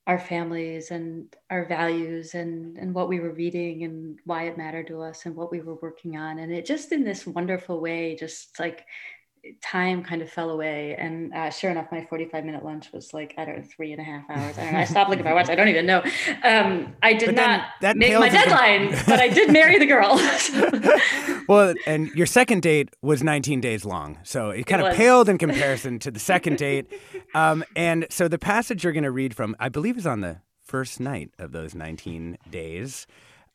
our 0.07 0.19
families 0.19 0.91
and 0.91 1.35
our 1.49 1.65
values 1.65 2.35
and 2.35 2.77
and 2.77 2.95
what 2.95 3.09
we 3.09 3.21
were 3.21 3.33
reading 3.33 3.85
and 3.85 4.19
why 4.25 4.45
it 4.45 4.59
mattered 4.59 4.87
to 4.89 5.01
us 5.01 5.25
and 5.25 5.35
what 5.35 5.51
we 5.51 5.61
were 5.61 5.77
working 5.77 6.17
on. 6.17 6.39
And 6.39 6.53
it 6.53 6.67
just 6.67 6.93
in 6.93 7.05
this 7.05 7.27
wonderful 7.27 7.81
way 7.81 8.17
just 8.17 8.59
like 8.59 8.85
time 9.63 10.03
kind 10.03 10.23
of 10.23 10.31
fell 10.31 10.51
away. 10.51 10.97
And 10.99 11.33
uh, 11.35 11.51
sure 11.51 11.71
enough, 11.71 11.89
my 11.93 12.05
45 12.05 12.45
minute 12.45 12.65
lunch 12.65 12.93
was 12.93 13.13
like, 13.13 13.35
I 13.37 13.45
don't 13.45 13.59
know, 13.59 13.65
three 13.65 13.93
and 13.93 14.01
a 14.01 14.05
half 14.05 14.29
hours. 14.31 14.59
I, 14.59 14.81
I 14.81 14.85
stopped 14.85 15.11
looking 15.11 15.25
at 15.27 15.29
my 15.29 15.35
watch. 15.35 15.49
I 15.49 15.55
don't 15.55 15.69
even 15.69 15.87
know. 15.87 16.03
Um, 16.43 16.95
I 17.03 17.13
did 17.15 17.35
not 17.35 17.67
make 17.81 18.19
my 18.19 18.29
deadline, 18.29 18.91
but 19.07 19.21
I 19.21 19.29
did 19.29 19.53
marry 19.53 19.79
the 19.79 19.87
girl. 19.87 20.21
well, 21.49 21.75
and 21.87 22.09
your 22.15 22.27
second 22.27 22.63
date 22.63 22.91
was 23.03 23.23
19 23.23 23.61
days 23.61 23.85
long. 23.85 24.19
So 24.23 24.51
it 24.51 24.67
kind 24.67 24.83
it 24.83 24.89
of 24.89 24.97
paled 24.97 25.29
in 25.29 25.39
comparison 25.39 25.99
to 26.01 26.11
the 26.11 26.21
second 26.35 26.59
date. 26.59 26.87
Um, 27.35 27.65
and 27.77 28.07
so 28.11 28.29
the 28.29 28.39
passage 28.39 28.85
you're 28.85 28.93
going 28.93 29.05
to 29.05 29.11
read 29.11 29.35
from, 29.35 29.57
I 29.59 29.69
believe, 29.69 29.99
is 29.99 30.07
on 30.07 30.21
the 30.21 30.41
first 30.63 31.01
night 31.01 31.31
of 31.39 31.53
those 31.53 31.75
19 31.75 32.39
days. 32.51 33.07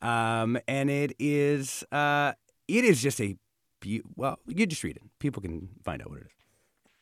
Um, 0.02 0.58
and 0.67 0.89
it 0.89 1.13
is, 1.19 1.84
uh, 1.91 2.34
it 2.67 2.86
is 2.86 3.02
just 3.02 3.19
a 3.19 3.36
be- 3.80 4.02
well, 4.15 4.39
you 4.48 4.65
just 4.65 4.84
read 4.84 4.98
it. 4.98 5.04
People 5.20 5.42
can 5.42 5.70
find 5.84 6.02
out 6.02 6.10
what 6.10 6.20
it 6.20 6.26
is. 6.26 6.32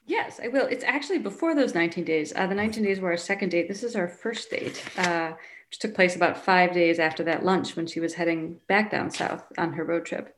Yes, 0.06 0.40
I 0.42 0.48
will. 0.48 0.66
It's 0.68 0.86
actually 0.86 1.20
before 1.20 1.54
those 1.54 1.76
19 1.76 2.06
days. 2.06 2.32
Uh, 2.36 2.48
the 2.48 2.56
19 2.56 2.84
days 2.84 3.00
were 3.00 3.12
our 3.12 3.18
second 3.18 3.50
date. 3.50 3.68
This 3.68 3.84
is 3.84 3.96
our 3.96 4.08
first 4.08 4.50
date, 4.50 4.82
uh, 4.98 5.34
which 5.70 5.80
took 5.80 5.94
place 5.94 6.16
about 6.16 6.44
five 6.46 6.74
days 6.74 6.98
after 6.98 7.24
that 7.26 7.44
lunch 7.44 7.76
when 7.76 7.88
she 7.88 8.00
was 8.00 8.14
heading 8.14 8.60
back 8.68 8.90
down 8.90 9.12
south 9.12 9.44
on 9.58 9.74
her 9.74 9.84
road 9.84 10.06
trip. 10.06 10.34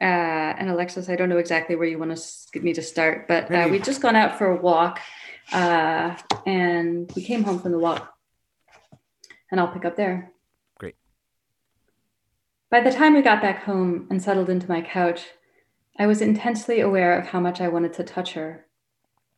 Uh, 0.00 0.04
and 0.04 0.68
Alexis, 0.68 1.08
I 1.08 1.14
don't 1.14 1.28
know 1.28 1.38
exactly 1.38 1.76
where 1.76 1.86
you 1.86 1.98
want 1.98 2.16
to 2.16 2.60
me 2.60 2.72
to 2.72 2.82
start, 2.82 3.28
but 3.28 3.50
uh, 3.52 3.68
we'd 3.70 3.84
just 3.84 4.02
gone 4.02 4.16
out 4.16 4.36
for 4.36 4.48
a 4.48 4.56
walk 4.60 4.98
uh, 5.52 6.16
and 6.44 7.10
we 7.14 7.22
came 7.22 7.44
home 7.44 7.60
from 7.60 7.70
the 7.70 7.78
walk. 7.78 8.12
And 9.52 9.60
I'll 9.60 9.68
pick 9.68 9.84
up 9.84 9.96
there. 9.96 10.32
Great. 10.78 10.96
By 12.70 12.80
the 12.80 12.90
time 12.90 13.14
we 13.14 13.22
got 13.22 13.40
back 13.40 13.62
home 13.62 14.08
and 14.10 14.20
settled 14.20 14.50
into 14.50 14.68
my 14.68 14.80
couch, 14.82 15.26
I 15.96 16.06
was 16.06 16.20
intensely 16.20 16.80
aware 16.80 17.16
of 17.16 17.28
how 17.28 17.38
much 17.38 17.60
I 17.60 17.68
wanted 17.68 17.92
to 17.94 18.04
touch 18.04 18.32
her, 18.32 18.66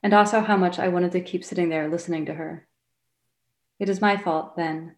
and 0.02 0.14
also 0.14 0.40
how 0.40 0.56
much 0.56 0.78
I 0.78 0.88
wanted 0.88 1.12
to 1.12 1.20
keep 1.20 1.44
sitting 1.44 1.68
there 1.68 1.88
listening 1.88 2.24
to 2.26 2.34
her. 2.34 2.66
It 3.78 3.90
is 3.90 4.00
my 4.00 4.16
fault, 4.16 4.56
then, 4.56 4.96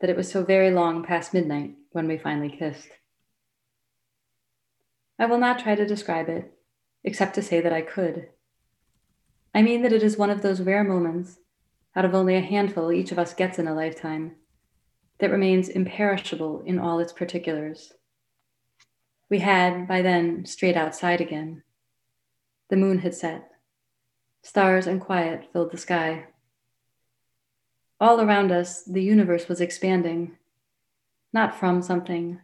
that 0.00 0.10
it 0.10 0.16
was 0.16 0.30
so 0.30 0.44
very 0.44 0.72
long 0.72 1.04
past 1.04 1.32
midnight 1.32 1.76
when 1.92 2.08
we 2.08 2.18
finally 2.18 2.50
kissed. 2.50 2.88
I 5.20 5.26
will 5.26 5.38
not 5.38 5.60
try 5.60 5.76
to 5.76 5.86
describe 5.86 6.28
it, 6.28 6.52
except 7.04 7.36
to 7.36 7.42
say 7.42 7.60
that 7.60 7.72
I 7.72 7.82
could. 7.82 8.30
I 9.54 9.62
mean 9.62 9.82
that 9.82 9.92
it 9.92 10.02
is 10.02 10.16
one 10.16 10.30
of 10.30 10.42
those 10.42 10.60
rare 10.60 10.84
moments, 10.84 11.38
out 11.94 12.04
of 12.04 12.14
only 12.14 12.34
a 12.34 12.40
handful 12.40 12.90
each 12.90 13.12
of 13.12 13.20
us 13.20 13.34
gets 13.34 13.58
in 13.58 13.68
a 13.68 13.74
lifetime, 13.74 14.34
that 15.20 15.30
remains 15.30 15.68
imperishable 15.68 16.62
in 16.66 16.80
all 16.80 16.98
its 16.98 17.12
particulars 17.12 17.92
We 19.30 19.40
had, 19.40 19.86
by 19.86 20.02
then, 20.02 20.46
strayed 20.46 20.76
outside 20.76 21.20
again. 21.20 21.62
The 22.70 22.76
moon 22.76 22.98
had 22.98 23.14
set. 23.14 23.50
Stars 24.42 24.86
and 24.86 25.00
quiet 25.00 25.48
filled 25.52 25.70
the 25.70 25.78
sky. 25.78 26.26
All 28.00 28.20
around 28.20 28.52
us, 28.52 28.84
the 28.84 29.02
universe 29.02 29.48
was 29.48 29.60
expanding, 29.60 30.36
not 31.32 31.58
from 31.58 31.82
something, 31.82 32.40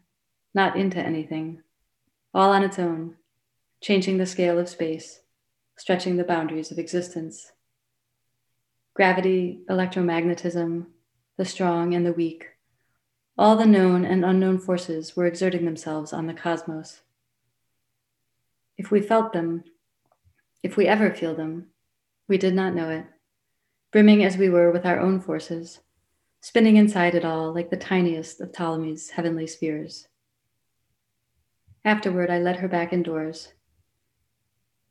not 0.53 0.77
into 0.77 0.99
anything, 0.99 1.63
all 2.35 2.51
on 2.51 2.63
its 2.63 2.79
own, 2.79 3.17
changing 3.81 4.19
the 4.19 4.27
scale 4.27 4.59
of 4.59 4.69
space, 4.69 5.21
stretching 5.77 6.17
the 6.17 6.25
boundaries 6.25 6.71
of 6.71 6.79
existence. 6.79 7.53
Gravity, 8.95 9.61
electromagnetism, 9.71 10.87
the 11.37 11.45
strong 11.45 11.95
and 11.95 12.05
the 12.05 12.13
weak, 12.13 12.54
all 13.37 13.57
the 13.57 13.67
known 13.67 14.05
and 14.05 14.25
unknown 14.25 14.59
forces 14.59 15.17
were 15.17 15.27
exerting 15.27 15.65
themselves 15.65 16.13
on 16.13 16.27
the 16.27 16.35
cosmos. 16.35 17.03
If 18.79 18.91
we 18.91 19.01
felt 19.01 19.33
them, 19.33 19.65
if 20.63 20.77
we 20.77 20.87
ever 20.87 21.11
feel 21.11 21.35
them, 21.35 21.67
we 22.29 22.39
did 22.39 22.55
not 22.55 22.75
know 22.75 22.91
it, 22.91 23.07
brimming 23.91 24.25
as 24.25 24.37
we 24.37 24.49
were 24.49 24.71
with 24.71 24.87
our 24.87 25.01
own 25.01 25.21
forces, 25.21 25.81
spinning 26.41 26.77
inside 26.77 27.15
it 27.15 27.25
all 27.25 27.53
like 27.53 27.71
the 27.71 27.77
tiniest 27.77 28.41
of 28.41 28.53
Ptolemy's 28.53 29.11
heavenly 29.11 29.47
spheres. 29.47 30.09
Afterward, 31.85 32.31
I 32.31 32.39
led 32.39 32.57
her 32.57 32.69
back 32.69 32.93
indoors. 32.93 33.53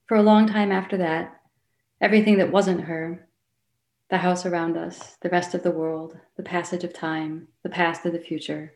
For 0.06 0.16
a 0.16 0.24
long 0.24 0.48
time 0.48 0.72
after 0.72 0.98
that, 0.98 1.42
everything 2.02 2.38
that 2.38 2.52
wasn't 2.52 2.82
her, 2.82 3.28
the 4.14 4.20
house 4.20 4.46
around 4.46 4.78
us, 4.78 5.18
the 5.22 5.30
rest 5.30 5.56
of 5.56 5.64
the 5.64 5.72
world, 5.72 6.16
the 6.38 6.44
passage 6.44 6.84
of 6.84 6.94
time, 6.94 7.48
the 7.64 7.70
past 7.70 8.06
and 8.06 8.14
the 8.14 8.20
future, 8.20 8.76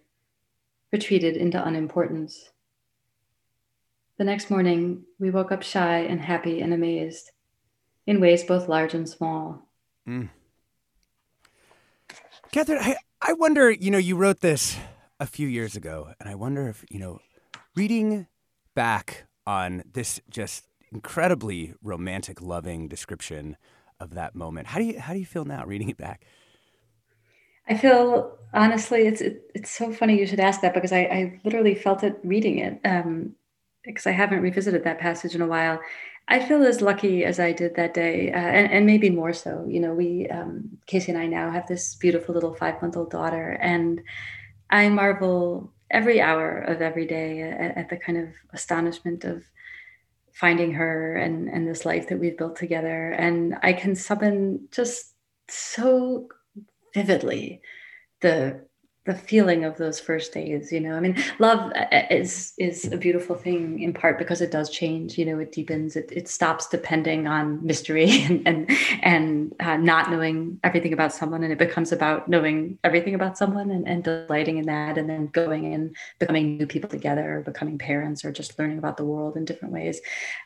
retreated 0.92 1.38
into 1.38 1.64
unimportance. 1.64 2.50
The 4.18 4.24
next 4.24 4.50
morning, 4.50 5.04
we 5.20 5.30
woke 5.30 5.52
up 5.52 5.62
shy 5.62 6.00
and 6.00 6.20
happy 6.20 6.60
and 6.60 6.74
amazed, 6.74 7.30
in 8.08 8.20
ways 8.20 8.46
both 8.46 8.68
large 8.68 8.96
and 8.96 9.08
small. 9.08 9.70
Mm. 10.08 10.30
Kathryn, 12.52 12.80
I, 12.82 12.96
I 13.22 13.34
wonder, 13.34 13.70
you 13.70 13.92
know, 13.92 14.00
you 14.00 14.16
wrote 14.16 14.40
this 14.40 14.76
a 15.20 15.28
few 15.28 15.48
years 15.48 15.76
ago, 15.76 16.16
and 16.20 16.28
I 16.28 16.34
wonder 16.34 16.68
if, 16.68 16.84
you 16.90 16.98
know, 16.98 17.20
reading 17.76 18.26
back 18.74 19.28
on 19.46 19.84
this 19.94 20.20
just 20.32 20.66
incredibly 20.92 21.76
romantic, 21.84 22.42
loving 22.42 22.88
description 22.88 23.56
of 24.00 24.14
that 24.14 24.36
moment. 24.36 24.68
How 24.68 24.80
do 24.80 24.86
you 24.86 25.00
how 25.00 25.14
do 25.14 25.20
you 25.20 25.26
feel 25.26 25.46
now 25.46 25.66
reading 25.66 25.90
it 25.90 25.98
back? 25.98 26.26
I 27.70 27.76
feel 27.76 28.38
honestly, 28.54 29.08
it's 29.08 29.22
it, 29.22 29.42
it's 29.54 29.72
so 29.72 29.92
funny 29.92 30.20
you 30.20 30.28
should 30.28 30.40
ask 30.40 30.62
that 30.62 30.74
because 30.74 30.92
I, 30.92 31.00
I 31.00 31.40
literally 31.44 31.76
felt 31.76 32.04
it 32.04 32.20
reading 32.24 32.60
it 32.60 32.80
um, 32.86 33.36
because 33.84 34.08
I 34.08 34.12
haven't 34.12 34.42
revisited 34.42 34.84
that 34.84 35.00
passage 35.00 35.36
in 35.36 35.42
a 35.42 35.48
while. 35.48 35.80
I 36.30 36.46
feel 36.46 36.64
as 36.64 36.82
lucky 36.82 37.24
as 37.24 37.40
I 37.40 37.54
did 37.54 37.76
that 37.76 37.94
day, 37.94 38.34
uh, 38.34 38.38
and, 38.38 38.70
and 38.70 38.86
maybe 38.86 39.10
more 39.10 39.32
so. 39.32 39.66
You 39.68 39.80
know, 39.80 39.94
we 39.94 40.28
um, 40.28 40.78
Casey 40.86 41.12
and 41.12 41.22
I 41.22 41.26
now 41.26 41.52
have 41.52 41.68
this 41.68 41.96
beautiful 41.96 42.34
little 42.34 42.54
five 42.54 42.82
month 42.82 42.98
old 42.98 43.12
daughter, 43.12 43.52
and 43.62 44.02
I 44.70 44.90
marvel 44.90 45.72
every 45.90 46.20
hour 46.20 46.60
of 46.60 46.82
every 46.82 47.06
day 47.06 47.42
at, 47.42 47.78
at 47.78 47.90
the 47.90 47.98
kind 47.98 48.18
of 48.18 48.30
astonishment 48.54 49.24
of 49.24 49.44
finding 50.40 50.74
her 50.74 51.16
and 51.16 51.50
and 51.50 51.68
this 51.68 51.86
life 51.86 52.08
that 52.10 52.20
we've 52.20 52.38
built 52.38 52.56
together. 52.56 53.12
And 53.12 53.56
i 53.64 53.74
can 53.74 53.96
summon 53.96 54.68
just 54.72 55.14
so 55.50 56.28
vividly 56.94 57.62
the 58.22 58.66
the 59.08 59.16
feeling 59.16 59.64
of 59.64 59.78
those 59.78 60.00
first 60.00 60.34
days 60.34 60.72
you 60.72 60.80
know? 60.80 60.94
I 60.94 61.00
mean 61.00 61.18
love 61.40 61.72
uh, 61.76 61.86
uh, 61.92 62.04
is 62.12 62.54
is 62.58 62.92
a 62.92 62.98
beautiful 62.98 63.36
thing 63.36 63.82
in 63.82 63.94
part 63.94 64.20
because 64.20 64.42
it 64.42 64.52
does 64.52 64.70
change 64.70 65.18
you 65.18 65.26
know? 65.26 65.40
It 65.40 65.52
deepens 65.52 65.96
it, 65.96 66.12
it 66.12 66.28
stops 66.28 66.68
depending 66.68 67.26
on 67.26 67.66
mystery 67.66 68.22
and 68.30 68.48
and, 68.48 68.72
and 69.02 69.56
uh, 69.60 69.78
not 69.78 70.12
knowing 70.12 70.60
everything 70.64 70.94
about 70.94 71.14
someone 71.14 71.44
and 71.44 71.52
it 71.52 71.58
becomes 71.58 71.92
about 71.92 72.28
knowing 72.28 72.78
everything 72.84 73.16
about 73.16 73.38
someone 73.38 73.72
and, 73.72 73.88
and 73.88 74.04
delighting 74.04 74.58
in 74.58 74.66
that 74.66 74.98
and 74.98 75.10
then 75.10 75.28
going 75.28 75.74
and 75.74 75.96
becoming 76.20 76.58
new 76.58 76.68
people 76.68 76.90
together 76.90 77.38
or 77.38 77.42
becoming 77.42 77.78
parents 77.78 78.24
or 78.24 78.32
just 78.32 78.60
learning 78.60 78.78
about 78.78 78.98
the 78.98 79.06
world 79.06 79.38
in 79.38 79.46
different 79.46 79.74
ways. 79.74 80.02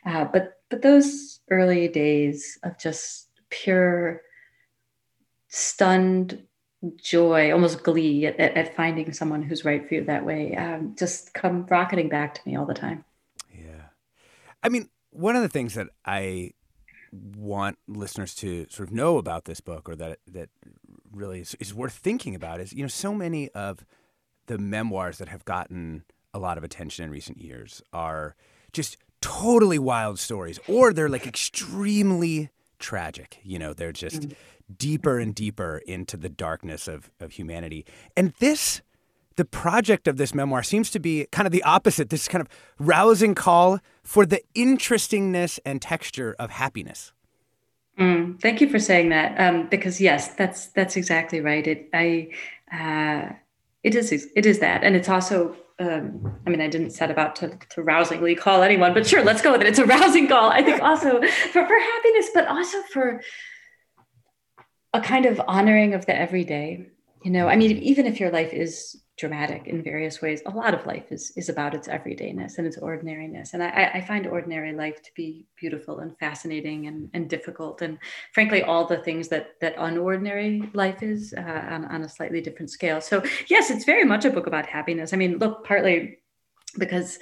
Uh, 0.06 0.26
but 0.26 0.54
but 0.70 0.82
those 0.82 1.40
early 1.50 1.88
days 1.88 2.58
of 2.64 2.78
just 2.78 3.28
pure 3.50 4.22
stunned 5.50 6.42
joy, 6.98 7.52
almost 7.52 7.84
glee 7.84 8.26
at, 8.26 8.40
at, 8.40 8.76
finding 8.76 9.14
someone 9.14 9.44
who's 9.44 9.64
right 9.64 9.88
for 9.88 9.96
you 9.96 10.04
that 10.06 10.26
way, 10.26 10.56
um, 10.56 10.96
just 10.98 11.34
come 11.34 11.66
rocketing 11.70 12.10
back 12.10 12.34
to 12.36 12.42
me 12.46 12.56
all 12.56 12.66
the 12.66 12.74
time. 12.74 13.06
Yeah. 13.54 13.90
I 14.64 14.70
mean, 14.70 14.90
one 15.12 15.36
of 15.36 15.42
the 15.44 15.50
things 15.50 15.76
that 15.76 15.88
I 16.06 16.52
want 17.38 17.78
listeners 17.88 18.34
to 18.36 18.66
sort 18.70 18.90
of 18.90 18.96
know 18.96 19.18
about 19.18 19.46
this 19.46 19.60
book 19.60 19.90
or 19.90 19.96
that 19.98 20.20
that 20.28 20.50
really 21.12 21.42
is, 21.42 21.56
is 21.60 21.74
worth 21.74 21.94
thinking 21.94 22.34
about 22.34 22.60
is, 22.60 22.74
you 22.74 22.82
know, 22.82 22.88
so 22.88 23.14
many 23.14 23.50
of 23.50 23.86
the 24.48 24.58
memoirs 24.58 25.18
that 25.20 25.28
have 25.28 25.46
gotten 25.46 26.04
a 26.34 26.40
lot 26.40 26.58
of 26.58 26.64
attention 26.64 27.06
in 27.06 27.12
recent 27.12 27.38
years 27.38 27.82
are 27.94 28.36
just 28.72 28.98
totally 29.20 29.78
wild 29.78 30.18
stories 30.18 30.60
or 30.68 30.94
they're 30.94 31.10
like 31.10 31.28
extremely 31.28 32.50
tragic. 32.80 33.38
You 33.44 33.60
know, 33.60 33.74
they're 33.74 33.92
just 33.92 34.22
mm-hmm 34.22 34.34
deeper 34.78 35.20
and 35.20 35.34
deeper 35.36 35.82
into 35.86 36.18
the 36.18 36.30
darkness 36.30 36.88
of, 36.88 37.12
of 37.20 37.32
humanity. 37.32 37.86
And 38.16 38.34
this, 38.40 38.82
the 39.36 39.46
project 39.46 40.08
of 40.08 40.18
this 40.18 40.34
memoir 40.34 40.64
seems 40.64 40.90
to 40.92 41.00
be 41.00 41.28
kind 41.32 41.46
of 41.46 41.52
the 41.52 41.64
opposite 41.64 42.10
this 42.10 42.28
kind 42.28 42.42
of 42.42 42.48
rousing 42.80 43.36
call 43.36 43.80
for 44.04 44.26
the 44.26 44.42
interestingness 44.54 45.60
and 45.66 45.82
texture 45.82 46.36
of 46.40 46.52
happiness. 46.52 47.14
Mm, 48.00 48.42
thank 48.42 48.62
you 48.62 48.70
for 48.70 48.80
saying 48.80 49.10
that, 49.10 49.40
um, 49.40 49.68
because 49.68 50.00
yes, 50.00 50.30
that's 50.36 50.68
that's 50.68 50.96
exactly 50.96 51.42
right. 51.42 51.68
It 51.68 51.90
I 51.94 52.30
uh, 52.72 53.34
it 53.84 53.96
is 53.96 54.12
it 54.12 54.46
is 54.46 54.60
that, 54.60 54.84
and 54.84 54.96
it's 54.96 55.10
also 55.10 55.56
um, 55.82 56.40
I 56.46 56.50
mean, 56.50 56.62
I 56.62 56.68
didn't 56.68 56.92
set 56.92 57.10
about 57.10 57.36
to, 57.38 57.58
to 57.70 57.82
rousingly 57.82 58.36
call 58.36 58.62
anyone, 58.62 58.94
but 58.94 59.08
sure, 59.08 59.24
let's 59.24 59.42
go 59.42 59.52
with 59.52 59.62
it. 59.62 59.68
It's 59.68 59.80
a 59.80 59.86
rousing 59.86 60.28
call. 60.28 60.50
I 60.52 60.62
think 60.62 60.82
also 60.82 61.22
for, 61.22 61.66
for 61.66 61.80
happiness, 61.80 62.30
but 62.34 62.48
also 62.48 62.82
for 62.94 63.22
a 64.94 65.02
kind 65.02 65.26
of 65.26 65.42
honoring 65.48 65.94
of 65.94 66.06
the 66.06 66.16
everyday. 66.16 66.88
You 67.24 67.32
know, 67.32 67.48
I 67.48 67.56
mean, 67.56 67.78
even 67.78 68.06
if 68.08 68.20
your 68.20 68.32
life 68.32 68.52
is 68.52 69.02
dramatic 69.18 69.68
in 69.68 69.84
various 69.84 70.22
ways, 70.22 70.42
a 70.48 70.50
lot 70.50 70.74
of 70.74 70.86
life 70.88 71.12
is 71.12 71.32
is 71.38 71.50
about 71.50 71.76
its 71.76 71.88
everydayness 71.88 72.58
and 72.58 72.66
its 72.66 72.78
ordinariness. 72.78 73.54
And 73.54 73.62
I, 73.62 73.92
I 73.94 74.02
find 74.02 74.26
ordinary 74.26 74.74
life 74.74 75.04
to 75.04 75.12
be 75.16 75.46
beautiful 75.60 76.00
and 76.00 76.18
fascinating 76.18 76.88
and, 76.88 77.10
and 77.14 77.30
difficult. 77.30 77.84
And 77.84 78.00
frankly, 78.34 78.64
all 78.64 78.88
the 78.88 78.98
things 78.98 79.28
that 79.28 79.60
that 79.62 79.78
unordinary 79.78 80.74
life 80.74 81.04
is 81.04 81.34
uh, 81.38 81.68
on, 81.70 81.86
on 81.86 82.02
a 82.02 82.10
slightly 82.10 82.42
different 82.42 82.72
scale. 82.72 83.00
So 83.00 83.24
yes, 83.48 83.70
it's 83.70 83.86
very 83.86 84.06
much 84.06 84.26
a 84.26 84.32
book 84.32 84.48
about 84.48 84.66
happiness. 84.66 85.14
I 85.14 85.18
mean, 85.18 85.38
look, 85.38 85.64
partly 85.64 86.18
because 86.80 87.20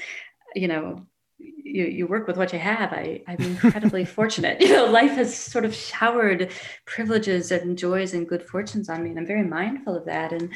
you 0.56 0.70
know 0.70 1.06
you, 1.40 1.86
you 1.86 2.08
work 2.08 2.28
with 2.28 2.38
what 2.38 2.52
you 2.52 2.60
have. 2.60 2.92
I, 2.92 3.22
I'm 3.28 3.38
incredibly 3.40 4.06
fortunate. 4.06 4.62
You 4.62 4.74
know, 4.74 4.86
life 4.86 5.12
has 5.12 5.36
sort 5.36 5.66
of 5.66 5.74
showered 5.74 6.52
privileges 6.86 7.52
and 7.52 7.78
joys 7.78 8.14
and 8.14 8.28
good 8.28 8.44
fortunes 8.44 8.90
on 8.90 9.04
me, 9.04 9.10
and 9.10 9.20
I'm 9.20 9.26
very 9.26 9.44
mindful 9.44 9.96
of 9.96 10.06
that. 10.06 10.34
And 10.34 10.54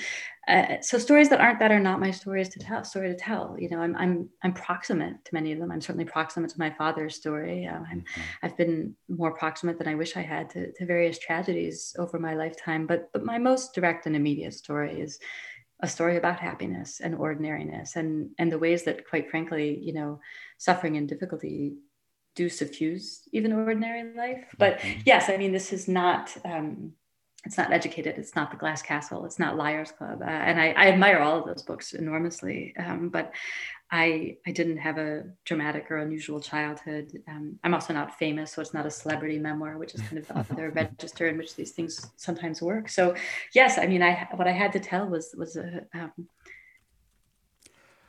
uh, 0.47 0.81
so, 0.81 0.97
stories 0.97 1.29
that 1.29 1.39
aren't 1.39 1.59
that 1.59 1.71
are 1.71 1.79
not 1.79 1.99
my 1.99 2.11
stories 2.11 2.49
to 2.49 2.59
tell. 2.59 2.83
Story 2.83 3.09
to 3.09 3.15
tell. 3.15 3.55
You 3.57 3.69
know, 3.69 3.79
I'm 3.79 3.95
I'm 3.95 4.29
I'm 4.43 4.53
proximate 4.53 5.23
to 5.25 5.33
many 5.33 5.51
of 5.51 5.59
them. 5.59 5.71
I'm 5.71 5.81
certainly 5.81 6.05
proximate 6.05 6.49
to 6.51 6.59
my 6.59 6.69
father's 6.69 7.15
story. 7.15 7.65
Um, 7.65 7.85
I'm, 7.89 7.99
mm-hmm. 8.01 8.21
I've 8.43 8.57
been 8.57 8.95
more 9.07 9.31
proximate 9.31 9.77
than 9.77 9.87
I 9.87 9.95
wish 9.95 10.17
I 10.17 10.21
had 10.21 10.49
to, 10.51 10.71
to 10.73 10.85
various 10.85 11.17
tragedies 11.17 11.95
over 11.97 12.19
my 12.19 12.35
lifetime. 12.35 12.87
But 12.87 13.09
but 13.13 13.23
my 13.23 13.37
most 13.37 13.73
direct 13.73 14.05
and 14.05 14.15
immediate 14.15 14.53
story 14.53 14.99
is 14.99 15.19
a 15.83 15.87
story 15.87 16.15
about 16.15 16.39
happiness 16.39 17.01
and 17.01 17.13
ordinariness 17.13 17.97
and 17.97 18.29
and 18.39 18.49
the 18.49 18.57
ways 18.57 18.83
that 18.83 19.07
quite 19.07 19.29
frankly 19.29 19.77
you 19.81 19.93
know 19.93 20.19
suffering 20.57 20.97
and 20.97 21.07
difficulty 21.07 21.75
do 22.35 22.49
suffuse 22.49 23.27
even 23.31 23.53
ordinary 23.53 24.13
life 24.15 24.45
but 24.57 24.79
mm-hmm. 24.79 24.99
yes 25.05 25.29
i 25.29 25.37
mean 25.37 25.51
this 25.51 25.71
is 25.71 25.87
not 25.87 26.35
um, 26.45 26.91
it's 27.45 27.57
not 27.57 27.71
educated 27.71 28.17
it's 28.17 28.35
not 28.35 28.49
the 28.51 28.57
glass 28.57 28.81
castle 28.81 29.25
it's 29.25 29.39
not 29.39 29.57
liars 29.57 29.91
club 29.91 30.21
uh, 30.21 30.25
and 30.25 30.59
I, 30.59 30.69
I, 30.71 30.87
admire 30.87 31.19
all 31.19 31.37
of 31.37 31.45
those 31.45 31.61
books 31.61 31.93
enormously 31.93 32.73
um, 32.79 33.09
but 33.09 33.33
I, 33.93 34.37
I 34.47 34.51
didn't 34.51 34.77
have 34.77 34.97
a 34.97 35.25
dramatic 35.45 35.91
or 35.91 35.97
unusual 35.97 36.39
childhood. 36.39 37.21
Um, 37.27 37.59
I'm 37.63 37.75
also 37.75 37.93
not 37.93 38.17
famous, 38.17 38.51
so 38.51 38.59
it's 38.59 38.73
not 38.73 38.87
a 38.87 38.91
celebrity 38.91 39.37
memoir, 39.37 39.77
which 39.77 39.93
is 39.93 40.01
kind 40.01 40.17
of 40.17 40.27
the 40.27 40.35
other 40.35 40.69
register 40.75 41.27
in 41.27 41.37
which 41.37 41.55
these 41.55 41.73
things 41.73 42.03
sometimes 42.15 42.59
work. 42.59 42.89
So, 42.89 43.13
yes, 43.53 43.77
I 43.77 43.85
mean, 43.85 44.01
I 44.01 44.27
what 44.33 44.47
I 44.47 44.51
had 44.51 44.73
to 44.73 44.79
tell 44.79 45.05
was 45.05 45.35
was 45.37 45.57
a 45.57 45.85
um, 45.93 46.11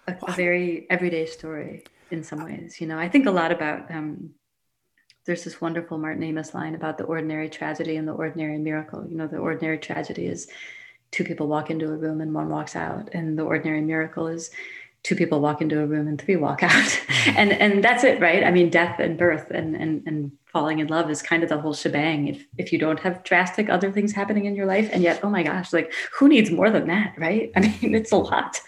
a, 0.09 0.17
a, 0.27 0.33
very 0.33 0.87
everyday 0.89 1.27
story 1.27 1.85
in 2.15 2.25
some 2.25 2.43
ways. 2.43 2.81
You 2.81 2.87
know, 2.87 2.99
I 2.99 3.09
think 3.09 3.27
a 3.27 3.31
lot 3.31 3.53
about. 3.53 3.91
Um, 3.91 4.31
there's 5.27 5.45
this 5.45 5.59
wonderful 5.59 5.97
Martin 5.97 6.23
Amis 6.23 6.53
line 6.53 6.75
about 6.75 6.99
the 6.99 7.05
ordinary 7.05 7.49
tragedy 7.49 7.97
and 7.97 8.07
the 8.07 8.13
ordinary 8.13 8.59
miracle. 8.59 9.07
You 9.09 9.17
know, 9.17 9.27
the 9.27 9.39
ordinary 9.39 9.79
tragedy 9.79 10.27
is 10.27 10.49
two 11.13 11.25
people 11.25 11.49
walk 11.49 11.71
into 11.71 11.91
a 11.91 11.97
room 11.97 12.21
and 12.21 12.35
one 12.35 12.51
walks 12.51 12.77
out, 12.77 13.09
and 13.15 13.39
the 13.39 13.43
ordinary 13.43 13.81
miracle 13.81 14.27
is 14.27 14.51
two 15.05 15.15
people 15.15 15.39
walk 15.39 15.61
into 15.61 15.81
a 15.81 15.87
room 15.87 16.09
and 16.09 16.21
three 16.21 16.35
walk 16.35 16.63
out 16.63 16.71
mm-hmm. 16.73 17.37
and 17.37 17.53
and 17.53 17.85
that's 17.85 18.03
it 18.03 18.21
right 18.21 18.43
i 18.43 18.51
mean 18.51 18.69
death 18.71 18.99
and 18.99 19.17
birth 19.17 19.51
and 19.51 19.77
and 19.77 20.03
and 20.07 20.33
falling 20.47 20.79
in 20.79 20.87
love 20.89 21.11
is 21.11 21.23
kind 21.23 21.43
of 21.43 21.49
the 21.49 21.61
whole 21.61 21.75
shebang 21.75 22.27
if 22.27 22.47
if 22.59 22.73
you 22.73 22.79
don't 22.79 23.01
have 23.01 23.23
drastic 23.23 23.69
other 23.69 23.93
things 23.93 24.13
happening 24.13 24.47
in 24.47 24.57
your 24.57 24.67
life 24.67 24.89
and 24.93 25.03
yet 25.03 25.21
oh 25.23 25.31
my 25.31 25.43
gosh 25.43 25.73
like 25.73 25.93
who 26.19 26.29
needs 26.29 26.51
more 26.51 26.71
than 26.71 26.89
that 26.89 27.15
right 27.19 27.53
i 27.55 27.61
mean 27.61 27.95
it's 27.95 28.13
a 28.13 28.17
lot 28.17 28.61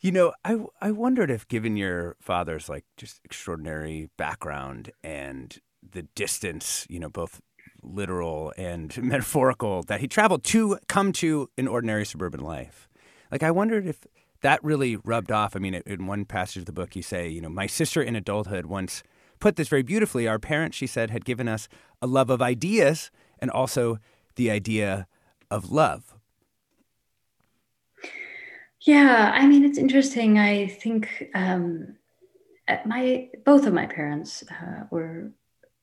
you 0.00 0.10
know 0.10 0.32
i 0.44 0.56
i 0.80 0.90
wondered 0.90 1.30
if 1.30 1.46
given 1.48 1.76
your 1.76 2.16
father's 2.20 2.68
like 2.68 2.84
just 2.96 3.20
extraordinary 3.24 4.08
background 4.16 4.90
and 5.02 5.58
the 5.88 6.02
distance 6.14 6.86
you 6.88 6.98
know 6.98 7.08
both 7.08 7.40
literal 7.82 8.52
and 8.56 8.96
metaphorical 9.02 9.82
that 9.82 10.00
he 10.00 10.08
traveled 10.08 10.44
to 10.44 10.78
come 10.88 11.12
to 11.12 11.48
an 11.56 11.66
ordinary 11.68 12.04
suburban 12.04 12.40
life 12.40 12.88
like 13.30 13.42
i 13.42 13.50
wondered 13.50 13.86
if 13.86 14.06
that 14.42 14.62
really 14.64 14.96
rubbed 14.96 15.30
off. 15.30 15.54
I 15.54 15.58
mean, 15.58 15.74
in 15.74 16.06
one 16.06 16.24
passage 16.24 16.58
of 16.58 16.66
the 16.66 16.72
book, 16.72 16.96
you 16.96 17.02
say, 17.02 17.28
you 17.28 17.40
know, 17.40 17.48
my 17.48 17.66
sister 17.66 18.02
in 18.02 18.16
adulthood 18.16 18.66
once 18.66 19.02
put 19.38 19.56
this 19.56 19.68
very 19.68 19.82
beautifully. 19.82 20.26
Our 20.26 20.38
parents, 20.38 20.76
she 20.76 20.86
said, 20.86 21.10
had 21.10 21.24
given 21.24 21.48
us 21.48 21.68
a 22.02 22.06
love 22.06 22.30
of 22.30 22.42
ideas 22.42 23.10
and 23.38 23.50
also 23.50 23.98
the 24.36 24.50
idea 24.50 25.06
of 25.50 25.70
love. 25.70 26.14
Yeah, 28.82 29.30
I 29.34 29.46
mean, 29.46 29.64
it's 29.64 29.78
interesting. 29.78 30.38
I 30.38 30.66
think 30.66 31.30
um, 31.34 31.96
my 32.86 33.28
both 33.44 33.66
of 33.66 33.74
my 33.74 33.86
parents 33.86 34.42
uh, 34.50 34.84
were 34.90 35.32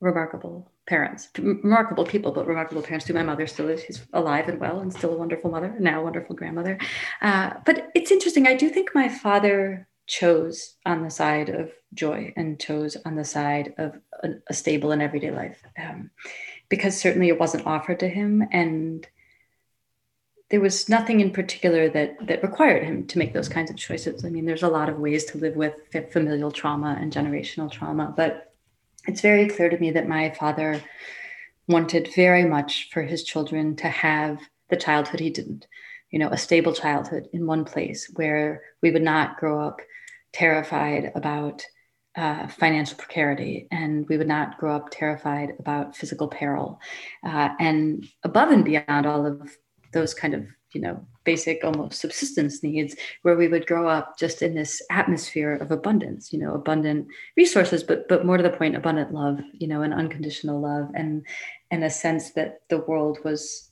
remarkable 0.00 0.70
parents, 0.86 1.28
remarkable 1.38 2.04
people, 2.04 2.32
but 2.32 2.46
remarkable 2.46 2.82
parents 2.82 3.06
too. 3.06 3.14
My 3.14 3.22
mother 3.22 3.46
still 3.46 3.68
is; 3.68 3.84
she's 3.84 4.04
alive 4.12 4.48
and 4.48 4.58
well, 4.58 4.80
and 4.80 4.92
still 4.92 5.14
a 5.14 5.16
wonderful 5.16 5.50
mother, 5.50 5.74
now 5.78 6.00
a 6.00 6.04
wonderful 6.04 6.34
grandmother. 6.34 6.78
Uh, 7.22 7.54
but 7.64 7.88
it's 7.94 8.10
interesting. 8.10 8.46
I 8.48 8.54
do 8.54 8.68
think 8.68 8.90
my 8.94 9.08
father 9.08 9.86
chose 10.06 10.74
on 10.86 11.02
the 11.02 11.10
side 11.10 11.50
of 11.50 11.70
joy 11.94 12.32
and 12.36 12.58
chose 12.58 12.96
on 13.04 13.14
the 13.14 13.24
side 13.24 13.74
of 13.78 13.94
a, 14.22 14.30
a 14.48 14.54
stable 14.54 14.90
and 14.90 15.02
everyday 15.02 15.30
life, 15.30 15.62
um, 15.78 16.10
because 16.68 16.98
certainly 16.98 17.28
it 17.28 17.38
wasn't 17.38 17.66
offered 17.66 18.00
to 18.00 18.08
him, 18.08 18.42
and 18.50 19.06
there 20.50 20.60
was 20.60 20.88
nothing 20.88 21.20
in 21.20 21.30
particular 21.30 21.88
that 21.90 22.26
that 22.26 22.42
required 22.42 22.84
him 22.84 23.06
to 23.06 23.18
make 23.18 23.32
those 23.32 23.48
kinds 23.48 23.70
of 23.70 23.76
choices. 23.76 24.24
I 24.24 24.30
mean, 24.30 24.46
there's 24.46 24.62
a 24.62 24.68
lot 24.68 24.88
of 24.88 24.98
ways 24.98 25.24
to 25.26 25.38
live 25.38 25.56
with 25.56 25.74
familial 26.10 26.50
trauma 26.50 26.96
and 27.00 27.12
generational 27.12 27.70
trauma, 27.70 28.12
but 28.16 28.52
it's 29.06 29.20
very 29.20 29.48
clear 29.48 29.68
to 29.68 29.78
me 29.78 29.90
that 29.92 30.08
my 30.08 30.30
father 30.30 30.82
wanted 31.66 32.08
very 32.14 32.44
much 32.44 32.88
for 32.90 33.02
his 33.02 33.22
children 33.24 33.76
to 33.76 33.88
have 33.88 34.40
the 34.70 34.76
childhood 34.76 35.20
he 35.20 35.30
didn't 35.30 35.66
you 36.10 36.18
know 36.18 36.28
a 36.28 36.38
stable 36.38 36.72
childhood 36.72 37.28
in 37.32 37.46
one 37.46 37.64
place 37.64 38.10
where 38.14 38.62
we 38.82 38.90
would 38.90 39.02
not 39.02 39.38
grow 39.38 39.60
up 39.60 39.80
terrified 40.32 41.12
about 41.14 41.64
uh, 42.16 42.48
financial 42.48 42.96
precarity 42.96 43.68
and 43.70 44.08
we 44.08 44.16
would 44.16 44.26
not 44.26 44.58
grow 44.58 44.74
up 44.74 44.88
terrified 44.90 45.52
about 45.58 45.96
physical 45.96 46.28
peril 46.28 46.80
uh, 47.24 47.50
and 47.60 48.08
above 48.24 48.50
and 48.50 48.64
beyond 48.64 49.06
all 49.06 49.26
of 49.26 49.56
those 49.92 50.14
kind 50.14 50.34
of 50.34 50.46
you 50.72 50.80
know 50.80 51.06
basic 51.24 51.64
almost 51.64 52.00
subsistence 52.00 52.62
needs 52.62 52.94
where 53.22 53.36
we 53.36 53.48
would 53.48 53.66
grow 53.66 53.88
up 53.88 54.18
just 54.18 54.42
in 54.42 54.54
this 54.54 54.82
atmosphere 54.90 55.54
of 55.54 55.70
abundance 55.70 56.32
you 56.32 56.38
know 56.38 56.54
abundant 56.54 57.06
resources 57.36 57.82
but 57.82 58.06
but 58.08 58.26
more 58.26 58.36
to 58.36 58.42
the 58.42 58.50
point 58.50 58.76
abundant 58.76 59.12
love 59.12 59.40
you 59.52 59.66
know 59.66 59.82
an 59.82 59.92
unconditional 59.92 60.60
love 60.60 60.90
and 60.94 61.24
and 61.70 61.84
a 61.84 61.90
sense 61.90 62.32
that 62.32 62.60
the 62.68 62.78
world 62.78 63.18
was 63.24 63.70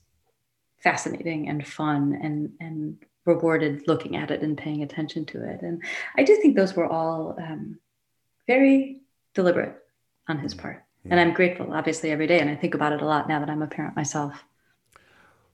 fascinating 0.79 1.49
and 1.49 1.67
fun 1.67 2.17
and 2.21 2.51
and 2.59 2.97
rewarded 3.25 3.87
looking 3.87 4.15
at 4.15 4.31
it 4.31 4.41
and 4.41 4.57
paying 4.57 4.83
attention 4.83 5.25
to 5.25 5.43
it. 5.43 5.61
And 5.61 5.83
i 6.17 6.23
do 6.23 6.35
think 6.37 6.55
those 6.55 6.75
were 6.75 6.87
all 6.87 7.35
um, 7.39 7.77
very 8.47 9.01
deliberate 9.33 9.75
on 10.27 10.39
his 10.39 10.55
part. 10.55 10.83
And 11.09 11.19
i'm 11.19 11.33
grateful 11.33 11.73
obviously 11.73 12.11
every 12.11 12.27
day 12.27 12.39
and 12.39 12.49
i 12.49 12.55
think 12.55 12.73
about 12.73 12.93
it 12.93 13.01
a 13.01 13.05
lot 13.05 13.29
now 13.29 13.39
that 13.39 13.49
i'm 13.49 13.61
a 13.61 13.67
parent 13.67 13.95
myself. 13.95 14.43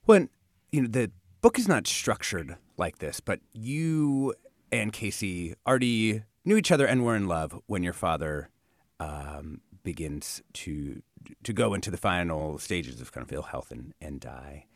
When 0.04 0.28
you 0.74 0.82
know 0.82 0.88
the 0.88 1.10
book 1.40 1.56
is 1.56 1.68
not 1.68 1.86
structured 1.86 2.56
like 2.76 2.98
this, 2.98 3.20
but 3.20 3.38
you 3.52 4.34
and 4.72 4.92
Casey 4.92 5.54
already 5.64 6.24
knew 6.44 6.56
each 6.56 6.72
other 6.72 6.84
and 6.84 7.04
were 7.04 7.14
in 7.14 7.28
love 7.28 7.56
when 7.66 7.84
your 7.84 7.92
father 7.92 8.50
um, 8.98 9.60
begins 9.84 10.42
to 10.52 11.00
to 11.44 11.52
go 11.52 11.74
into 11.74 11.92
the 11.92 11.96
final 11.96 12.58
stages 12.58 13.00
of 13.00 13.12
kind 13.12 13.24
of 13.24 13.32
ill 13.32 13.42
health 13.42 13.70
and, 13.70 13.94
and 14.00 14.20
die. 14.20 14.66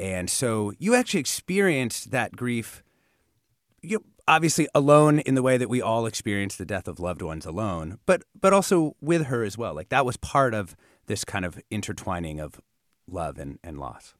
And 0.00 0.28
so 0.28 0.72
you 0.78 0.94
actually 0.94 1.20
experienced 1.20 2.10
that 2.10 2.32
grief, 2.32 2.82
you 3.80 4.04
obviously 4.26 4.68
alone 4.74 5.20
in 5.20 5.34
the 5.34 5.42
way 5.42 5.56
that 5.56 5.70
we 5.70 5.80
all 5.80 6.04
experience 6.04 6.56
the 6.56 6.66
death 6.66 6.88
of 6.88 6.98
loved 6.98 7.22
ones 7.22 7.46
alone, 7.46 8.00
but 8.06 8.24
but 8.38 8.52
also 8.52 8.96
with 9.00 9.26
her 9.26 9.44
as 9.44 9.56
well. 9.56 9.72
Like 9.72 9.90
that 9.90 10.04
was 10.04 10.16
part 10.16 10.52
of 10.52 10.74
this 11.06 11.24
kind 11.24 11.44
of 11.44 11.60
intertwining 11.70 12.40
of 12.40 12.60
love 13.06 13.38
and, 13.38 13.60
and 13.62 13.78
loss. 13.78 14.14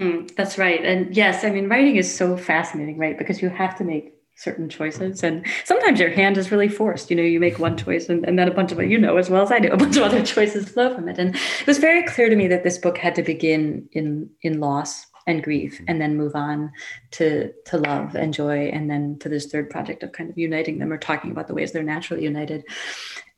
Mm, 0.00 0.34
that's 0.34 0.56
right. 0.56 0.82
And 0.84 1.14
yes, 1.14 1.44
I 1.44 1.50
mean, 1.50 1.68
writing 1.68 1.96
is 1.96 2.14
so 2.14 2.36
fascinating, 2.36 2.96
right? 2.96 3.18
Because 3.18 3.42
you 3.42 3.50
have 3.50 3.76
to 3.76 3.84
make 3.84 4.14
certain 4.34 4.70
choices. 4.70 5.22
And 5.22 5.46
sometimes 5.64 6.00
your 6.00 6.08
hand 6.08 6.38
is 6.38 6.50
really 6.50 6.68
forced. 6.68 7.10
You 7.10 7.16
know, 7.16 7.22
you 7.22 7.38
make 7.38 7.58
one 7.58 7.76
choice 7.76 8.08
and, 8.08 8.24
and 8.26 8.38
then 8.38 8.48
a 8.48 8.54
bunch 8.54 8.72
of, 8.72 8.82
you 8.82 8.98
know, 8.98 9.18
as 9.18 9.28
well 9.28 9.42
as 9.42 9.52
I 9.52 9.58
do, 9.58 9.68
a 9.68 9.76
bunch 9.76 9.98
of 9.98 10.02
other 10.02 10.22
choices 10.24 10.70
flow 10.70 10.94
from 10.94 11.08
it. 11.08 11.18
And 11.18 11.36
it 11.36 11.66
was 11.66 11.76
very 11.76 12.02
clear 12.04 12.30
to 12.30 12.36
me 12.36 12.48
that 12.48 12.64
this 12.64 12.78
book 12.78 12.96
had 12.96 13.14
to 13.16 13.22
begin 13.22 13.88
in 13.92 14.30
in 14.40 14.58
loss 14.58 15.06
and 15.26 15.44
grief 15.44 15.78
and 15.86 16.00
then 16.00 16.16
move 16.16 16.34
on 16.34 16.72
to 17.10 17.52
to 17.66 17.76
love 17.76 18.14
and 18.14 18.32
joy 18.32 18.68
and 18.68 18.88
then 18.88 19.18
to 19.18 19.28
this 19.28 19.46
third 19.46 19.68
project 19.68 20.02
of 20.02 20.12
kind 20.12 20.30
of 20.30 20.38
uniting 20.38 20.78
them 20.78 20.90
or 20.90 20.96
talking 20.96 21.30
about 21.30 21.46
the 21.46 21.54
ways 21.54 21.72
they're 21.72 21.82
naturally 21.82 22.22
united. 22.22 22.64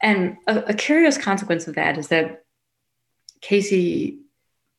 And 0.01 0.37
a, 0.47 0.59
a 0.69 0.75
curious 0.75 1.19
consequence 1.19 1.67
of 1.67 1.75
that 1.75 1.99
is 1.99 2.09
that 2.09 2.45
Casey 3.41 4.22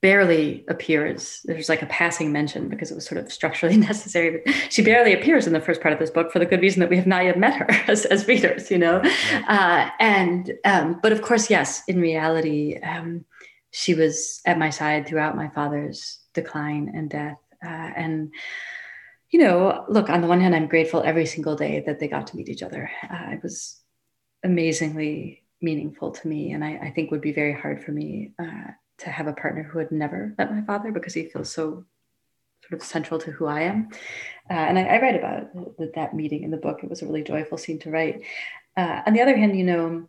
barely 0.03 0.65
appears. 0.67 1.39
There's 1.45 1.69
like 1.69 1.81
a 1.81 1.85
passing 1.85 2.33
mention 2.33 2.67
because 2.67 2.91
it 2.91 2.95
was 2.95 3.05
sort 3.05 3.21
of 3.23 3.31
structurally 3.31 3.77
necessary. 3.89 4.41
But 4.45 4.53
she 4.69 4.81
barely 4.81 5.13
appears 5.13 5.47
in 5.47 5.53
the 5.53 5.61
first 5.61 5.81
part 5.81 5.93
of 5.93 5.99
this 5.99 6.11
book 6.11 6.29
for 6.29 6.39
the 6.39 6.45
good 6.45 6.61
reason 6.61 6.81
that 6.81 6.89
we 6.89 6.97
have 6.97 7.07
not 7.07 7.23
yet 7.23 7.39
met 7.39 7.55
her 7.55 7.67
as, 7.87 8.03
as 8.05 8.27
readers, 8.27 8.69
you 8.69 8.77
know. 8.77 9.01
Uh, 9.47 9.89
and 10.01 10.51
um, 10.65 10.99
but 11.01 11.13
of 11.13 11.21
course, 11.21 11.49
yes, 11.49 11.83
in 11.87 12.01
reality, 12.01 12.77
um, 12.83 13.23
she 13.71 13.93
was 13.93 14.41
at 14.45 14.59
my 14.59 14.69
side 14.69 15.07
throughout 15.07 15.37
my 15.37 15.47
father's 15.47 16.19
decline 16.33 16.91
and 16.93 17.09
death. 17.09 17.39
Uh, 17.65 17.91
and 17.95 18.33
you 19.31 19.39
know, 19.39 19.85
look, 19.87 20.09
on 20.09 20.19
the 20.19 20.27
one 20.27 20.41
hand, 20.41 20.53
I'm 20.53 20.67
grateful 20.67 21.01
every 21.01 21.25
single 21.25 21.55
day 21.55 21.81
that 21.87 21.99
they 21.99 22.09
got 22.09 22.27
to 22.27 22.35
meet 22.35 22.49
each 22.49 22.61
other. 22.61 22.91
Uh, 23.09 23.31
it 23.31 23.41
was 23.41 23.79
amazingly 24.43 25.43
meaningful 25.61 26.11
to 26.11 26.27
me, 26.27 26.51
and 26.51 26.63
I, 26.63 26.77
I 26.83 26.89
think 26.91 27.09
would 27.09 27.21
be 27.21 27.31
very 27.31 27.53
hard 27.53 27.81
for 27.81 27.93
me 27.93 28.33
uh, 28.37 28.71
to 29.03 29.09
have 29.09 29.27
a 29.27 29.33
partner 29.33 29.63
who 29.63 29.79
had 29.79 29.91
never 29.91 30.33
met 30.37 30.53
my 30.53 30.61
father 30.61 30.91
because 30.91 31.13
he 31.13 31.25
feels 31.25 31.51
so 31.51 31.85
sort 32.67 32.81
of 32.81 32.87
central 32.87 33.19
to 33.19 33.31
who 33.31 33.45
I 33.45 33.61
am. 33.61 33.89
Uh, 34.49 34.53
and 34.53 34.79
I, 34.79 34.83
I, 34.83 35.01
write 35.01 35.15
about 35.15 35.77
that, 35.77 35.95
that 35.95 36.13
meeting 36.13 36.43
in 36.43 36.51
the 36.51 36.57
book. 36.57 36.79
It 36.83 36.89
was 36.89 37.01
a 37.01 37.05
really 37.05 37.23
joyful 37.23 37.57
scene 37.57 37.79
to 37.79 37.91
write. 37.91 38.23
Uh, 38.75 39.01
on 39.05 39.13
the 39.13 39.21
other 39.21 39.35
hand, 39.35 39.57
you 39.57 39.65
know, 39.65 40.07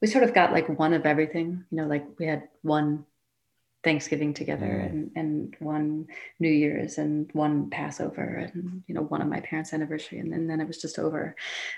we 0.00 0.08
sort 0.08 0.24
of 0.24 0.34
got 0.34 0.52
like 0.52 0.68
one 0.68 0.94
of 0.94 1.06
everything, 1.06 1.64
you 1.70 1.76
know, 1.76 1.86
like 1.86 2.06
we 2.18 2.26
had 2.26 2.48
one 2.62 3.04
Thanksgiving 3.84 4.34
together 4.34 4.66
mm. 4.66 4.86
and, 4.86 5.10
and 5.16 5.56
one 5.58 6.06
New 6.38 6.50
Year's 6.50 6.98
and 6.98 7.30
one 7.32 7.70
Passover 7.70 8.22
and, 8.22 8.82
you 8.86 8.94
know, 8.94 9.02
one 9.02 9.22
of 9.22 9.28
my 9.28 9.40
parents' 9.40 9.72
anniversary. 9.72 10.18
And, 10.18 10.32
and 10.32 10.48
then 10.48 10.60
it 10.60 10.66
was 10.66 10.80
just 10.80 10.98
over. 10.98 11.34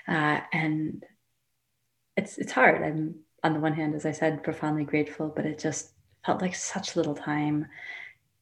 Uh, 0.07 0.39
and 0.53 1.03
it's, 2.15 2.37
it's 2.37 2.51
hard. 2.51 2.83
I'm, 2.83 3.15
on 3.43 3.53
the 3.53 3.59
one 3.59 3.73
hand, 3.73 3.93
as 3.93 4.07
I 4.07 4.11
said, 4.11 4.43
profoundly 4.43 4.85
grateful, 4.85 5.31
but 5.35 5.45
it 5.45 5.59
just 5.59 5.91
felt 6.25 6.41
like 6.41 6.55
such 6.55 6.95
little 6.95 7.15
time 7.15 7.67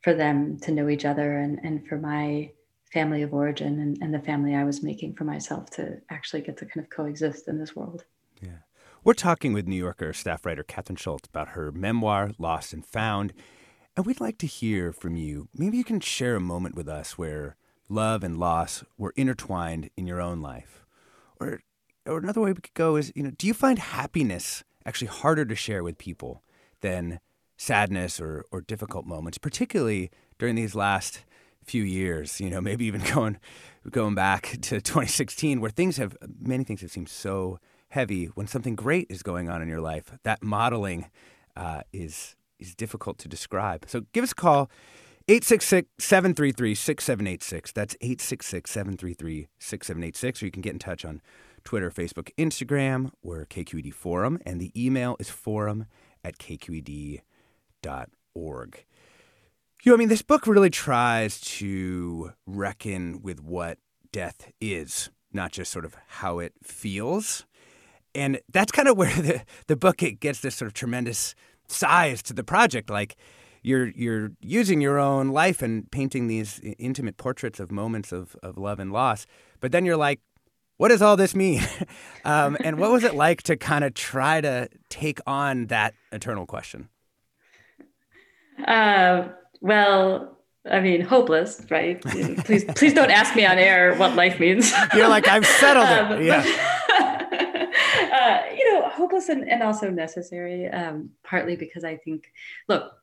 for 0.02 0.14
them 0.14 0.58
to 0.60 0.72
know 0.72 0.90
each 0.90 1.06
other 1.06 1.38
and, 1.38 1.60
and 1.64 1.88
for 1.88 1.98
my 1.98 2.52
family 2.92 3.24
of 3.24 3.34
origin 3.34 3.80
and, 3.80 3.98
and 4.02 4.14
the 4.14 4.20
family 4.20 4.56
I 4.56 4.64
was 4.64 4.84
making 4.84 5.16
for 5.16 5.24
myself 5.24 5.70
to 5.72 6.00
actually 6.10 6.42
get 6.42 6.58
to 6.58 6.66
kind 6.66 6.84
of 6.84 6.90
coexist 6.90 7.48
in 7.48 7.58
this 7.58 7.76
world. 7.76 8.06
Yeah. 8.42 8.60
We're 9.04 9.14
talking 9.14 9.52
with 9.52 9.68
New 9.68 9.76
Yorker 9.78 10.14
staff 10.14 10.46
writer 10.46 10.64
Kathryn 10.64 10.98
Schulz 10.98 11.28
about 11.28 11.50
her 11.50 11.72
memoir, 11.72 12.32
Lost 12.38 12.74
and 12.74 12.86
Found. 12.86 13.34
And 13.98 14.06
we'd 14.06 14.22
like 14.22 14.38
to 14.40 14.48
hear 14.48 14.92
from 14.94 15.16
you. 15.16 15.50
Maybe 15.56 15.78
you 15.78 15.84
can 15.84 16.00
share 16.00 16.36
a 16.36 16.42
moment 16.42 16.76
with 16.76 16.88
us 16.88 17.18
where 17.18 17.56
love 17.90 18.24
and 18.24 18.38
loss 18.38 18.84
were 18.98 19.14
intertwined 19.16 19.90
in 19.98 20.08
your 20.08 20.22
own 20.22 20.42
life. 20.42 20.86
Or, 21.40 21.62
or 22.06 22.18
another 22.18 22.42
way 22.42 22.52
we 22.52 22.62
could 22.62 22.74
go 22.74 22.96
is, 22.96 23.12
you 23.16 23.24
know, 23.24 23.32
do 23.32 23.48
you 23.48 23.54
find 23.54 23.80
happiness 23.80 24.64
actually 24.86 25.08
harder 25.08 25.46
to 25.46 25.56
share 25.56 25.84
with 25.84 25.98
people 25.98 26.44
than 26.82 27.20
sadness 27.64 28.20
or, 28.20 28.46
or 28.52 28.62
difficult 28.62 29.06
moments, 29.06 29.38
particularly 29.38 30.12
during 30.38 30.56
these 30.56 30.76
last 30.76 31.24
few 31.64 31.84
years, 31.84 32.40
you 32.42 32.50
know, 32.50 32.62
maybe 32.70 32.86
even 32.86 33.02
going 33.14 33.38
going 33.90 34.16
back 34.16 34.58
to 34.62 34.80
2016 34.80 35.60
where 35.60 35.70
things 35.70 35.98
have 35.98 36.16
many 36.40 36.64
things 36.64 36.82
have 36.82 36.92
seemed 36.92 37.10
so 37.10 37.60
heavy 37.90 38.26
when 38.28 38.48
something 38.48 38.76
great 38.76 39.08
is 39.10 39.22
going 39.24 39.50
on 39.50 39.62
in 39.62 39.68
your 39.68 39.82
life. 39.82 40.12
That 40.24 40.44
modeling 40.44 41.10
uh, 41.56 41.82
is 41.92 42.36
is 42.60 42.76
difficult 42.76 43.18
to 43.20 43.28
describe. 43.28 43.86
So 43.88 44.02
give 44.14 44.24
us 44.24 44.32
a 44.32 44.36
call 44.36 44.70
866 45.28 45.90
733 46.00 46.76
6786. 46.76 47.72
That's 47.72 47.96
866 48.02 48.72
733 48.72 49.48
6786. 49.60 50.42
Or 50.42 50.46
you 50.46 50.52
can 50.52 50.62
get 50.62 50.74
in 50.74 50.80
touch 50.80 51.06
on 51.06 51.22
Twitter, 51.64 51.90
Facebook, 51.90 52.30
Instagram. 52.38 53.12
We're 53.22 53.46
KQED 53.46 53.94
Forum. 53.94 54.40
And 54.46 54.60
the 54.60 54.72
email 54.76 55.16
is 55.20 55.30
forum 55.30 55.86
at 56.24 56.38
kqed.org. 57.84 58.86
You 59.84 59.92
know, 59.92 59.96
I 59.96 60.00
mean, 60.00 60.10
this 60.10 60.22
book 60.22 60.48
really 60.48 60.70
tries 60.70 61.42
to 61.42 62.32
reckon 62.46 63.22
with 63.22 63.42
what 63.42 63.80
death 64.12 64.52
is, 64.62 65.10
not 65.34 65.52
just 65.52 65.72
sort 65.72 65.84
of 65.84 65.96
how 66.08 66.40
it 66.40 66.54
feels. 66.64 67.46
And 68.16 68.40
that's 68.52 68.72
kind 68.72 68.88
of 68.88 68.98
where 68.98 69.14
the, 69.14 69.42
the 69.68 69.76
book 69.76 70.02
it 70.02 70.20
gets 70.20 70.40
this 70.40 70.56
sort 70.56 70.68
of 70.68 70.74
tremendous 70.74 71.36
size 71.68 72.22
to 72.24 72.34
the 72.34 72.44
project. 72.44 72.90
Like, 72.90 73.16
you're 73.66 73.88
you're 73.92 74.32
using 74.42 74.82
your 74.82 75.00
own 75.00 75.30
life 75.30 75.62
and 75.62 75.90
painting 75.90 76.28
these 76.28 76.60
intimate 76.78 77.16
portraits 77.16 77.62
of 77.62 77.72
moments 77.72 78.12
of, 78.12 78.36
of 78.44 78.58
love 78.58 78.80
and 78.80 78.92
loss. 78.92 79.26
But 79.62 79.72
then 79.72 79.86
you're 79.86 79.98
like, 79.98 80.20
what 80.78 80.90
does 80.90 81.02
all 81.02 81.16
this 81.16 81.34
mean? 81.34 81.62
um, 82.26 82.58
and 82.62 82.78
what 82.78 82.92
was 82.92 83.04
it 83.06 83.16
like 83.16 83.44
to 83.44 83.56
kind 83.56 83.86
of 83.86 83.94
try 83.94 84.42
to 84.42 84.68
take 84.90 85.20
on 85.26 85.68
that 85.68 85.94
eternal 86.12 86.46
question? 86.46 86.90
Uh, 88.66 89.30
well, 89.62 90.38
I 90.70 90.80
mean, 90.80 91.02
hopeless, 91.02 91.66
right? 91.70 92.02
please, 92.02 92.64
please 92.76 92.94
don't 92.94 93.12
ask 93.12 93.36
me 93.36 93.46
on 93.46 93.58
air 93.58 93.96
what 93.96 94.16
life 94.16 94.40
means. 94.40 94.72
You're 94.96 95.10
like, 95.10 95.28
I've 95.28 95.46
settled 95.46 95.90
it. 95.90 96.12
Um, 96.12 96.24
yeah. 96.24 96.70
Uh, 98.14 98.44
you 98.56 98.72
know, 98.72 98.88
hopeless 98.90 99.28
and, 99.28 99.50
and 99.50 99.64
also 99.64 99.90
necessary, 99.90 100.68
um, 100.68 101.10
partly 101.24 101.56
because 101.56 101.84
I 101.84 101.98
think, 101.98 102.32
look, 102.70 102.94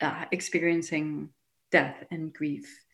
uh, 0.00 0.26
experiencing 0.30 1.30
death 1.72 2.04
and 2.10 2.32
grief 2.32 2.84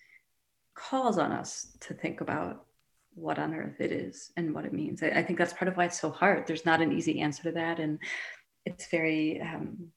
calls 0.75 1.19
on 1.19 1.33
us 1.33 1.77
to 1.81 1.93
think 1.93 2.21
about 2.21 2.65
what 3.15 3.39
on 3.39 3.55
earth 3.55 3.81
it 3.81 3.93
is 3.93 4.33
and 4.37 4.55
what 4.55 4.65
it 4.65 4.73
means. 4.73 5.03
I, 5.03 5.09
I, 5.09 5.23
think 5.25 5.39
that's 5.39 5.53
part 5.53 5.69
of 5.69 5.77
why 5.77 5.87
it's 5.87 6.01
so 6.01 6.11
hard. 6.11 6.47
There's 6.47 6.65
not 6.65 6.81
an 6.81 6.93
easy 6.93 7.21
answer 7.21 7.43
to 7.45 7.53
that, 7.53 7.79
and 7.79 7.99
it's 8.65 8.87
very 8.89 9.41
um, 9.41 9.89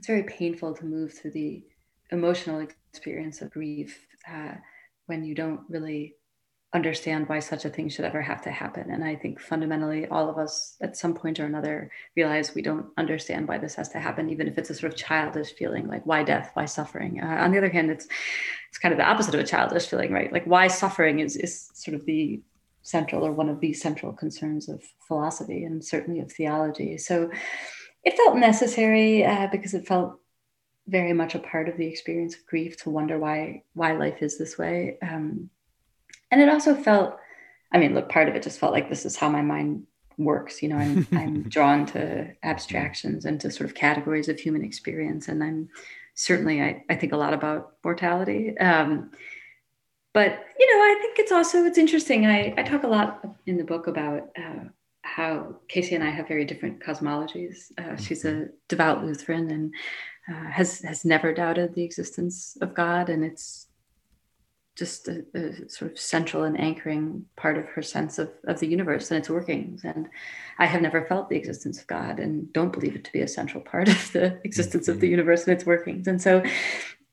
it's 0.00 0.06
very 0.06 0.22
painful 0.22 0.72
to 0.72 0.86
move 0.86 1.12
through 1.12 1.32
the 1.32 1.62
emotional 2.10 2.66
experience 2.90 3.42
of 3.42 3.50
grief 3.50 4.06
uh, 4.26 4.54
when 5.04 5.22
you 5.22 5.34
don't 5.34 5.60
really 5.68 6.14
understand 6.72 7.28
why 7.28 7.38
such 7.38 7.66
a 7.66 7.68
thing 7.68 7.86
should 7.90 8.06
ever 8.06 8.22
have 8.22 8.40
to 8.40 8.50
happen. 8.50 8.90
And 8.90 9.04
I 9.04 9.14
think 9.14 9.38
fundamentally, 9.38 10.06
all 10.06 10.30
of 10.30 10.38
us 10.38 10.76
at 10.80 10.96
some 10.96 11.12
point 11.12 11.38
or 11.38 11.44
another 11.44 11.90
realize 12.16 12.54
we 12.54 12.62
don't 12.62 12.86
understand 12.96 13.46
why 13.46 13.58
this 13.58 13.74
has 13.74 13.90
to 13.90 13.98
happen, 13.98 14.30
even 14.30 14.48
if 14.48 14.56
it's 14.56 14.70
a 14.70 14.74
sort 14.74 14.90
of 14.90 14.98
childish 14.98 15.52
feeling, 15.52 15.86
like 15.86 16.06
why 16.06 16.22
death, 16.22 16.50
why 16.54 16.64
suffering. 16.64 17.20
Uh, 17.22 17.36
on 17.44 17.52
the 17.52 17.58
other 17.58 17.68
hand, 17.68 17.90
it's 17.90 18.08
it's 18.70 18.78
kind 18.78 18.92
of 18.92 18.98
the 18.98 19.04
opposite 19.04 19.34
of 19.34 19.40
a 19.40 19.44
childish 19.44 19.86
feeling, 19.86 20.12
right? 20.12 20.32
Like 20.32 20.46
why 20.46 20.68
suffering 20.68 21.18
is 21.18 21.36
is 21.36 21.68
sort 21.74 21.94
of 21.94 22.06
the 22.06 22.40
central 22.80 23.26
or 23.26 23.32
one 23.32 23.50
of 23.50 23.60
the 23.60 23.74
central 23.74 24.14
concerns 24.14 24.70
of 24.70 24.82
philosophy 25.06 25.64
and 25.64 25.84
certainly 25.84 26.20
of 26.20 26.32
theology. 26.32 26.96
So 26.96 27.30
it 28.04 28.16
felt 28.16 28.36
necessary 28.36 29.24
uh, 29.24 29.48
because 29.50 29.74
it 29.74 29.86
felt 29.86 30.18
very 30.86 31.12
much 31.12 31.34
a 31.34 31.38
part 31.38 31.68
of 31.68 31.76
the 31.76 31.86
experience 31.86 32.34
of 32.34 32.46
grief 32.46 32.76
to 32.82 32.90
wonder 32.90 33.18
why 33.18 33.62
why 33.74 33.92
life 33.92 34.22
is 34.22 34.38
this 34.38 34.58
way. 34.58 34.98
Um, 35.02 35.50
and 36.30 36.40
it 36.40 36.48
also 36.48 36.74
felt 36.74 37.18
i 37.72 37.78
mean 37.78 37.94
look 37.94 38.08
part 38.08 38.28
of 38.28 38.34
it 38.34 38.42
just 38.42 38.58
felt 38.58 38.72
like 38.72 38.88
this 38.88 39.04
is 39.04 39.16
how 39.16 39.28
my 39.28 39.42
mind 39.42 39.86
works 40.18 40.62
you 40.62 40.68
know 40.68 40.76
i'm, 40.76 41.06
I'm 41.12 41.48
drawn 41.48 41.86
to 41.86 42.30
abstractions 42.42 43.24
and 43.24 43.40
to 43.40 43.50
sort 43.50 43.68
of 43.68 43.74
categories 43.74 44.28
of 44.28 44.38
human 44.38 44.64
experience 44.64 45.28
and 45.28 45.42
i'm 45.42 45.68
certainly 46.14 46.62
i, 46.62 46.84
I 46.88 46.96
think 46.96 47.12
a 47.12 47.16
lot 47.16 47.34
about 47.34 47.74
mortality 47.84 48.56
um, 48.58 49.10
but 50.12 50.44
you 50.58 50.76
know 50.76 50.82
i 50.82 50.98
think 51.00 51.18
it's 51.18 51.32
also 51.32 51.64
it's 51.64 51.78
interesting 51.78 52.26
i, 52.26 52.54
I 52.56 52.62
talk 52.62 52.82
a 52.82 52.88
lot 52.88 53.24
in 53.46 53.56
the 53.56 53.64
book 53.64 53.86
about 53.86 54.30
uh, 54.36 54.64
how 55.16 55.56
casey 55.68 55.94
and 55.94 56.04
i 56.04 56.10
have 56.10 56.28
very 56.28 56.44
different 56.44 56.80
cosmologies 56.80 57.72
uh, 57.78 57.96
she's 57.96 58.24
a 58.24 58.32
mm-hmm. 58.32 58.50
devout 58.68 59.04
lutheran 59.04 59.50
and 59.50 59.74
uh, 60.30 60.50
has 60.50 60.80
has 60.80 61.04
never 61.04 61.32
doubted 61.32 61.74
the 61.74 61.82
existence 61.84 62.56
of 62.60 62.74
god 62.74 63.08
and 63.08 63.24
it's 63.24 63.66
just 64.80 65.08
a, 65.08 65.24
a, 65.34 65.68
sort 65.68 65.90
of 65.90 65.98
central 65.98 66.44
and 66.44 66.58
anchoring 66.58 67.24
part 67.36 67.58
of 67.58 67.66
her 67.66 67.82
sense 67.82 68.18
of, 68.18 68.30
of 68.44 68.60
the 68.60 68.66
universe 68.66 69.10
and 69.10 69.18
its 69.18 69.28
workings. 69.28 69.84
And 69.84 70.08
I 70.58 70.64
have 70.64 70.80
never 70.80 71.04
felt 71.04 71.28
the 71.28 71.36
existence 71.36 71.78
of 71.80 71.86
God 71.86 72.18
and 72.18 72.50
don't 72.54 72.72
believe 72.72 72.96
it 72.96 73.04
to 73.04 73.12
be 73.12 73.20
a 73.20 73.28
central 73.28 73.62
part 73.62 73.90
of 73.90 74.12
the 74.12 74.40
existence 74.44 74.88
of 74.88 75.00
the 75.00 75.06
mm-hmm. 75.06 75.10
universe 75.10 75.46
and 75.46 75.54
its 75.54 75.66
workings. 75.66 76.06
And 76.06 76.20
so, 76.22 76.42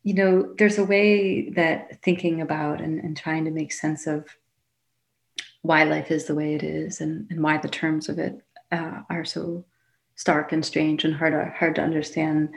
you 0.03 0.13
know, 0.13 0.53
there's 0.57 0.77
a 0.77 0.85
way 0.85 1.49
that 1.51 2.01
thinking 2.03 2.39
about 2.39 2.79
and, 2.79 3.03
and 3.03 3.17
trying 3.17 3.43
to 3.43 3.51
make 3.51 3.73
sense 3.73 4.07
of 4.07 4.25
why 5.61 5.83
life 5.83 6.11
is 6.11 6.25
the 6.25 6.35
way 6.35 6.55
it 6.55 6.63
is 6.63 7.01
and, 7.01 7.27
and 7.29 7.41
why 7.41 7.57
the 7.57 7.67
terms 7.67 8.09
of 8.09 8.19
it 8.19 8.41
uh, 8.71 9.01
are 9.09 9.25
so 9.25 9.65
stark 10.15 10.51
and 10.51 10.65
strange 10.65 11.03
and 11.03 11.15
hard 11.15 11.33
to, 11.33 11.53
hard 11.57 11.75
to 11.75 11.81
understand 11.81 12.49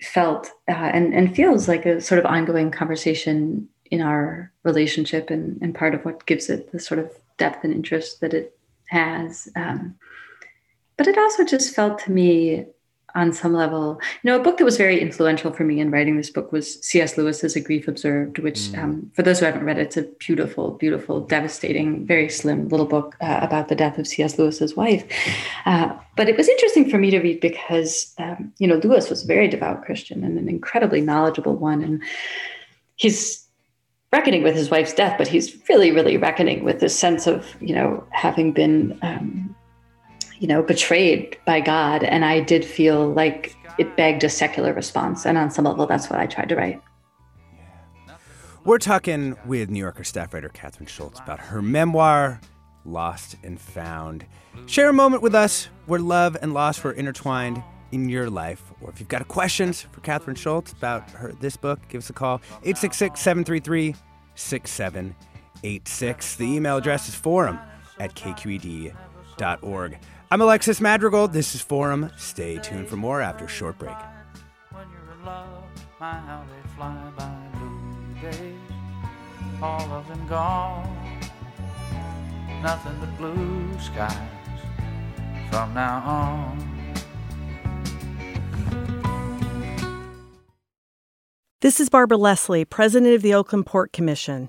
felt 0.00 0.50
uh, 0.68 0.72
and, 0.72 1.14
and 1.14 1.34
feels 1.34 1.68
like 1.68 1.86
a 1.86 2.00
sort 2.00 2.18
of 2.18 2.26
ongoing 2.26 2.70
conversation 2.70 3.68
in 3.90 4.00
our 4.00 4.52
relationship 4.62 5.30
and, 5.30 5.58
and 5.62 5.74
part 5.74 5.94
of 5.94 6.04
what 6.04 6.26
gives 6.26 6.50
it 6.50 6.72
the 6.72 6.80
sort 6.80 6.98
of 6.98 7.10
depth 7.38 7.64
and 7.64 7.72
interest 7.72 8.20
that 8.20 8.34
it 8.34 8.56
has. 8.88 9.48
Um, 9.56 9.94
but 10.96 11.06
it 11.06 11.18
also 11.18 11.44
just 11.44 11.74
felt 11.74 11.98
to 12.00 12.12
me 12.12 12.66
on 13.14 13.32
some 13.32 13.52
level, 13.52 14.00
you 14.22 14.30
know, 14.30 14.40
a 14.40 14.42
book 14.42 14.58
that 14.58 14.64
was 14.64 14.76
very 14.76 15.00
influential 15.00 15.52
for 15.52 15.62
me 15.62 15.78
in 15.78 15.90
writing 15.90 16.16
this 16.16 16.30
book 16.30 16.50
was 16.50 16.80
C.S. 16.84 17.16
Lewis's 17.16 17.54
A 17.54 17.60
Grief 17.60 17.86
Observed, 17.86 18.38
which, 18.38 18.58
mm. 18.58 18.82
um, 18.82 19.10
for 19.14 19.22
those 19.22 19.38
who 19.38 19.46
haven't 19.46 19.64
read 19.64 19.78
it, 19.78 19.82
it's 19.82 19.96
a 19.96 20.02
beautiful, 20.18 20.72
beautiful, 20.72 21.20
devastating, 21.20 22.04
very 22.04 22.28
slim 22.28 22.68
little 22.68 22.86
book 22.86 23.14
uh, 23.20 23.38
about 23.40 23.68
the 23.68 23.76
death 23.76 23.98
of 23.98 24.06
C.S. 24.06 24.36
Lewis's 24.38 24.74
wife. 24.74 25.04
Uh, 25.64 25.96
but 26.16 26.28
it 26.28 26.36
was 26.36 26.48
interesting 26.48 26.90
for 26.90 26.98
me 26.98 27.10
to 27.10 27.20
read 27.20 27.40
because, 27.40 28.12
um, 28.18 28.52
you 28.58 28.66
know, 28.66 28.80
Lewis 28.82 29.08
was 29.08 29.22
a 29.22 29.26
very 29.26 29.46
devout 29.46 29.84
Christian 29.84 30.24
and 30.24 30.36
an 30.38 30.48
incredibly 30.48 31.00
knowledgeable 31.00 31.56
one. 31.56 31.82
And 31.82 32.02
he's 32.96 33.46
reckoning 34.12 34.42
with 34.42 34.54
his 34.54 34.70
wife's 34.70 34.94
death, 34.94 35.16
but 35.18 35.28
he's 35.28 35.56
really, 35.68 35.90
really 35.90 36.16
reckoning 36.16 36.64
with 36.64 36.80
this 36.80 36.98
sense 36.98 37.26
of, 37.26 37.56
you 37.60 37.74
know, 37.74 38.04
having 38.10 38.52
been, 38.52 38.98
um, 39.02 39.54
you 40.38 40.46
know, 40.46 40.62
betrayed 40.62 41.38
by 41.44 41.60
God. 41.60 42.02
And 42.02 42.24
I 42.24 42.40
did 42.40 42.64
feel 42.64 43.12
like 43.12 43.56
it 43.78 43.96
begged 43.96 44.24
a 44.24 44.28
secular 44.28 44.72
response. 44.72 45.26
And 45.26 45.38
on 45.38 45.50
some 45.50 45.64
level, 45.64 45.86
that's 45.86 46.10
what 46.10 46.18
I 46.18 46.26
tried 46.26 46.48
to 46.50 46.56
write. 46.56 46.82
We're 48.64 48.78
talking 48.78 49.36
with 49.44 49.68
New 49.68 49.80
Yorker 49.80 50.04
staff 50.04 50.32
writer 50.32 50.48
Kathryn 50.48 50.88
Schulz 50.88 51.20
about 51.20 51.38
her 51.38 51.60
memoir, 51.60 52.40
Lost 52.86 53.36
and 53.42 53.60
Found. 53.60 54.24
Share 54.66 54.88
a 54.88 54.92
moment 54.92 55.22
with 55.22 55.34
us 55.34 55.68
where 55.86 56.00
love 56.00 56.36
and 56.40 56.54
loss 56.54 56.82
were 56.82 56.92
intertwined 56.92 57.62
in 57.92 58.08
your 58.08 58.30
life. 58.30 58.62
Or 58.80 58.90
if 58.90 59.00
you've 59.00 59.08
got 59.08 59.26
questions 59.28 59.82
for 59.82 60.00
Kathryn 60.00 60.36
Schulz 60.36 60.72
about 60.72 61.10
her 61.10 61.32
this 61.40 61.58
book, 61.58 61.80
give 61.88 62.00
us 62.00 62.10
a 62.10 62.14
call 62.14 62.40
866 62.62 63.20
733 63.20 63.94
6786. 64.34 66.36
The 66.36 66.44
email 66.44 66.78
address 66.78 67.08
is 67.08 67.14
forum 67.14 67.58
at 68.00 68.14
kqed.org. 68.14 69.98
I'm 70.34 70.42
Alexis 70.42 70.80
Madrigal. 70.80 71.28
This 71.28 71.54
is 71.54 71.60
Forum. 71.60 72.10
Stay 72.16 72.58
tuned 72.58 72.88
for 72.88 72.96
more 72.96 73.20
after 73.20 73.44
a 73.44 73.48
short 73.48 73.78
break. 73.78 73.94
all 79.62 79.92
of 79.92 80.08
them 80.08 80.26
gone. 80.26 81.20
Nothing 82.64 82.96
but 82.98 83.16
blue 83.16 83.78
skies 83.78 84.18
from 85.50 85.72
now 85.72 86.02
on. 86.04 86.94
This 91.60 91.78
is 91.78 91.88
Barbara 91.88 92.16
Leslie, 92.16 92.64
President 92.64 93.14
of 93.14 93.22
the 93.22 93.34
Oakland 93.34 93.66
Port 93.66 93.92
Commission. 93.92 94.48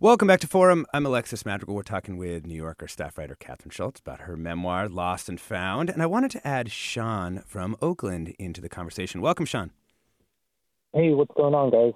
Welcome 0.00 0.26
back 0.26 0.40
to 0.40 0.48
Forum. 0.48 0.86
I'm 0.92 1.06
Alexis 1.06 1.46
Madrigal. 1.46 1.72
We're 1.72 1.82
talking 1.84 2.16
with 2.16 2.44
New 2.44 2.56
Yorker 2.56 2.88
staff 2.88 3.16
writer 3.16 3.36
Kathryn 3.40 3.70
Schulz 3.70 4.00
about 4.00 4.22
her 4.22 4.36
memoir, 4.36 4.88
Lost 4.88 5.28
and 5.28 5.40
Found. 5.40 5.88
And 5.88 6.02
I 6.02 6.06
wanted 6.06 6.32
to 6.32 6.44
add 6.44 6.72
Sean 6.72 7.44
from 7.46 7.76
Oakland 7.80 8.34
into 8.36 8.60
the 8.60 8.68
conversation. 8.68 9.20
Welcome, 9.20 9.46
Sean. 9.46 9.70
Hey, 10.92 11.14
what's 11.14 11.30
going 11.36 11.54
on, 11.54 11.70
guys? 11.70 11.92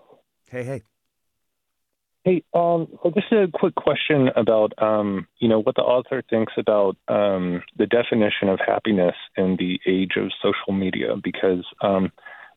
Hey, 0.49 0.63
hey. 0.63 0.83
Hey, 2.23 2.45
um, 2.55 2.87
so 3.03 3.11
just 3.11 3.33
a 3.33 3.49
quick 3.53 3.75
question 3.75 4.29
about, 4.37 4.81
um, 4.81 5.27
you 5.39 5.49
know, 5.49 5.61
what 5.61 5.75
the 5.75 5.83
author 5.83 6.23
thinks 6.31 6.53
about 6.57 6.97
um, 7.09 7.65
the 7.77 7.87
definition 7.87 8.49
of 8.49 8.61
happiness 8.65 9.17
in 9.37 9.57
the 9.59 9.81
age 9.87 10.13
of 10.17 10.31
social 10.41 10.73
media, 10.73 11.17
because 11.23 11.65
um, 11.81 12.13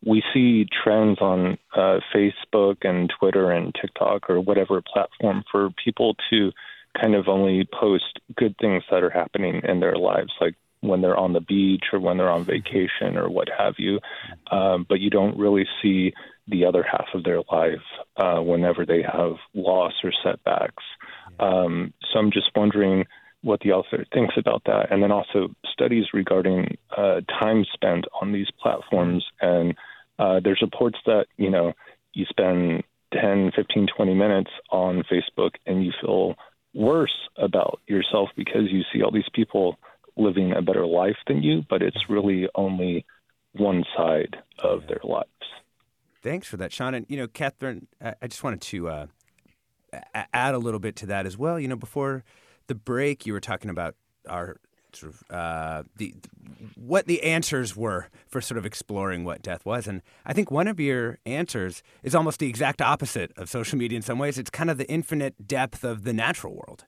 we 0.05 0.23
see 0.33 0.65
trends 0.83 1.19
on 1.21 1.57
uh, 1.75 1.99
Facebook 2.13 2.77
and 2.81 3.11
Twitter 3.19 3.51
and 3.51 3.73
TikTok 3.79 4.29
or 4.29 4.41
whatever 4.41 4.81
platform 4.81 5.43
for 5.51 5.69
people 5.83 6.15
to 6.29 6.51
kind 6.99 7.15
of 7.15 7.27
only 7.27 7.67
post 7.79 8.19
good 8.35 8.55
things 8.59 8.83
that 8.89 9.03
are 9.03 9.09
happening 9.09 9.61
in 9.67 9.79
their 9.79 9.95
lives, 9.95 10.31
like 10.41 10.55
when 10.81 11.01
they're 11.01 11.17
on 11.17 11.33
the 11.33 11.41
beach 11.41 11.85
or 11.93 11.99
when 11.99 12.17
they're 12.17 12.31
on 12.31 12.43
vacation 12.43 13.15
or 13.15 13.29
what 13.29 13.47
have 13.55 13.75
you. 13.77 13.99
Um, 14.49 14.85
but 14.89 14.99
you 14.99 15.09
don't 15.09 15.37
really 15.37 15.65
see 15.81 16.13
the 16.47 16.65
other 16.65 16.83
half 16.83 17.05
of 17.13 17.23
their 17.23 17.41
life 17.51 17.85
uh, 18.17 18.41
whenever 18.41 18.85
they 18.85 19.03
have 19.03 19.33
loss 19.53 19.93
or 20.03 20.11
setbacks. 20.23 20.83
Um, 21.39 21.93
so 22.11 22.19
I'm 22.19 22.31
just 22.31 22.49
wondering 22.55 23.05
what 23.43 23.59
the 23.61 23.71
author 23.71 24.05
thinks 24.13 24.35
about 24.37 24.63
that, 24.65 24.91
and 24.91 25.01
then 25.01 25.11
also 25.11 25.49
studies 25.71 26.05
regarding 26.13 26.77
uh, 26.95 27.21
time 27.39 27.65
spent 27.73 28.05
on 28.21 28.31
these 28.31 28.49
platforms. 28.61 29.25
And 29.39 29.75
uh, 30.22 30.39
there's 30.43 30.61
reports 30.61 30.99
that 31.05 31.26
you 31.38 31.49
know 31.49 31.74
you 32.13 32.26
spend 32.30 32.84
10, 33.13 33.51
15, 33.55 33.88
20 33.95 34.13
minutes 34.13 34.51
on 34.69 35.03
Facebook 35.11 35.51
and 35.65 35.84
you 35.84 35.91
feel 35.99 36.36
worse 36.74 37.30
about 37.38 37.80
yourself 37.88 38.30
because 38.36 38.72
you 38.72 38.84
see 38.93 39.01
all 39.01 39.11
these 39.11 39.30
people 39.34 39.78
living 40.15 40.53
a 40.53 40.61
better 40.61 40.86
life 40.86 41.17
than 41.28 41.41
you, 41.41 41.63
but 41.69 41.82
it's 41.82 41.97
really 42.09 42.47
only 42.55 43.05
one 43.53 43.84
side 43.97 44.38
of 44.59 44.82
their 44.88 44.99
lives. 45.03 45.28
Thanks 46.22 46.47
for 46.47 46.57
that, 46.57 46.72
Sean. 46.72 46.93
And, 46.93 47.05
you 47.09 47.17
know, 47.17 47.28
Kathryn, 47.28 47.88
I 48.01 48.28
just 48.28 48.43
wanted 48.43 48.61
to 48.61 48.89
uh, 48.89 49.05
add 50.13 50.53
a 50.53 50.59
little 50.59 50.80
bit 50.80 50.95
to 50.97 51.05
that 51.07 51.26
as 51.26 51.38
well. 51.38 51.59
You 51.59 51.67
know, 51.67 51.76
before 51.76 52.24
the 52.67 52.76
break, 52.76 53.26
you 53.26 53.34
were 53.34 53.39
talking 53.39 53.69
about 53.69 53.95
our 54.30 54.57
sort 54.93 55.13
of 55.13 55.35
uh, 55.35 55.83
the 55.97 56.13
what 56.75 57.07
the 57.07 57.23
answers 57.23 57.75
were 57.75 58.07
for 58.27 58.41
sort 58.41 58.57
of 58.57 58.65
exploring 58.65 59.23
what 59.23 59.41
death 59.41 59.65
was, 59.65 59.87
and 59.87 60.01
I 60.25 60.33
think 60.33 60.51
one 60.51 60.67
of 60.67 60.79
your 60.79 61.19
answers 61.25 61.83
is 62.03 62.15
almost 62.15 62.39
the 62.39 62.49
exact 62.49 62.81
opposite 62.81 63.31
of 63.37 63.49
social 63.49 63.77
media 63.77 63.95
in 63.95 64.01
some 64.01 64.19
ways. 64.19 64.37
It's 64.37 64.49
kind 64.49 64.69
of 64.69 64.77
the 64.77 64.89
infinite 64.89 65.47
depth 65.47 65.83
of 65.83 66.03
the 66.03 66.13
natural 66.13 66.53
world. 66.53 66.85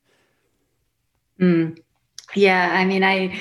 Mm. 1.39 1.77
Yeah, 2.35 2.69
I 2.71 2.85
mean, 2.85 3.03
I 3.03 3.39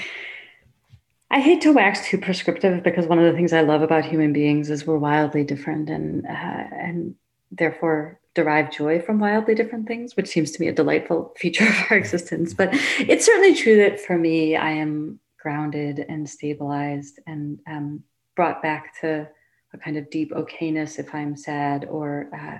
I 1.31 1.41
hate 1.41 1.63
to 1.63 1.73
wax 1.73 2.07
too 2.09 2.19
prescriptive 2.19 2.83
because 2.83 3.07
one 3.07 3.19
of 3.19 3.25
the 3.25 3.33
things 3.33 3.53
I 3.53 3.63
love 3.63 3.83
about 3.83 4.05
human 4.05 4.33
beings 4.33 4.69
is 4.69 4.87
we're 4.87 4.99
wildly 4.99 5.45
different 5.45 5.89
and 5.89 6.27
uh, 6.27 6.29
and 6.31 7.15
therefore 7.51 8.19
derive 8.35 8.71
joy 8.71 9.01
from 9.01 9.19
wildly 9.19 9.55
different 9.55 9.87
things, 9.87 10.17
which 10.17 10.29
seems 10.29 10.51
to 10.53 10.61
me 10.61 10.69
a 10.69 10.73
delightful 10.73 11.35
feature 11.39 11.67
of 11.67 11.75
our 11.91 11.97
existence. 11.97 12.55
But 12.55 12.71
it's 12.99 13.27
certainly 13.27 13.55
true 13.55 13.77
that 13.77 14.01
for 14.01 14.17
me, 14.17 14.57
I 14.57 14.71
am 14.71 15.21
grounded 15.39 16.05
and 16.09 16.29
stabilized 16.29 17.19
and 17.27 17.59
um, 17.67 18.05
brought 18.37 18.63
back 18.63 19.01
to 19.01 19.29
a 19.75 19.79
kind 19.79 19.97
of 19.97 20.11
deep 20.11 20.33
okayness 20.33 20.99
if 20.99 21.15
I'm 21.15 21.37
sad 21.37 21.87
or 21.87 22.29
uh, 22.35 22.59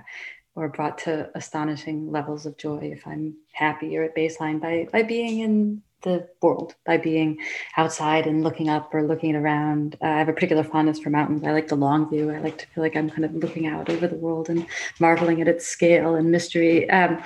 or 0.55 0.69
brought 0.69 0.99
to 0.99 1.29
astonishing 1.35 2.11
levels 2.11 2.45
of 2.45 2.57
joy 2.57 2.91
if 2.93 3.07
I'm 3.07 3.35
happy 3.53 3.97
or 3.97 4.03
at 4.03 4.15
baseline 4.15 4.61
by 4.61 4.87
by 4.91 5.03
being 5.03 5.39
in 5.39 5.81
the 6.03 6.27
world 6.41 6.75
by 6.85 6.97
being 6.97 7.39
outside 7.77 8.27
and 8.27 8.43
looking 8.43 8.69
up 8.69 8.93
or 8.93 9.03
looking 9.03 9.35
around. 9.35 9.97
Uh, 10.01 10.07
I 10.07 10.19
have 10.19 10.29
a 10.29 10.33
particular 10.33 10.63
fondness 10.63 10.99
for 10.99 11.09
mountains. 11.09 11.43
I 11.43 11.51
like 11.51 11.67
the 11.67 11.75
long 11.75 12.09
view. 12.09 12.29
I 12.29 12.39
like 12.39 12.57
to 12.59 12.67
feel 12.67 12.83
like 12.83 12.95
I'm 12.95 13.09
kind 13.09 13.25
of 13.25 13.33
looking 13.33 13.67
out 13.67 13.89
over 13.89 14.07
the 14.07 14.15
world 14.15 14.49
and 14.49 14.65
marveling 14.99 15.41
at 15.41 15.47
its 15.47 15.65
scale 15.65 16.15
and 16.15 16.31
mystery. 16.31 16.89
Um, 16.89 17.23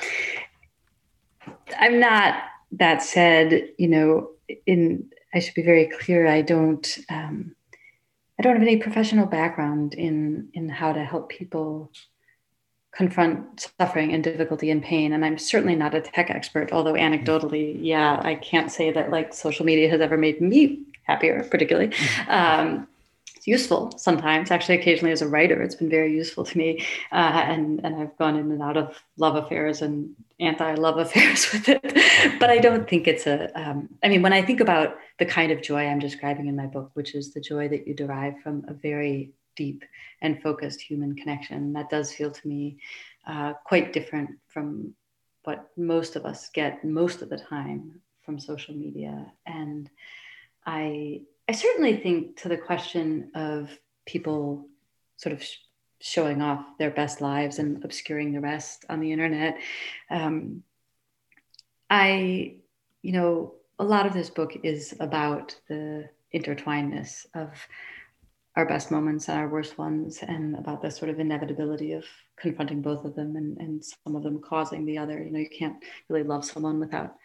I'm 1.78 1.99
not. 1.99 2.43
That 2.71 3.01
said, 3.01 3.69
you 3.78 3.88
know, 3.88 4.32
in 4.65 5.09
I 5.34 5.39
should 5.39 5.55
be 5.55 5.63
very 5.63 5.88
clear. 5.88 6.28
I 6.28 6.41
don't. 6.41 6.97
Um, 7.09 7.55
I 8.39 8.43
don't 8.43 8.53
have 8.53 8.61
any 8.61 8.78
professional 8.78 9.25
background 9.25 9.93
in 9.93 10.49
in 10.53 10.69
how 10.69 10.93
to 10.93 11.03
help 11.03 11.30
people 11.30 11.91
confront 12.98 13.70
suffering 13.80 14.12
and 14.12 14.24
difficulty 14.24 14.72
and 14.72 14.82
pain. 14.84 15.14
And 15.14 15.24
i'm 15.24 15.38
certainly 15.38 15.76
not 15.76 15.93
a 15.93 16.02
tech 16.02 16.30
expert 16.32 16.72
although 16.72 16.93
anecdotally 16.93 17.78
yeah 17.80 18.20
i 18.24 18.34
can't 18.34 18.72
say 18.72 18.91
that 18.91 19.12
like 19.12 19.34
social 19.34 19.66
media 19.66 19.88
has 19.89 20.02
ever 20.02 20.18
made 20.18 20.41
me 20.41 20.82
happier 21.04 21.43
particularly. 21.43 21.89
Mm-hmm. 21.89 22.32
um, 22.32 22.88
it's 23.36 23.45
useful 23.45 23.95
sometimes. 23.98 24.50
Actually 24.50 24.80
occasionally 24.80 25.12
as 25.12 25.22
a 25.22 25.28
writer 25.28 25.62
it's 25.62 25.76
been 25.76 25.91
very 25.91 26.12
useful 26.12 26.43
to 26.43 26.58
me. 26.58 26.84
Uh, 27.12 27.41
and 27.52 27.82
and 27.86 27.95
i've 28.02 28.18
gone 28.18 28.36
in 28.36 28.52
and 28.52 28.64
out 28.64 28.78
of 28.78 29.00
love 29.18 29.36
affairs 29.36 29.84
and 29.84 30.16
anti-love 30.39 30.98
affairs 31.06 31.54
with 31.54 31.70
it. 31.70 32.39
But 32.39 32.50
i 32.50 32.58
don't 32.58 32.89
think 32.89 33.08
it's 33.08 33.28
a. 33.28 33.38
Um, 33.62 33.89
I 34.04 34.08
mean 34.10 34.24
when 34.24 34.34
i 34.34 34.41
think 34.41 34.60
about 34.60 34.98
the 35.20 35.26
kind 35.38 35.52
of 35.52 35.62
joy 35.62 35.86
i'm 35.86 36.00
describing 36.00 36.48
in 36.48 36.56
my 36.56 36.66
book 36.66 36.89
which 36.95 37.14
is 37.14 37.34
the 37.34 37.41
joy 37.41 37.68
that 37.68 37.88
you 37.88 37.93
derive 37.93 38.39
from 38.43 38.66
a 38.68 38.74
very 38.74 39.34
deep 39.58 39.84
and 40.22 40.41
focused 40.41 40.80
human 40.80 41.16
connection. 41.16 41.74
That 41.74 41.89
does 41.89 42.14
feel 42.14 42.32
to 42.32 42.47
me 42.47 42.78
uh, 43.28 43.53
quite 43.66 43.91
different 43.91 44.30
from 44.47 44.93
what 45.43 45.70
most 45.76 46.16
of 46.16 46.26
us 46.26 46.49
get 46.49 46.84
most 46.86 47.22
of 47.22 47.30
the 47.30 47.38
time 47.38 47.99
from 48.24 48.39
social 48.39 48.76
media. 48.76 49.32
And 49.45 49.89
I, 50.66 51.22
I 51.49 51.51
certainly 51.53 51.97
think 51.97 52.41
to 52.41 52.49
the 52.49 52.58
question 52.58 53.32
of 53.36 53.70
people 54.05 54.68
sort 55.18 55.34
of 55.34 55.43
sh- 55.43 55.58
showing 55.99 56.41
off 56.41 56.66
their 56.78 56.91
best 56.91 57.22
lives 57.22 57.60
and 57.60 57.84
obscuring 57.84 58.32
the 58.32 58.41
rest 58.41 58.86
on 58.89 58.99
the 58.99 59.12
internet. 59.12 59.58
Um, 60.10 60.64
I, 61.89 62.55
you 63.01 63.14
know, 63.14 63.55
a 63.80 63.84
lot 63.84 64.05
of 64.05 64.14
this 64.14 64.30
book 64.30 64.58
is 64.64 64.93
about 64.99 65.55
the 65.70 66.10
intertwinedness 66.34 67.26
of 67.34 67.49
our 68.58 68.66
best 68.66 68.89
moments 68.89 69.30
and 69.30 69.38
our 69.38 69.47
worst 69.47 69.78
ones 69.78 70.24
and 70.28 70.58
about 70.58 70.82
the 70.82 70.89
sort 70.89 71.12
of 71.12 71.20
inevitability 71.20 71.91
of 71.93 72.03
confronting 72.38 72.82
both 72.82 73.05
of 73.05 73.14
them 73.16 73.36
and, 73.36 73.55
and 73.60 73.86
some 73.86 74.16
of 74.16 74.24
them 74.24 74.41
causing 74.41 74.84
the 74.84 74.97
other 74.97 75.24
you 75.24 75.32
know 75.32 75.39
you 75.39 75.49
can't 75.49 75.78
really 76.10 76.24
love 76.24 76.43
someone 76.43 76.80
without 76.80 77.16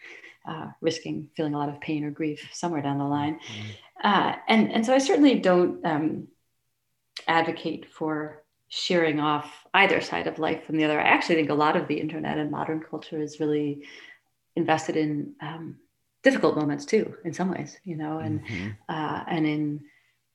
uh, 0.47 0.67
risking 0.79 1.27
feeling 1.35 1.55
a 1.55 1.57
lot 1.57 1.69
of 1.69 1.81
pain 1.81 2.03
or 2.03 2.11
grief 2.11 2.47
somewhere 2.53 2.83
down 2.83 2.99
the 2.99 3.03
line 3.03 3.39
mm-hmm. 3.39 4.07
uh, 4.07 4.35
and 4.47 4.71
and 4.71 4.85
so 4.85 4.93
i 4.93 4.99
certainly 4.99 5.39
don't 5.39 5.83
um, 5.83 6.27
advocate 7.27 7.91
for 7.91 8.43
shearing 8.69 9.19
off 9.19 9.51
either 9.73 10.01
side 10.01 10.27
of 10.27 10.37
life 10.37 10.63
from 10.65 10.77
the 10.77 10.83
other 10.83 10.99
i 11.01 11.03
actually 11.03 11.35
think 11.35 11.49
a 11.49 11.55
lot 11.55 11.75
of 11.75 11.87
the 11.87 11.99
internet 11.99 12.37
and 12.37 12.51
modern 12.51 12.79
culture 12.79 13.19
is 13.19 13.39
really 13.39 13.83
invested 14.55 14.95
in 14.95 15.33
um, 15.41 15.77
difficult 16.21 16.55
moments 16.55 16.85
too 16.85 17.15
in 17.25 17.33
some 17.33 17.49
ways 17.49 17.79
you 17.83 17.95
know 17.95 18.19
and 18.19 18.45
mm-hmm. 18.45 18.69
uh, 18.87 19.23
and 19.27 19.47
in 19.47 19.83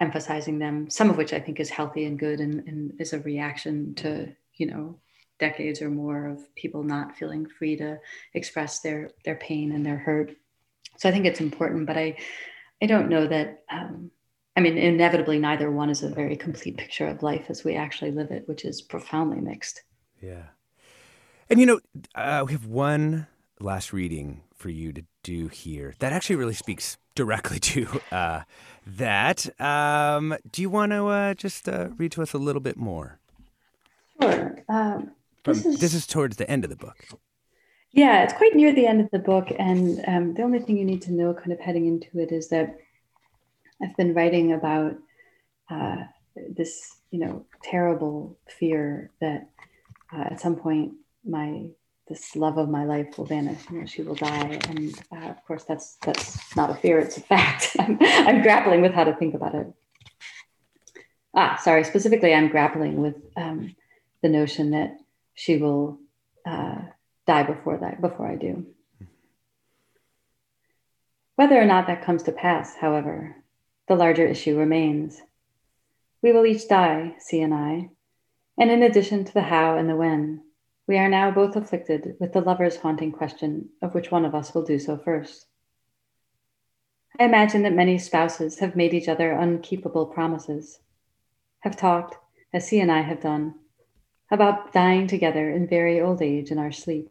emphasizing 0.01 0.59
them, 0.59 0.88
some 0.90 1.11
of 1.11 1.16
which 1.16 1.32
I 1.32 1.40
think 1.40 1.61
is 1.61 1.70
healthy 1.70 2.05
and 2.05 2.18
good 2.18 2.40
and, 2.40 2.66
and 2.68 3.01
is 3.01 3.12
a 3.12 3.20
reaction 3.20 3.94
to, 3.96 4.32
you 4.55 4.66
know, 4.66 4.99
decades 5.38 5.80
or 5.82 5.90
more 5.90 6.26
of 6.26 6.55
people 6.55 6.82
not 6.82 7.16
feeling 7.16 7.46
free 7.46 7.76
to 7.76 7.99
express 8.34 8.80
their 8.80 9.11
their 9.24 9.36
pain 9.36 9.72
and 9.72 9.84
their 9.84 9.96
hurt. 9.96 10.36
So 10.96 11.09
I 11.09 11.12
think 11.12 11.26
it's 11.26 11.40
important, 11.40 11.86
but 11.86 11.96
I 11.96 12.16
I 12.82 12.86
don't 12.86 13.09
know 13.09 13.26
that 13.26 13.64
um, 13.70 14.11
I 14.57 14.61
mean 14.61 14.76
inevitably 14.78 15.38
neither 15.38 15.70
one 15.70 15.90
is 15.90 16.03
a 16.03 16.09
very 16.09 16.36
complete 16.36 16.76
picture 16.76 17.07
of 17.07 17.22
life 17.22 17.46
as 17.49 17.64
we 17.64 17.76
actually 17.76 18.11
live 18.11 18.30
it, 18.30 18.49
which 18.49 18.64
is 18.64 18.82
profoundly 18.82 19.40
mixed. 19.40 19.82
Yeah. 20.20 20.46
And 21.51 21.61
you 21.61 21.66
know, 21.66 21.80
uh, 22.14 22.44
we 22.46 22.53
have 22.53 22.66
one 22.66 23.26
last 23.61 23.92
reading 23.92 24.42
for 24.55 24.68
you 24.68 24.92
to 24.92 25.05
do 25.22 25.49
here 25.49 25.94
that 26.01 26.12
actually 26.12 26.36
really 26.36 26.55
speaks 26.55 26.99
directly 27.18 27.58
to 27.72 28.00
uh, 28.12 28.42
that. 28.86 29.60
Um, 29.60 30.36
do 30.50 30.62
you 30.62 30.70
want 30.70 30.92
to 30.92 31.06
uh, 31.08 31.34
just 31.34 31.68
uh, 31.68 31.88
read 31.98 32.12
to 32.12 32.22
us 32.22 32.32
a 32.32 32.38
little 32.38 32.62
bit 32.62 32.76
more? 32.76 33.18
Sure. 34.22 34.64
Um, 34.68 35.10
this, 35.44 35.62
From, 35.62 35.72
is, 35.72 35.80
this 35.80 35.94
is 35.94 36.06
towards 36.06 36.36
the 36.36 36.48
end 36.48 36.64
of 36.64 36.70
the 36.70 36.76
book. 36.76 36.96
Yeah, 37.92 38.22
it's 38.22 38.32
quite 38.32 38.54
near 38.54 38.72
the 38.72 38.86
end 38.86 39.00
of 39.00 39.10
the 39.10 39.18
book. 39.18 39.48
And 39.58 40.02
um, 40.06 40.34
the 40.34 40.42
only 40.42 40.60
thing 40.60 40.78
you 40.78 40.84
need 40.84 41.02
to 41.02 41.12
know, 41.12 41.34
kind 41.34 41.52
of 41.52 41.60
heading 41.60 41.86
into 41.86 42.20
it, 42.20 42.32
is 42.32 42.48
that 42.48 42.78
I've 43.82 43.96
been 43.96 44.14
writing 44.14 44.52
about 44.52 44.94
uh, 45.70 45.96
this, 46.36 46.96
you 47.10 47.18
know, 47.18 47.46
terrible 47.62 48.38
fear 48.46 49.10
that 49.20 49.48
uh, 50.12 50.24
at 50.30 50.40
some 50.40 50.56
point 50.56 50.92
my 51.24 51.70
this 52.09 52.34
love 52.34 52.59
of 52.59 52.68
my 52.68 52.84
life 52.84 53.18
will 53.18 53.26
vanish. 53.26 53.59
Know, 53.70 53.86
she 53.86 54.02
will 54.02 54.14
die, 54.14 54.61
and 54.68 54.94
uh, 55.12 55.28
of 55.28 55.44
course, 55.46 55.64
that's 55.64 55.96
that's 56.04 56.56
not 56.56 56.70
a 56.70 56.74
fear; 56.74 56.98
it's 56.98 57.16
a 57.16 57.20
fact. 57.20 57.76
I'm, 57.78 57.98
I'm 58.00 58.42
grappling 58.42 58.80
with 58.80 58.92
how 58.92 59.04
to 59.04 59.14
think 59.14 59.34
about 59.34 59.54
it. 59.54 59.66
Ah, 61.34 61.59
sorry. 61.62 61.84
Specifically, 61.84 62.34
I'm 62.34 62.48
grappling 62.48 63.00
with 63.00 63.16
um, 63.36 63.76
the 64.22 64.28
notion 64.28 64.70
that 64.70 64.96
she 65.34 65.59
will 65.59 66.00
uh, 66.46 66.78
die 67.26 67.42
before 67.42 67.78
that 67.78 68.00
before 68.00 68.26
I 68.26 68.36
do. 68.36 68.66
Whether 71.36 71.61
or 71.61 71.66
not 71.66 71.86
that 71.86 72.04
comes 72.04 72.24
to 72.24 72.32
pass, 72.32 72.74
however, 72.74 73.36
the 73.86 73.94
larger 73.94 74.26
issue 74.26 74.59
remains. 74.59 75.20
We 76.20 76.32
will 76.32 76.46
each 76.46 76.68
die, 76.68 77.14
C 77.20 77.40
and 77.40 77.54
I, 77.54 77.90
and 78.59 78.70
in 78.72 78.82
addition 78.82 79.24
to 79.24 79.32
the 79.32 79.42
how 79.42 79.76
and 79.76 79.88
the 79.88 79.94
when, 79.94 80.42
we 80.89 80.97
are 80.97 81.09
now 81.09 81.30
both 81.30 81.55
afflicted 81.55 82.16
with 82.18 82.32
the 82.32 82.41
lover's 82.41 82.78
haunting 82.78 83.12
question 83.12 83.68
of 83.82 83.95
which 83.95 84.11
one 84.11 84.24
of 84.24 84.34
us 84.34 84.55
will 84.55 84.64
do 84.64 84.78
so 84.78 84.97
first. 84.97 85.45
I 87.20 87.24
imagine 87.24 87.62
that 87.62 87.74
many 87.74 87.99
spouses 87.99 88.59
have 88.61 88.74
made 88.74 88.95
each 88.95 89.07
other 89.07 89.32
unkeepable 89.32 90.07
promises, 90.07 90.80
have 91.61 91.76
talked, 91.76 92.16
as 92.55 92.66
C 92.66 92.80
and 92.80 92.91
I 92.91 93.03
have 93.03 93.20
done, 93.20 93.55
about 94.30 94.72
dying 94.72 95.07
together 95.07 95.51
in 95.51 95.68
very 95.68 96.01
old 96.01 96.22
age 96.22 96.51
in 96.51 96.59
our 96.59 96.72
sleep, 96.72 97.11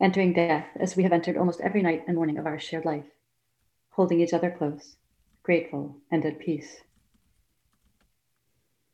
entering 0.00 0.34
death 0.34 0.66
as 0.78 0.94
we 0.94 1.02
have 1.02 1.12
entered 1.12 1.36
almost 1.36 1.60
every 1.60 1.82
night 1.82 2.04
and 2.06 2.14
morning 2.16 2.38
of 2.38 2.46
our 2.46 2.60
shared 2.60 2.84
life, 2.84 3.10
holding 3.90 4.20
each 4.20 4.32
other 4.32 4.54
close, 4.56 4.96
grateful, 5.42 5.96
and 6.12 6.24
at 6.24 6.38
peace. 6.38 6.76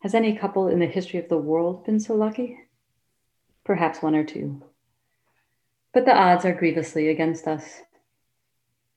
Has 0.00 0.14
any 0.14 0.34
couple 0.34 0.68
in 0.68 0.78
the 0.78 0.86
history 0.86 1.18
of 1.18 1.28
the 1.28 1.36
world 1.36 1.84
been 1.84 2.00
so 2.00 2.14
lucky? 2.14 2.56
Perhaps 3.68 4.00
one 4.00 4.14
or 4.14 4.24
two. 4.24 4.62
But 5.92 6.06
the 6.06 6.16
odds 6.16 6.46
are 6.46 6.54
grievously 6.54 7.10
against 7.10 7.46
us. 7.46 7.82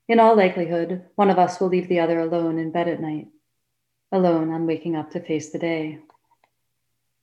In 0.07 0.17
all 0.17 0.33
likelihood, 0.37 1.03
one 1.15 1.29
of 1.29 1.37
us 1.37 1.59
will 1.59 1.67
leave 1.67 1.89
the 1.89 1.99
other 1.99 2.21
alone 2.21 2.57
in 2.57 2.71
bed 2.71 2.87
at 2.87 3.01
night, 3.01 3.27
alone 4.13 4.49
on 4.49 4.65
waking 4.65 4.95
up 4.95 5.11
to 5.11 5.19
face 5.19 5.51
the 5.51 5.59
day. 5.59 5.99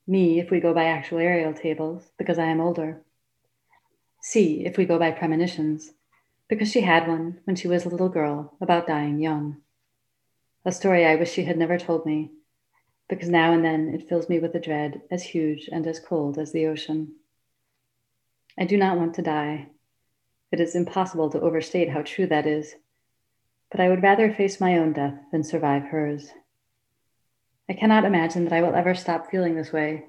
Me, 0.07 0.38
if 0.38 0.51
we 0.51 0.61
go 0.61 0.74
by 0.74 0.84
actuarial 0.84 1.59
tables, 1.59 2.11
because 2.18 2.38
I 2.38 2.44
am 2.44 2.61
older. 2.61 3.01
C, 4.20 4.66
if 4.66 4.76
we 4.76 4.84
go 4.84 4.99
by 4.99 5.11
premonitions, 5.11 5.92
because 6.49 6.70
she 6.70 6.82
had 6.82 7.09
one 7.09 7.40
when 7.44 7.57
she 7.57 7.66
was 7.66 7.86
a 7.86 7.88
little 7.88 8.11
girl 8.11 8.59
about 8.61 8.86
dying 8.86 9.20
young. 9.20 9.57
A 10.66 10.72
story 10.72 11.07
I 11.07 11.14
wish 11.14 11.32
she 11.32 11.44
had 11.44 11.57
never 11.57 11.78
told 11.78 12.05
me, 12.05 12.30
because 13.09 13.30
now 13.30 13.55
and 13.55 13.64
then 13.64 13.94
it 13.94 14.07
fills 14.07 14.28
me 14.28 14.38
with 14.38 14.55
a 14.55 14.61
dread 14.61 15.01
as 15.11 15.22
huge 15.22 15.70
and 15.72 15.86
as 15.86 15.99
cold 15.99 16.36
as 16.36 16.53
the 16.53 16.66
ocean. 16.66 17.14
I 18.61 18.64
do 18.64 18.76
not 18.76 18.98
want 18.98 19.14
to 19.14 19.22
die. 19.22 19.68
It 20.50 20.59
is 20.59 20.74
impossible 20.74 21.30
to 21.30 21.40
overstate 21.40 21.90
how 21.90 22.02
true 22.02 22.26
that 22.26 22.44
is, 22.44 22.74
but 23.70 23.80
I 23.80 23.88
would 23.88 24.02
rather 24.02 24.32
face 24.32 24.61
my 24.61 24.76
own 24.78 24.94
death 24.94 25.14
than 25.30 25.44
survive 25.44 25.84
hers. 25.84 26.32
I 27.68 27.74
cannot 27.74 28.04
imagine 28.04 28.44
that 28.44 28.52
I 28.52 28.62
will 28.62 28.74
ever 28.74 28.96
stop 28.96 29.30
feeling 29.30 29.54
this 29.54 29.72
way, 29.72 30.06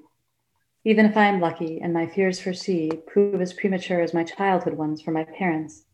even 0.84 1.06
if 1.06 1.16
I 1.16 1.26
am 1.26 1.40
lucky 1.40 1.80
and 1.80 1.92
my 1.92 2.08
fears 2.08 2.40
for 2.40 2.52
C 2.52 2.90
prove 3.06 3.40
as 3.40 3.52
premature 3.52 4.00
as 4.00 4.14
my 4.14 4.24
childhood 4.24 4.74
ones 4.74 5.00
for 5.00 5.12
my 5.12 5.22
parents, 5.22 5.84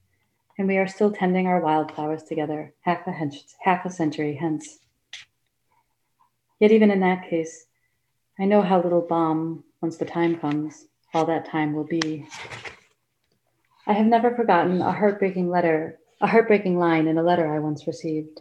and 0.57 0.67
we 0.67 0.79
are 0.79 0.87
still 0.87 1.13
tending 1.13 1.47
our 1.47 1.61
wildflowers 1.61 2.23
together 2.23 2.73
half 2.81 3.07
a, 3.07 3.31
half 3.65 3.85
a 3.85 3.91
century 3.91 4.35
hence. 4.35 4.79
Yet, 6.59 6.73
even 6.73 6.91
in 6.91 7.01
that 7.01 7.29
case, 7.29 7.67
I 8.39 8.47
know 8.47 8.63
how 8.63 8.81
little 8.81 9.03
balm, 9.03 9.65
once 9.83 9.99
the 9.99 10.07
time 10.07 10.39
comes, 10.39 10.87
all 11.17 11.25
that 11.25 11.51
time 11.51 11.73
will 11.73 11.85
be. 11.85 12.29
I 13.87 13.95
have 13.95 14.05
never 14.05 14.37
forgotten 14.37 14.83
a 14.83 14.93
heartbreaking 14.93 15.49
letter, 15.49 15.99
a 16.21 16.27
heartbreaking 16.27 16.79
line 16.79 17.07
in 17.07 17.17
a 17.17 17.23
letter 17.23 17.51
I 17.51 17.59
once 17.59 17.87
received. 17.87 18.41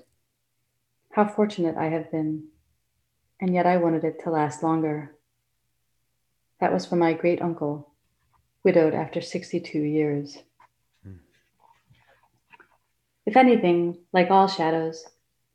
How 1.13 1.25
fortunate 1.25 1.77
I 1.77 1.85
have 1.85 2.11
been, 2.11 2.49
and 3.39 3.53
yet 3.53 3.65
I 3.65 3.77
wanted 3.77 4.03
it 4.03 4.21
to 4.23 4.29
last 4.29 4.61
longer. 4.61 5.15
That 6.59 6.73
was 6.73 6.85
from 6.85 6.99
my 6.99 7.13
great 7.13 7.41
uncle, 7.41 7.93
widowed 8.65 8.93
after 8.93 9.21
62 9.21 9.79
years. 9.79 10.39
Hmm. 11.01 11.19
If 13.25 13.37
anything, 13.37 13.99
like 14.11 14.29
all 14.29 14.49
shadows, 14.49 15.05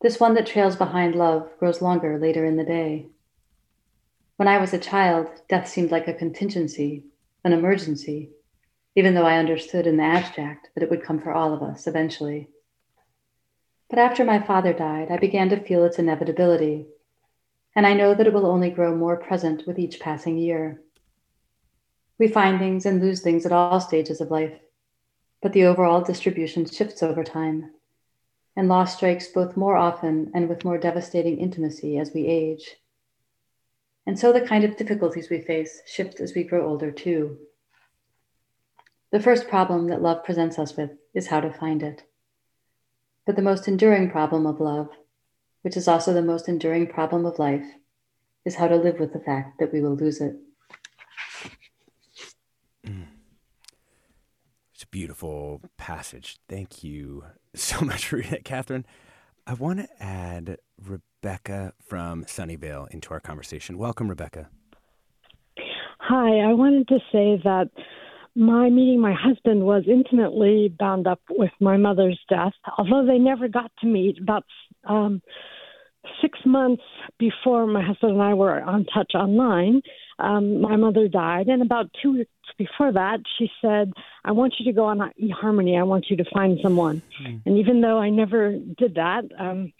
this 0.00 0.18
one 0.18 0.32
that 0.34 0.46
trails 0.46 0.76
behind 0.76 1.14
love 1.14 1.50
grows 1.58 1.82
longer 1.82 2.18
later 2.18 2.46
in 2.46 2.56
the 2.56 2.64
day. 2.64 3.08
When 4.36 4.48
I 4.48 4.56
was 4.56 4.72
a 4.72 4.78
child, 4.78 5.28
death 5.50 5.68
seemed 5.68 5.90
like 5.90 6.08
a 6.08 6.14
contingency, 6.14 7.09
an 7.44 7.52
emergency, 7.52 8.30
even 8.94 9.14
though 9.14 9.26
I 9.26 9.38
understood 9.38 9.86
in 9.86 9.96
the 9.96 10.02
abstract 10.02 10.68
that 10.74 10.82
it 10.82 10.90
would 10.90 11.02
come 11.02 11.20
for 11.20 11.32
all 11.32 11.54
of 11.54 11.62
us 11.62 11.86
eventually. 11.86 12.48
But 13.88 13.98
after 13.98 14.24
my 14.24 14.38
father 14.38 14.72
died, 14.72 15.10
I 15.10 15.16
began 15.16 15.48
to 15.50 15.60
feel 15.60 15.84
its 15.84 15.98
inevitability, 15.98 16.86
and 17.74 17.86
I 17.86 17.94
know 17.94 18.14
that 18.14 18.26
it 18.26 18.32
will 18.32 18.46
only 18.46 18.70
grow 18.70 18.94
more 18.94 19.16
present 19.16 19.66
with 19.66 19.78
each 19.78 20.00
passing 20.00 20.38
year. 20.38 20.80
We 22.18 22.28
find 22.28 22.58
things 22.58 22.84
and 22.84 23.00
lose 23.00 23.20
things 23.20 23.46
at 23.46 23.52
all 23.52 23.80
stages 23.80 24.20
of 24.20 24.30
life, 24.30 24.58
but 25.40 25.52
the 25.52 25.64
overall 25.64 26.02
distribution 26.02 26.66
shifts 26.66 27.02
over 27.02 27.24
time, 27.24 27.72
and 28.54 28.68
loss 28.68 28.96
strikes 28.96 29.28
both 29.28 29.56
more 29.56 29.76
often 29.76 30.30
and 30.34 30.48
with 30.48 30.64
more 30.64 30.78
devastating 30.78 31.38
intimacy 31.38 31.96
as 31.96 32.12
we 32.12 32.26
age. 32.26 32.76
And 34.10 34.18
so 34.18 34.32
the 34.32 34.40
kind 34.40 34.64
of 34.64 34.76
difficulties 34.76 35.30
we 35.30 35.40
face 35.40 35.82
shift 35.86 36.18
as 36.18 36.34
we 36.34 36.42
grow 36.42 36.66
older, 36.66 36.90
too. 36.90 37.38
The 39.12 39.20
first 39.20 39.46
problem 39.46 39.86
that 39.86 40.02
love 40.02 40.24
presents 40.24 40.58
us 40.58 40.76
with 40.76 40.90
is 41.14 41.28
how 41.28 41.38
to 41.38 41.52
find 41.52 41.80
it. 41.80 42.02
But 43.24 43.36
the 43.36 43.42
most 43.42 43.68
enduring 43.68 44.10
problem 44.10 44.46
of 44.46 44.58
love, 44.58 44.88
which 45.62 45.76
is 45.76 45.86
also 45.86 46.12
the 46.12 46.22
most 46.22 46.48
enduring 46.48 46.88
problem 46.88 47.24
of 47.24 47.38
life, 47.38 47.64
is 48.44 48.56
how 48.56 48.66
to 48.66 48.74
live 48.74 48.98
with 48.98 49.12
the 49.12 49.20
fact 49.20 49.60
that 49.60 49.72
we 49.72 49.80
will 49.80 49.94
lose 49.94 50.20
it. 50.20 50.34
Mm. 52.84 53.06
It's 54.74 54.82
a 54.82 54.88
beautiful 54.88 55.60
passage. 55.76 56.38
Thank 56.48 56.82
you 56.82 57.26
so 57.54 57.80
much 57.84 58.06
for 58.06 58.16
reading 58.16 58.32
it, 58.32 58.44
Kathryn. 58.44 58.82
I 59.46 59.54
want 59.54 59.78
to 59.78 60.02
add 60.02 60.56
Rebecca 61.22 61.74
from 61.86 62.24
Sunnyvale 62.24 62.88
into 62.90 63.10
our 63.10 63.20
conversation. 63.20 63.76
Welcome, 63.76 64.08
Rebecca. 64.08 64.48
Hi, 65.98 66.48
I 66.48 66.54
wanted 66.54 66.88
to 66.88 66.98
say 67.12 67.40
that 67.44 67.68
my 68.34 68.70
meeting 68.70 69.00
my 69.00 69.12
husband 69.12 69.64
was 69.64 69.84
intimately 69.86 70.74
bound 70.78 71.06
up 71.06 71.20
with 71.28 71.50
my 71.60 71.76
mother's 71.76 72.18
death, 72.30 72.54
although 72.78 73.04
they 73.06 73.18
never 73.18 73.48
got 73.48 73.70
to 73.80 73.86
meet. 73.86 74.18
About 74.18 74.44
um, 74.88 75.20
six 76.22 76.38
months 76.46 76.82
before 77.18 77.66
my 77.66 77.84
husband 77.84 78.12
and 78.12 78.22
I 78.22 78.32
were 78.32 78.62
on 78.62 78.86
touch 78.86 79.12
online, 79.14 79.82
um, 80.18 80.62
my 80.62 80.76
mother 80.76 81.06
died, 81.06 81.48
and 81.48 81.60
about 81.60 81.90
two 82.02 82.12
weeks 82.14 82.30
before 82.56 82.92
that, 82.92 83.20
she 83.38 83.50
said, 83.60 83.92
"I 84.24 84.32
want 84.32 84.54
you 84.58 84.64
to 84.64 84.72
go 84.72 84.86
on 84.86 84.98
eHarmony. 85.22 85.78
I 85.78 85.82
want 85.82 86.06
you 86.08 86.16
to 86.16 86.24
find 86.32 86.58
someone." 86.62 87.02
Mm. 87.22 87.42
And 87.44 87.58
even 87.58 87.82
though 87.82 87.98
I 87.98 88.08
never 88.08 88.52
did 88.52 88.94
that, 88.94 89.24
um, 89.38 89.72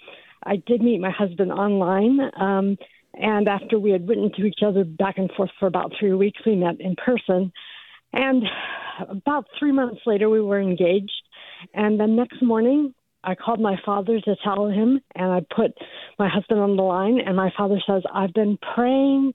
I 0.45 0.57
did 0.57 0.83
meet 0.83 1.01
my 1.01 1.11
husband 1.11 1.53
online. 1.53 2.19
Um, 2.39 2.77
and 3.15 3.49
after 3.49 3.79
we 3.79 3.91
had 3.91 4.09
written 4.09 4.31
to 4.37 4.45
each 4.45 4.61
other 4.65 4.85
back 4.85 5.19
and 5.19 5.31
forth 5.37 5.51
for 5.59 5.67
about 5.67 5.93
three 5.99 6.15
weeks, 6.15 6.41
we 6.47 6.57
met 6.57 6.81
in 6.81 6.97
person. 6.97 7.53
And 8.13 8.45
about 9.09 9.47
three 9.59 9.73
months 9.73 10.01
later, 10.07 10.29
we 10.29 10.41
were 10.41 10.61
engaged. 10.61 11.13
And 11.75 11.99
the 11.99 12.07
next 12.07 12.43
morning, 12.43 12.95
I 13.23 13.35
called 13.35 13.61
my 13.61 13.77
father 13.85 14.21
to 14.21 14.37
tell 14.43 14.69
him, 14.69 15.01
and 15.15 15.33
I 15.33 15.41
put 15.55 15.73
my 16.19 16.29
husband 16.29 16.61
on 16.61 16.77
the 16.77 16.83
line. 16.83 17.21
And 17.25 17.37
my 17.37 17.53
father 17.57 17.81
says, 17.87 18.03
I've 18.13 18.33
been 18.33 18.59
praying 18.75 19.33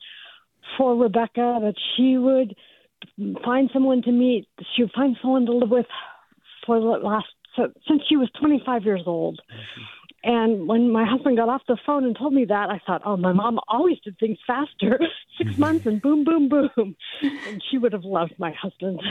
for 0.78 0.95
Rebecca 0.95 1.60
that 1.62 1.76
she 1.95 2.18
would 2.18 2.56
find 3.43 3.70
someone 3.72 4.01
to 4.03 4.12
meet, 4.12 4.47
she 4.76 4.84
would 4.84 4.91
find 4.93 5.16
someone 5.22 5.45
to 5.45 5.53
live 5.53 5.70
with 5.70 5.86
for 6.66 6.80
the 6.80 6.86
last, 6.86 7.28
so, 7.56 7.72
since 7.88 8.01
she 8.10 8.18
was 8.18 8.30
25 8.39 8.84
years 8.84 9.03
old. 9.06 9.39
Mm-hmm. 9.51 9.82
And 10.26 10.67
when 10.67 10.91
my 10.91 11.05
husband 11.05 11.38
got 11.38 11.49
off 11.49 11.61
the 11.67 11.78
phone 11.86 12.03
and 12.03 12.17
told 12.17 12.34
me 12.34 12.45
that, 12.45 12.71
I 12.71 12.82
thought, 12.88 13.03
oh, 13.05 13.15
my 13.15 13.32
mom 13.32 13.59
always 13.67 13.99
did 14.03 14.17
things 14.19 14.39
faster. 14.47 14.99
6 15.38 15.51
mm-hmm. 15.51 15.61
months 15.61 15.86
and 15.86 16.01
boom, 16.01 16.23
boom, 16.23 16.49
boom. 16.49 16.95
And 17.21 17.63
she 17.69 17.78
would 17.78 17.93
have 17.93 18.05
loved 18.05 18.34
my 18.39 18.51
husband. 18.51 19.01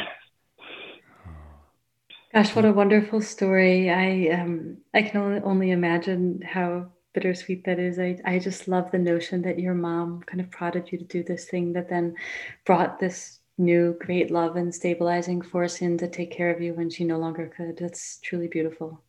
Gosh, 2.33 2.57
what 2.57 2.65
a 2.65 2.73
wonderful 2.73 3.21
story. 3.21 3.91
I 3.91 4.35
um 4.41 4.79
I 4.93 5.03
can 5.03 5.21
only, 5.21 5.41
only 5.43 5.71
imagine 5.71 6.43
how 6.43 6.87
bittersweet 7.12 7.65
that 7.65 7.79
is. 7.79 8.01
I, 8.01 8.19
I 8.25 8.41
just 8.41 8.67
love 8.67 8.91
the 8.91 8.99
notion 8.99 9.43
that 9.43 9.61
your 9.61 9.75
mom 9.75 10.21
kind 10.27 10.41
of 10.41 10.51
prodded 10.51 10.91
you 10.91 10.99
to 10.99 11.05
do 11.05 11.23
this 11.23 11.45
thing 11.45 11.75
that 11.75 11.89
then 11.89 12.17
brought 12.65 12.99
this 12.99 13.39
new 13.57 13.97
great 14.01 14.33
love 14.33 14.57
and 14.57 14.75
stabilizing 14.75 15.43
force 15.43 15.81
in 15.81 15.97
to 15.99 16.09
take 16.09 16.33
care 16.33 16.51
of 16.51 16.61
you 16.61 16.75
when 16.75 16.91
she 16.91 17.05
no 17.05 17.19
longer 17.19 17.53
could. 17.57 17.77
That's 17.77 18.19
truly 18.19 18.49
beautiful. 18.49 19.01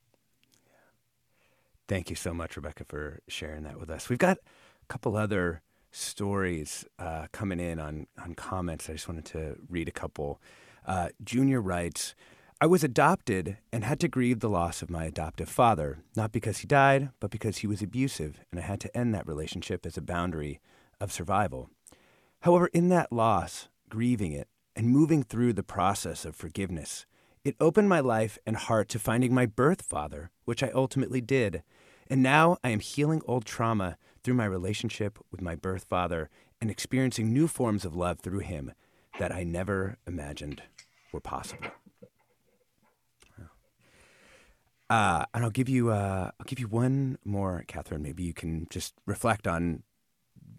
Thank 1.87 2.09
you 2.09 2.15
so 2.15 2.33
much, 2.33 2.55
Rebecca, 2.55 2.83
for 2.83 3.19
sharing 3.27 3.63
that 3.63 3.79
with 3.79 3.89
us. 3.89 4.09
We've 4.09 4.17
got 4.17 4.37
a 4.37 4.87
couple 4.87 5.15
other 5.15 5.61
stories 5.91 6.85
uh, 6.97 7.27
coming 7.31 7.59
in 7.59 7.79
on, 7.79 8.07
on 8.21 8.33
comments. 8.33 8.89
I 8.89 8.93
just 8.93 9.07
wanted 9.07 9.25
to 9.25 9.57
read 9.69 9.87
a 9.87 9.91
couple. 9.91 10.41
Uh, 10.85 11.09
Junior 11.23 11.61
writes, 11.61 12.15
I 12.59 12.67
was 12.67 12.83
adopted 12.83 13.57
and 13.71 13.83
had 13.83 13.99
to 13.99 14.07
grieve 14.07 14.39
the 14.39 14.49
loss 14.49 14.81
of 14.81 14.89
my 14.89 15.05
adoptive 15.05 15.49
father, 15.49 15.99
not 16.15 16.31
because 16.31 16.59
he 16.59 16.67
died, 16.67 17.09
but 17.19 17.29
because 17.29 17.57
he 17.57 17.67
was 17.67 17.81
abusive, 17.81 18.39
and 18.49 18.59
I 18.59 18.63
had 18.63 18.79
to 18.81 18.97
end 18.97 19.13
that 19.13 19.27
relationship 19.27 19.85
as 19.85 19.97
a 19.97 20.01
boundary 20.01 20.61
of 20.99 21.11
survival. 21.11 21.69
However, 22.41 22.67
in 22.67 22.89
that 22.89 23.11
loss, 23.11 23.67
grieving 23.89 24.31
it, 24.31 24.47
and 24.75 24.89
moving 24.89 25.23
through 25.23 25.53
the 25.53 25.63
process 25.63 26.25
of 26.25 26.35
forgiveness, 26.35 27.05
it 27.45 27.55
opened 27.59 27.87
my 27.87 27.99
life 27.99 28.39
and 28.45 28.57
heart 28.57 28.89
to 28.89 28.99
finding 28.99 29.33
my 29.33 29.45
birth 29.45 29.83
father, 29.83 30.31
which 30.45 30.63
I 30.63 30.71
ultimately 30.73 31.21
did. 31.21 31.63
And 32.09 32.21
now 32.21 32.57
I 32.63 32.69
am 32.69 32.79
healing 32.79 33.21
old 33.25 33.45
trauma 33.45 33.97
through 34.23 34.33
my 34.33 34.45
relationship 34.45 35.19
with 35.31 35.41
my 35.41 35.55
birth 35.55 35.85
father 35.87 36.29
and 36.59 36.71
experiencing 36.71 37.31
new 37.31 37.47
forms 37.47 37.85
of 37.85 37.95
love 37.95 38.19
through 38.19 38.39
him 38.39 38.73
that 39.19 39.31
I 39.31 39.43
never 39.43 39.97
imagined 40.07 40.63
were 41.13 41.21
possible. 41.21 41.67
Uh, 44.89 45.25
and 45.33 45.43
I'll 45.43 45.49
give 45.49 45.67
you 45.67 45.89
uh, 45.89 46.29
I'll 46.39 46.45
give 46.45 46.59
you 46.59 46.67
one 46.67 47.17
more, 47.25 47.63
Kathryn. 47.67 48.01
Maybe 48.01 48.21
you 48.21 48.33
can 48.33 48.67
just 48.69 48.93
reflect 49.07 49.47
on 49.47 49.81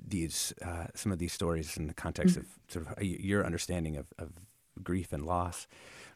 these 0.05 0.53
uh, 0.62 0.87
some 0.95 1.12
of 1.12 1.18
these 1.18 1.32
stories 1.32 1.76
in 1.76 1.87
the 1.87 1.95
context 1.95 2.37
mm-hmm. 2.37 2.41
of 2.41 2.72
sort 2.72 2.87
of 2.87 2.93
uh, 2.93 3.05
your 3.05 3.47
understanding 3.47 3.97
of, 3.97 4.07
of 4.18 4.32
grief 4.82 5.12
and 5.12 5.24
loss. 5.24 5.68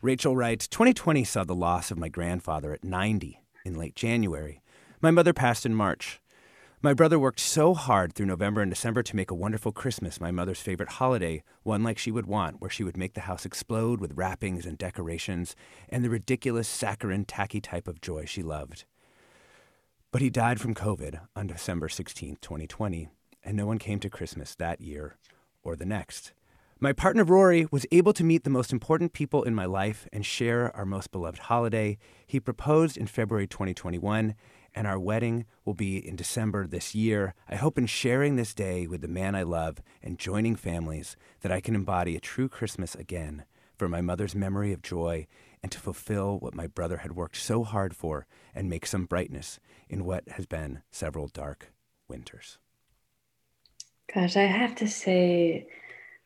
Rachel 0.03 0.35
writes 0.35 0.67
2020 0.67 1.25
saw 1.25 1.45
the 1.45 1.55
loss 1.55 1.91
of 1.91 1.99
my 1.99 2.09
grandfather 2.09 2.73
at 2.73 2.83
90 2.83 3.43
in 3.67 3.75
late 3.75 3.95
January. 3.95 4.63
My 5.03 5.11
mother 5.11 5.35
passed 5.35 5.67
in 5.67 5.75
March. 5.75 6.23
My 6.81 6.95
brother 6.95 7.19
worked 7.19 7.39
so 7.39 7.75
hard 7.75 8.15
through 8.15 8.25
November 8.25 8.63
and 8.63 8.71
December 8.71 9.03
to 9.03 9.15
make 9.15 9.31
a 9.31 9.35
wonderful 9.35 9.73
Christmas, 9.73 10.19
my 10.19 10.31
mother's 10.31 10.63
favorite 10.63 10.89
holiday, 10.93 11.43
one 11.65 11.83
like 11.83 11.99
she 11.99 12.11
would 12.11 12.25
want, 12.25 12.63
where 12.63 12.71
she 12.71 12.83
would 12.83 12.97
make 12.97 13.13
the 13.13 13.21
house 13.21 13.45
explode 13.45 14.01
with 14.01 14.17
wrappings 14.17 14.65
and 14.65 14.79
decorations 14.79 15.55
and 15.91 16.03
the 16.03 16.09
ridiculous, 16.09 16.67
saccharine, 16.67 17.27
tacky 17.27 17.61
type 17.61 17.87
of 17.87 18.01
joy 18.01 18.25
she 18.25 18.43
loved. 18.43 18.87
But 20.13 20.23
he 20.23 20.31
died 20.31 20.63
from 20.63 20.75
COVID 20.75 21.21
on 21.37 21.47
December 21.47 21.91
16, 21.91 22.39
2020, 22.41 23.09
and 23.45 23.55
no 23.55 23.67
one 23.67 23.77
came 23.77 24.01
to 24.01 24.09
Christmas 24.09 24.55
that 24.55 24.81
year 24.81 25.19
or 25.63 25.77
the 25.77 25.85
next. 25.85 26.33
My 26.83 26.95
partner 26.95 27.25
Rory 27.25 27.67
was 27.71 27.85
able 27.93 28.15
to 28.15 28.25
meet 28.25 28.43
the 28.43 28.49
most 28.49 28.73
important 28.73 29.13
people 29.13 29.43
in 29.43 29.55
my 29.55 29.67
life 29.67 30.09
and 30.15 30.25
share 30.25 30.75
our 30.75 30.87
most 30.87 31.13
beloved 31.13 31.41
holiday. 31.41 31.99
He 32.27 32.41
proposed 32.41 32.97
in 32.97 33.07
February 33.07 33.47
2021, 33.47 34.35
and 34.75 34.87
our 34.87 34.99
wedding 34.99 35.45
will 35.67 35.75
be 35.75 35.99
in 35.99 36.17
December 36.17 36.67
this 36.67 36.95
year. 36.95 37.35
I 37.51 37.57
hope 37.57 37.77
in 37.77 37.85
sharing 37.85 38.37
this 38.37 38.55
day 38.55 38.87
with 38.87 39.03
the 39.03 39.09
man 39.09 39.35
I 39.35 39.43
love 39.43 39.83
and 40.03 40.19
joining 40.19 40.57
families 40.57 41.17
that 41.43 41.53
I 41.53 41.61
can 41.61 41.75
embody 41.75 42.17
a 42.17 42.21
true 42.21 42.49
Christmas 42.49 42.95
again 42.95 43.45
for 43.77 43.87
my 43.87 44.01
mother's 44.01 44.35
memory 44.35 44.73
of 44.73 44.81
joy 44.81 45.27
and 45.63 45.71
to 45.73 45.79
fulfill 45.79 46.39
what 46.39 46.55
my 46.55 46.67
brother 46.67 46.99
had 46.99 47.13
worked 47.15 47.37
so 47.37 47.63
hard 47.63 47.95
for 47.95 48.27
and 48.55 48.71
make 48.71 48.87
some 48.87 49.05
brightness 49.05 49.61
in 49.91 50.07
what 50.07 50.27
has 50.31 50.47
been 50.47 50.81
several 50.91 51.29
dark 51.29 51.75
winters. 52.09 52.57
Gosh, 54.15 54.39
I 54.39 54.45
have 54.45 54.75
to 54.77 54.89
say, 54.89 55.69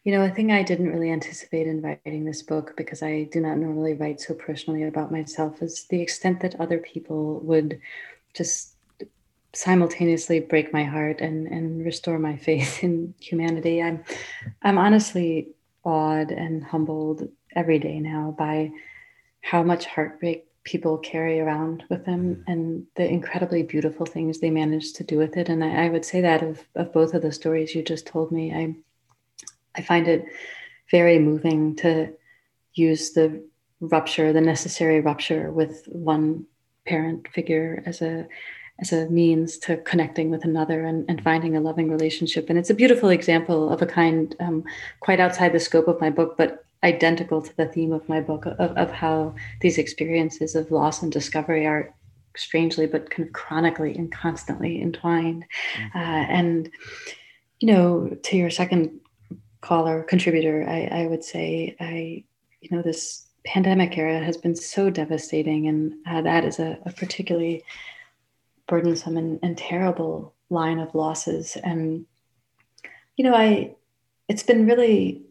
you 0.04 0.12
know, 0.12 0.22
a 0.22 0.30
thing 0.30 0.52
I 0.52 0.62
didn't 0.62 0.92
really 0.92 1.10
anticipate 1.10 1.66
in 1.66 1.80
writing 1.80 2.24
this 2.24 2.42
book 2.42 2.74
because 2.76 3.02
I 3.02 3.24
do 3.32 3.40
not 3.40 3.56
normally 3.56 3.94
write 3.94 4.20
so 4.20 4.34
personally 4.34 4.82
about 4.82 5.10
myself 5.10 5.62
is 5.62 5.84
the 5.84 6.00
extent 6.00 6.40
that 6.40 6.60
other 6.60 6.78
people 6.78 7.40
would 7.40 7.80
just 8.34 8.76
simultaneously 9.54 10.40
break 10.40 10.72
my 10.72 10.84
heart 10.84 11.20
and, 11.20 11.46
and 11.46 11.84
restore 11.84 12.18
my 12.18 12.36
faith 12.36 12.82
in 12.84 13.14
humanity. 13.18 13.82
I'm 13.82 14.04
I'm 14.62 14.78
honestly 14.78 15.48
awed 15.84 16.30
and 16.30 16.62
humbled 16.62 17.28
every 17.56 17.78
day 17.78 17.98
now 17.98 18.34
by 18.36 18.72
how 19.40 19.62
much 19.62 19.86
heartbreak 19.86 20.46
people 20.64 20.96
carry 20.98 21.40
around 21.40 21.84
with 21.88 22.04
them 22.04 22.36
mm. 22.36 22.44
and 22.46 22.86
the 22.96 23.06
incredibly 23.06 23.62
beautiful 23.62 24.06
things 24.06 24.38
they 24.38 24.50
manage 24.50 24.94
to 24.94 25.04
do 25.04 25.18
with 25.18 25.36
it. 25.36 25.48
And 25.48 25.62
I, 25.62 25.86
I 25.86 25.88
would 25.90 26.04
say 26.04 26.22
that 26.22 26.42
of, 26.42 26.64
of 26.74 26.92
both 26.92 27.14
of 27.14 27.22
the 27.22 27.32
stories 27.32 27.74
you 27.74 27.82
just 27.82 28.06
told 28.06 28.32
me. 28.32 28.52
I 28.52 28.74
I 29.76 29.82
find 29.82 30.08
it 30.08 30.26
very 30.90 31.18
moving 31.18 31.76
to 31.76 32.12
use 32.74 33.12
the 33.12 33.42
rupture, 33.80 34.32
the 34.32 34.40
necessary 34.40 35.00
rupture 35.00 35.50
with 35.50 35.84
one 35.86 36.46
parent 36.86 37.28
figure 37.28 37.82
as 37.86 38.02
a 38.02 38.26
as 38.80 38.92
a 38.92 39.08
means 39.08 39.56
to 39.56 39.76
connecting 39.78 40.30
with 40.30 40.44
another 40.44 40.84
and, 40.84 41.04
and 41.08 41.22
finding 41.22 41.56
a 41.56 41.60
loving 41.60 41.88
relationship. 41.88 42.50
And 42.50 42.58
it's 42.58 42.70
a 42.70 42.74
beautiful 42.74 43.08
example 43.08 43.70
of 43.70 43.80
a 43.82 43.86
kind 43.86 44.34
um, 44.40 44.64
quite 44.98 45.20
outside 45.20 45.52
the 45.52 45.60
scope 45.60 45.86
of 45.86 46.00
my 46.00 46.10
book, 46.10 46.34
but 46.36 46.64
identical 46.82 47.40
to 47.40 47.56
the 47.56 47.66
theme 47.66 47.92
of 47.92 48.08
my 48.08 48.20
book 48.20 48.46
of, 48.46 48.58
of 48.58 48.90
how 48.90 49.34
these 49.60 49.78
experiences 49.78 50.56
of 50.56 50.72
loss 50.72 51.02
and 51.02 51.12
discovery 51.12 51.66
are 51.66 51.94
strangely 52.36 52.86
but 52.86 53.10
kind 53.10 53.28
of 53.28 53.32
chronically 53.32 53.94
and 53.94 54.10
constantly 54.10 54.82
entwined. 54.82 55.44
Mm-hmm. 55.76 55.98
Uh, 55.98 56.24
and, 56.28 56.70
you 57.60 57.72
know, 57.72 58.16
to 58.24 58.36
your 58.36 58.50
second 58.50 59.00
caller 59.64 60.02
contributor, 60.02 60.68
I, 60.68 61.02
I 61.02 61.06
would 61.06 61.24
say 61.24 61.74
I, 61.80 62.22
you 62.60 62.68
know, 62.70 62.82
this 62.82 63.26
pandemic 63.46 63.96
era 63.96 64.22
has 64.22 64.36
been 64.36 64.54
so 64.54 64.90
devastating, 64.90 65.66
and 65.68 65.94
uh, 66.06 66.20
that 66.20 66.44
is 66.44 66.58
a, 66.58 66.78
a 66.84 66.92
particularly 66.92 67.64
burdensome 68.66 69.16
and, 69.16 69.38
and, 69.42 69.56
terrible 69.56 70.34
line 70.50 70.78
of 70.78 70.94
losses. 70.94 71.56
And 71.64 72.04
you 73.16 73.24
know, 73.24 73.34
I, 73.34 73.74
it's 74.28 74.42
been 74.42 74.66
really 74.66 75.22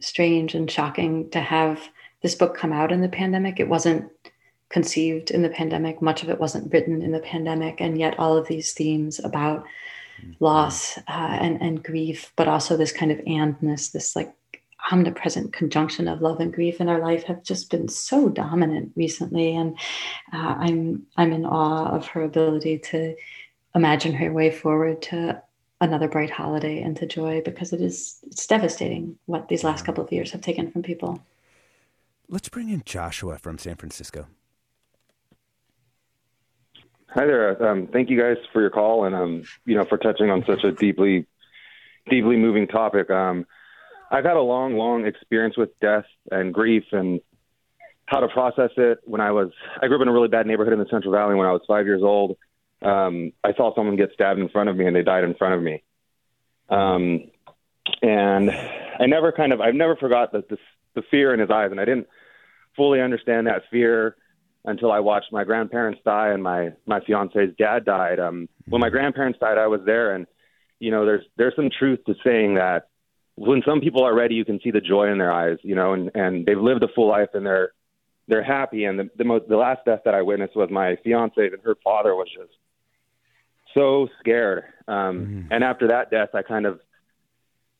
strange 0.00 0.54
and 0.54 0.70
shocking 0.70 1.30
to 1.30 1.40
have 1.40 1.80
this 2.22 2.34
book 2.34 2.54
come 2.54 2.72
out 2.72 2.92
in 2.92 3.00
the 3.00 3.08
pandemic. 3.08 3.58
It 3.58 3.68
wasn't 3.68 4.10
conceived 4.68 5.30
in 5.30 5.42
the 5.42 5.48
pandemic. 5.48 6.02
Much 6.02 6.22
of 6.22 6.28
it 6.28 6.40
wasn't 6.40 6.72
written 6.72 7.00
in 7.00 7.12
the 7.12 7.20
pandemic, 7.20 7.80
and 7.80 7.98
yet 7.98 8.18
all 8.18 8.36
of 8.36 8.48
these 8.48 8.72
themes 8.74 9.18
about 9.24 9.64
loss 10.40 10.98
uh, 10.98 11.02
and, 11.40 11.60
and 11.60 11.82
grief, 11.82 12.32
but 12.36 12.48
also 12.48 12.76
this 12.76 12.92
kind 12.92 13.10
of 13.10 13.18
andness, 13.18 13.92
this 13.92 14.14
like 14.16 14.34
omnipresent 14.90 15.52
conjunction 15.52 16.08
of 16.08 16.22
love 16.22 16.40
and 16.40 16.52
grief 16.52 16.80
in 16.80 16.88
our 16.88 17.00
life 17.00 17.24
have 17.24 17.42
just 17.42 17.70
been 17.70 17.88
so 17.88 18.28
dominant 18.28 18.92
recently. 18.96 19.54
And 19.54 19.78
uh, 20.32 20.56
I'm 20.58 21.06
I'm 21.16 21.32
in 21.32 21.44
awe 21.44 21.88
of 21.94 22.06
her 22.08 22.22
ability 22.22 22.78
to 22.90 23.14
imagine 23.74 24.14
her 24.14 24.32
way 24.32 24.50
forward 24.50 25.02
to 25.02 25.42
another 25.80 26.08
bright 26.08 26.30
holiday 26.30 26.82
and 26.82 26.96
to 26.96 27.06
joy 27.06 27.40
because 27.44 27.72
it 27.72 27.80
is 27.80 28.18
it's 28.26 28.46
devastating 28.46 29.18
what 29.26 29.48
these 29.48 29.64
last 29.64 29.84
couple 29.84 30.04
of 30.04 30.12
years 30.12 30.32
have 30.32 30.40
taken 30.40 30.70
from 30.70 30.82
people. 30.82 31.20
Let's 32.28 32.48
bring 32.48 32.68
in 32.68 32.82
Joshua 32.84 33.38
from 33.38 33.58
San 33.58 33.76
Francisco. 33.76 34.26
Hi 37.10 37.24
there. 37.24 37.70
Um, 37.70 37.88
thank 37.88 38.10
you 38.10 38.20
guys 38.20 38.36
for 38.52 38.60
your 38.60 38.70
call 38.70 39.04
and 39.04 39.14
um, 39.14 39.42
you 39.64 39.76
know 39.76 39.84
for 39.84 39.98
touching 39.98 40.30
on 40.30 40.44
such 40.46 40.64
a 40.64 40.72
deeply, 40.72 41.26
deeply 42.10 42.36
moving 42.36 42.66
topic. 42.66 43.10
Um, 43.10 43.46
I've 44.10 44.24
had 44.24 44.36
a 44.36 44.42
long, 44.42 44.76
long 44.76 45.06
experience 45.06 45.56
with 45.56 45.70
death 45.80 46.04
and 46.30 46.52
grief 46.52 46.84
and 46.92 47.20
how 48.06 48.20
to 48.20 48.28
process 48.28 48.70
it. 48.76 49.00
When 49.04 49.20
I 49.20 49.32
was, 49.32 49.50
I 49.82 49.86
grew 49.86 49.96
up 49.96 50.02
in 50.02 50.08
a 50.08 50.12
really 50.12 50.28
bad 50.28 50.46
neighborhood 50.46 50.72
in 50.72 50.78
the 50.78 50.88
Central 50.90 51.12
Valley. 51.12 51.34
When 51.34 51.46
I 51.46 51.52
was 51.52 51.62
five 51.66 51.86
years 51.86 52.02
old, 52.02 52.36
um, 52.82 53.32
I 53.44 53.52
saw 53.54 53.74
someone 53.74 53.96
get 53.96 54.12
stabbed 54.12 54.40
in 54.40 54.48
front 54.48 54.68
of 54.68 54.76
me 54.76 54.86
and 54.86 54.94
they 54.94 55.02
died 55.02 55.24
in 55.24 55.34
front 55.34 55.54
of 55.54 55.62
me. 55.62 55.82
Um, 56.70 57.30
and 58.02 58.50
I 58.50 59.06
never 59.06 59.32
kind 59.32 59.52
of, 59.52 59.60
I've 59.60 59.74
never 59.74 59.96
forgot 59.96 60.32
the, 60.32 60.44
the 60.48 60.58
the 60.94 61.02
fear 61.10 61.32
in 61.32 61.40
his 61.40 61.50
eyes, 61.50 61.70
and 61.70 61.80
I 61.80 61.84
didn't 61.84 62.08
fully 62.76 63.00
understand 63.00 63.46
that 63.46 63.62
fear 63.70 64.16
until 64.64 64.92
I 64.92 65.00
watched 65.00 65.32
my 65.32 65.44
grandparents 65.44 66.00
die 66.04 66.28
and 66.28 66.42
my 66.42 66.70
my 66.86 67.00
fiance's 67.00 67.54
dad 67.58 67.84
died. 67.84 68.18
Um, 68.18 68.48
when 68.68 68.80
my 68.80 68.90
grandparents 68.90 69.38
died, 69.38 69.58
I 69.58 69.66
was 69.66 69.80
there, 69.86 70.14
and 70.14 70.26
you 70.78 70.90
know, 70.90 71.04
there's 71.04 71.24
there's 71.36 71.56
some 71.56 71.70
truth 71.76 72.00
to 72.06 72.14
saying 72.24 72.54
that 72.54 72.88
when 73.34 73.62
some 73.66 73.80
people 73.80 74.04
are 74.04 74.14
ready, 74.14 74.34
you 74.34 74.44
can 74.44 74.60
see 74.62 74.70
the 74.70 74.80
joy 74.80 75.10
in 75.10 75.18
their 75.18 75.32
eyes, 75.32 75.58
you 75.62 75.74
know, 75.74 75.92
and 75.92 76.10
and 76.14 76.46
they've 76.46 76.58
lived 76.58 76.82
a 76.82 76.88
full 76.94 77.08
life 77.08 77.30
and 77.34 77.46
they're 77.46 77.72
they're 78.26 78.44
happy. 78.44 78.84
And 78.84 78.98
the 78.98 79.10
the, 79.16 79.24
most, 79.24 79.48
the 79.48 79.56
last 79.56 79.84
death 79.84 80.00
that 80.04 80.14
I 80.14 80.22
witnessed 80.22 80.56
was 80.56 80.70
my 80.70 80.96
fiance, 81.02 81.40
and 81.40 81.62
her 81.64 81.76
father 81.82 82.14
was 82.14 82.28
just 82.28 82.52
so 83.74 84.08
scared. 84.20 84.64
Um, 84.86 84.94
mm. 84.94 85.48
And 85.50 85.62
after 85.64 85.88
that 85.88 86.10
death, 86.10 86.30
I 86.34 86.42
kind 86.42 86.66
of 86.66 86.80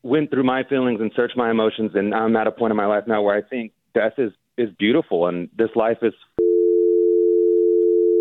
went 0.03 0.31
through 0.31 0.45
my 0.45 0.63
feelings 0.65 1.01
and 1.01 1.11
searched 1.15 1.37
my 1.37 1.51
emotions, 1.51 1.93
and 1.95 2.15
I'm 2.15 2.37
at 2.37 2.47
a 2.47 2.53
point 2.53 2.71
in 2.71 2.77
my 2.77 2.87
life 2.87 3.05
now 3.07 3.23
where 3.23 3.37
I 3.37 3.43
think 3.43 3.73
death 3.95 4.15
is 4.19 4.33
is 4.57 4.71
beautiful, 4.79 5.27
and 5.27 5.49
this 5.57 5.71
life 5.77 5.99
is 6.03 6.15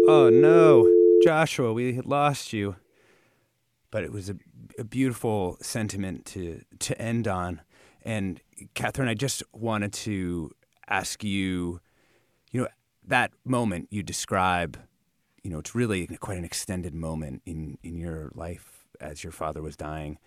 Oh 0.10 0.30
no, 0.30 0.90
Joshua, 1.22 1.74
we 1.74 2.00
lost 2.00 2.54
you. 2.54 2.78
But 3.92 4.06
it 4.06 4.12
was 4.14 4.30
a, 4.30 4.36
a 4.80 4.86
beautiful 4.86 5.58
sentiment 5.62 6.26
to 6.28 6.62
to 6.80 7.02
end 7.02 7.28
on. 7.28 7.62
And 8.04 8.40
Kathryn, 8.74 9.10
I 9.10 9.16
just 9.16 9.44
wanted 9.52 9.92
to 9.94 10.52
ask 10.88 11.26
you, 11.26 11.82
you 12.52 12.62
know, 12.62 12.68
that 13.06 13.32
moment 13.44 13.90
you 13.92 14.02
describe, 14.02 14.80
you 15.44 15.52
know, 15.52 15.60
it's 15.60 15.76
really 15.76 16.08
quite 16.22 16.38
an 16.38 16.46
extended 16.46 16.96
moment 16.96 17.42
in 17.46 17.78
in 17.84 17.98
your 17.98 18.32
life 18.34 18.86
as 19.02 19.26
your 19.26 19.34
father 19.34 19.62
was 19.62 19.76
dying. 19.76 20.20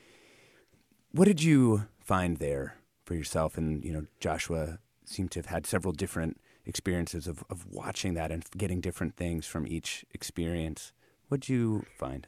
What 1.12 1.24
did 1.24 1.42
you 1.42 1.86
find 1.98 2.36
there 2.36 2.76
for 3.06 3.14
yourself? 3.14 3.56
And 3.56 3.82
you 3.82 3.94
know, 3.94 4.04
Joshua 4.20 4.78
seemed 5.06 5.30
to 5.30 5.38
have 5.38 5.46
had 5.46 5.64
several 5.64 5.94
different 5.94 6.38
experiences 6.70 7.26
of, 7.26 7.44
of 7.50 7.66
watching 7.70 8.14
that 8.14 8.30
and 8.32 8.44
getting 8.56 8.80
different 8.80 9.16
things 9.16 9.44
from 9.44 9.66
each 9.66 10.06
experience. 10.14 10.92
What 11.28 11.42
did 11.42 11.50
you 11.50 11.84
find? 11.98 12.26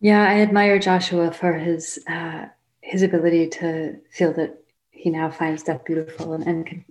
Yeah, 0.00 0.28
I 0.28 0.40
admire 0.40 0.78
Joshua 0.80 1.30
for 1.30 1.52
his 1.52 1.98
uh, 2.08 2.46
his 2.80 3.02
ability 3.02 3.48
to 3.48 3.96
feel 4.10 4.32
that 4.34 4.62
he 4.90 5.10
now 5.10 5.30
finds 5.30 5.62
death 5.62 5.84
beautiful 5.84 6.32
and, 6.32 6.44
and 6.46 6.66
can 6.66 6.84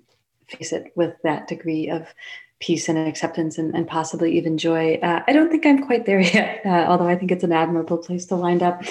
face 0.48 0.72
it 0.72 0.92
with 0.96 1.14
that 1.24 1.48
degree 1.48 1.90
of 1.90 2.14
peace 2.60 2.88
and 2.88 2.98
acceptance 2.98 3.58
and, 3.58 3.76
and 3.76 3.88
possibly 3.88 4.38
even 4.38 4.58
joy. 4.58 4.96
Uh, 5.04 5.22
I 5.28 5.34
don't 5.34 5.50
think 5.52 5.66
I'm 5.66 5.86
quite 5.86 6.06
there 6.06 6.20
yet, 6.38 6.66
uh, 6.66 6.86
although 6.88 7.08
I 7.08 7.16
think 7.16 7.32
it's 7.32 7.44
an 7.44 7.52
admirable 7.52 7.98
place 7.98 8.26
to 8.28 8.36
wind 8.36 8.64
up. 8.64 8.84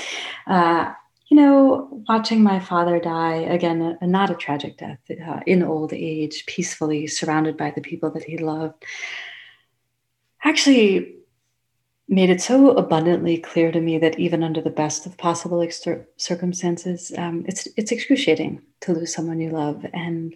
Uh, 0.46 0.92
you 1.33 1.37
know, 1.37 1.89
watching 2.11 2.43
my 2.43 2.61
father 2.61 3.01
die 3.01 3.37
again, 3.37 3.80
a, 3.80 3.97
a 4.03 4.07
not 4.07 4.28
a 4.28 4.35
tragic 4.35 4.76
death, 4.76 4.99
uh, 5.11 5.41
in 5.47 5.62
old 5.62 5.95
age, 5.95 6.45
peacefully 6.45 7.07
surrounded 7.07 7.57
by 7.57 7.70
the 7.70 7.80
people 7.80 8.11
that 8.11 8.24
he 8.24 8.37
loved, 8.37 8.85
actually 10.45 11.14
made 12.07 12.28
it 12.28 12.43
so 12.43 12.72
abundantly 12.72 13.39
clear 13.39 13.72
to 13.72 13.80
me 13.80 13.97
that 13.97 14.18
even 14.18 14.43
under 14.43 14.61
the 14.61 14.68
best 14.68 15.07
of 15.07 15.16
possible 15.16 15.62
exter- 15.62 16.07
circumstances, 16.18 17.11
um, 17.16 17.47
it's 17.49 17.66
it's 17.78 17.93
excruciating 17.93 18.61
to 18.83 18.93
lose 18.93 19.14
someone 19.14 19.41
you 19.41 19.49
love. 19.49 19.87
And 19.95 20.35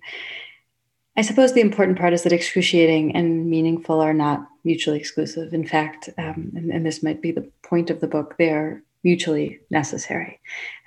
I 1.15 1.21
suppose 1.21 1.53
the 1.53 1.61
important 1.61 1.99
part 1.99 2.15
is 2.15 2.23
that 2.23 2.33
excruciating 2.33 3.15
and 3.15 3.51
meaningful 3.51 4.01
are 4.01 4.15
not 4.15 4.49
mutually 4.65 4.99
exclusive. 4.99 5.53
In 5.53 5.67
fact, 5.67 6.09
um, 6.17 6.53
and, 6.57 6.71
and, 6.71 6.87
this 6.87 7.03
might 7.03 7.21
be 7.21 7.33
the 7.33 7.51
point 7.63 7.91
of 7.91 8.01
the 8.01 8.09
book, 8.09 8.37
they 8.39 8.49
are 8.49 8.83
mutually 9.07 9.61
necessary. 9.71 10.41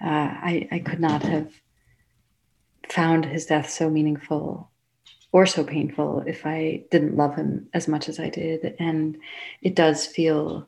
Uh, 0.04 0.30
I, 0.52 0.68
I 0.74 0.80
could 0.80 1.00
not 1.00 1.22
have 1.24 1.50
found 2.90 3.24
his 3.24 3.46
death 3.46 3.70
so 3.70 3.90
meaningful 3.90 4.70
or 5.32 5.46
so 5.46 5.64
painful 5.64 6.24
if 6.28 6.46
I 6.46 6.84
didn't 6.92 7.16
love 7.16 7.36
him 7.36 7.70
as 7.74 7.88
much 7.88 8.10
as 8.10 8.20
I 8.20 8.30
did. 8.30 8.76
And 8.78 9.18
it 9.62 9.74
does 9.74 10.06
feel 10.06 10.68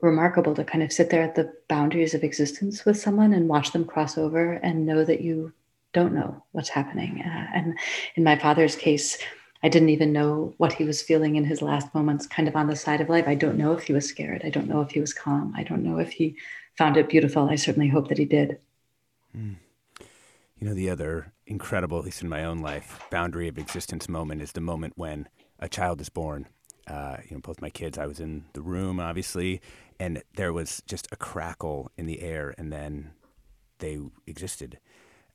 remarkable 0.00 0.54
to 0.54 0.64
kind 0.64 0.84
of 0.84 0.92
sit 0.92 1.10
there 1.10 1.24
at 1.24 1.34
the 1.34 1.52
boundaries 1.68 2.14
of 2.14 2.22
existence 2.22 2.84
with 2.84 2.96
someone 3.00 3.32
and 3.32 3.48
watch 3.48 3.72
them 3.72 3.84
cross 3.84 4.16
over 4.16 4.52
and 4.52 4.86
know 4.86 5.04
that 5.04 5.22
you 5.22 5.52
don't 5.92 6.14
know 6.14 6.44
what's 6.52 6.68
happening. 6.68 7.20
Uh, 7.20 7.46
and 7.52 7.76
in 8.14 8.22
my 8.22 8.36
father's 8.36 8.76
case, 8.76 9.18
I 9.62 9.68
didn't 9.68 9.90
even 9.90 10.12
know 10.12 10.54
what 10.56 10.72
he 10.72 10.84
was 10.84 11.02
feeling 11.02 11.36
in 11.36 11.44
his 11.44 11.60
last 11.60 11.94
moments, 11.94 12.26
kind 12.26 12.48
of 12.48 12.56
on 12.56 12.66
the 12.66 12.76
side 12.76 13.00
of 13.00 13.10
life. 13.10 13.26
I 13.28 13.34
don't 13.34 13.58
know 13.58 13.72
if 13.72 13.82
he 13.84 13.92
was 13.92 14.08
scared. 14.08 14.42
I 14.44 14.50
don't 14.50 14.68
know 14.68 14.80
if 14.80 14.90
he 14.92 15.00
was 15.00 15.12
calm. 15.12 15.52
I 15.56 15.64
don't 15.64 15.82
know 15.82 15.98
if 15.98 16.10
he 16.12 16.36
found 16.76 16.96
it 16.96 17.08
beautiful. 17.08 17.48
I 17.48 17.56
certainly 17.56 17.88
hope 17.88 18.08
that 18.08 18.18
he 18.18 18.24
did. 18.24 18.58
Mm. 19.36 19.56
You 20.58 20.68
know, 20.68 20.74
the 20.74 20.90
other 20.90 21.32
incredible, 21.46 21.98
at 21.98 22.04
least 22.04 22.22
in 22.22 22.28
my 22.28 22.44
own 22.44 22.58
life, 22.58 23.00
boundary 23.10 23.48
of 23.48 23.58
existence 23.58 24.08
moment 24.08 24.42
is 24.42 24.52
the 24.52 24.60
moment 24.60 24.94
when 24.96 25.28
a 25.58 25.68
child 25.68 26.00
is 26.00 26.08
born. 26.08 26.46
Uh, 26.86 27.18
you 27.28 27.36
know, 27.36 27.40
both 27.40 27.62
my 27.62 27.70
kids, 27.70 27.98
I 27.98 28.06
was 28.06 28.20
in 28.20 28.44
the 28.52 28.62
room, 28.62 28.98
obviously, 28.98 29.60
and 29.98 30.22
there 30.34 30.52
was 30.52 30.82
just 30.86 31.06
a 31.12 31.16
crackle 31.16 31.90
in 31.96 32.06
the 32.06 32.20
air, 32.20 32.54
and 32.58 32.72
then 32.72 33.12
they 33.78 33.98
existed. 34.26 34.78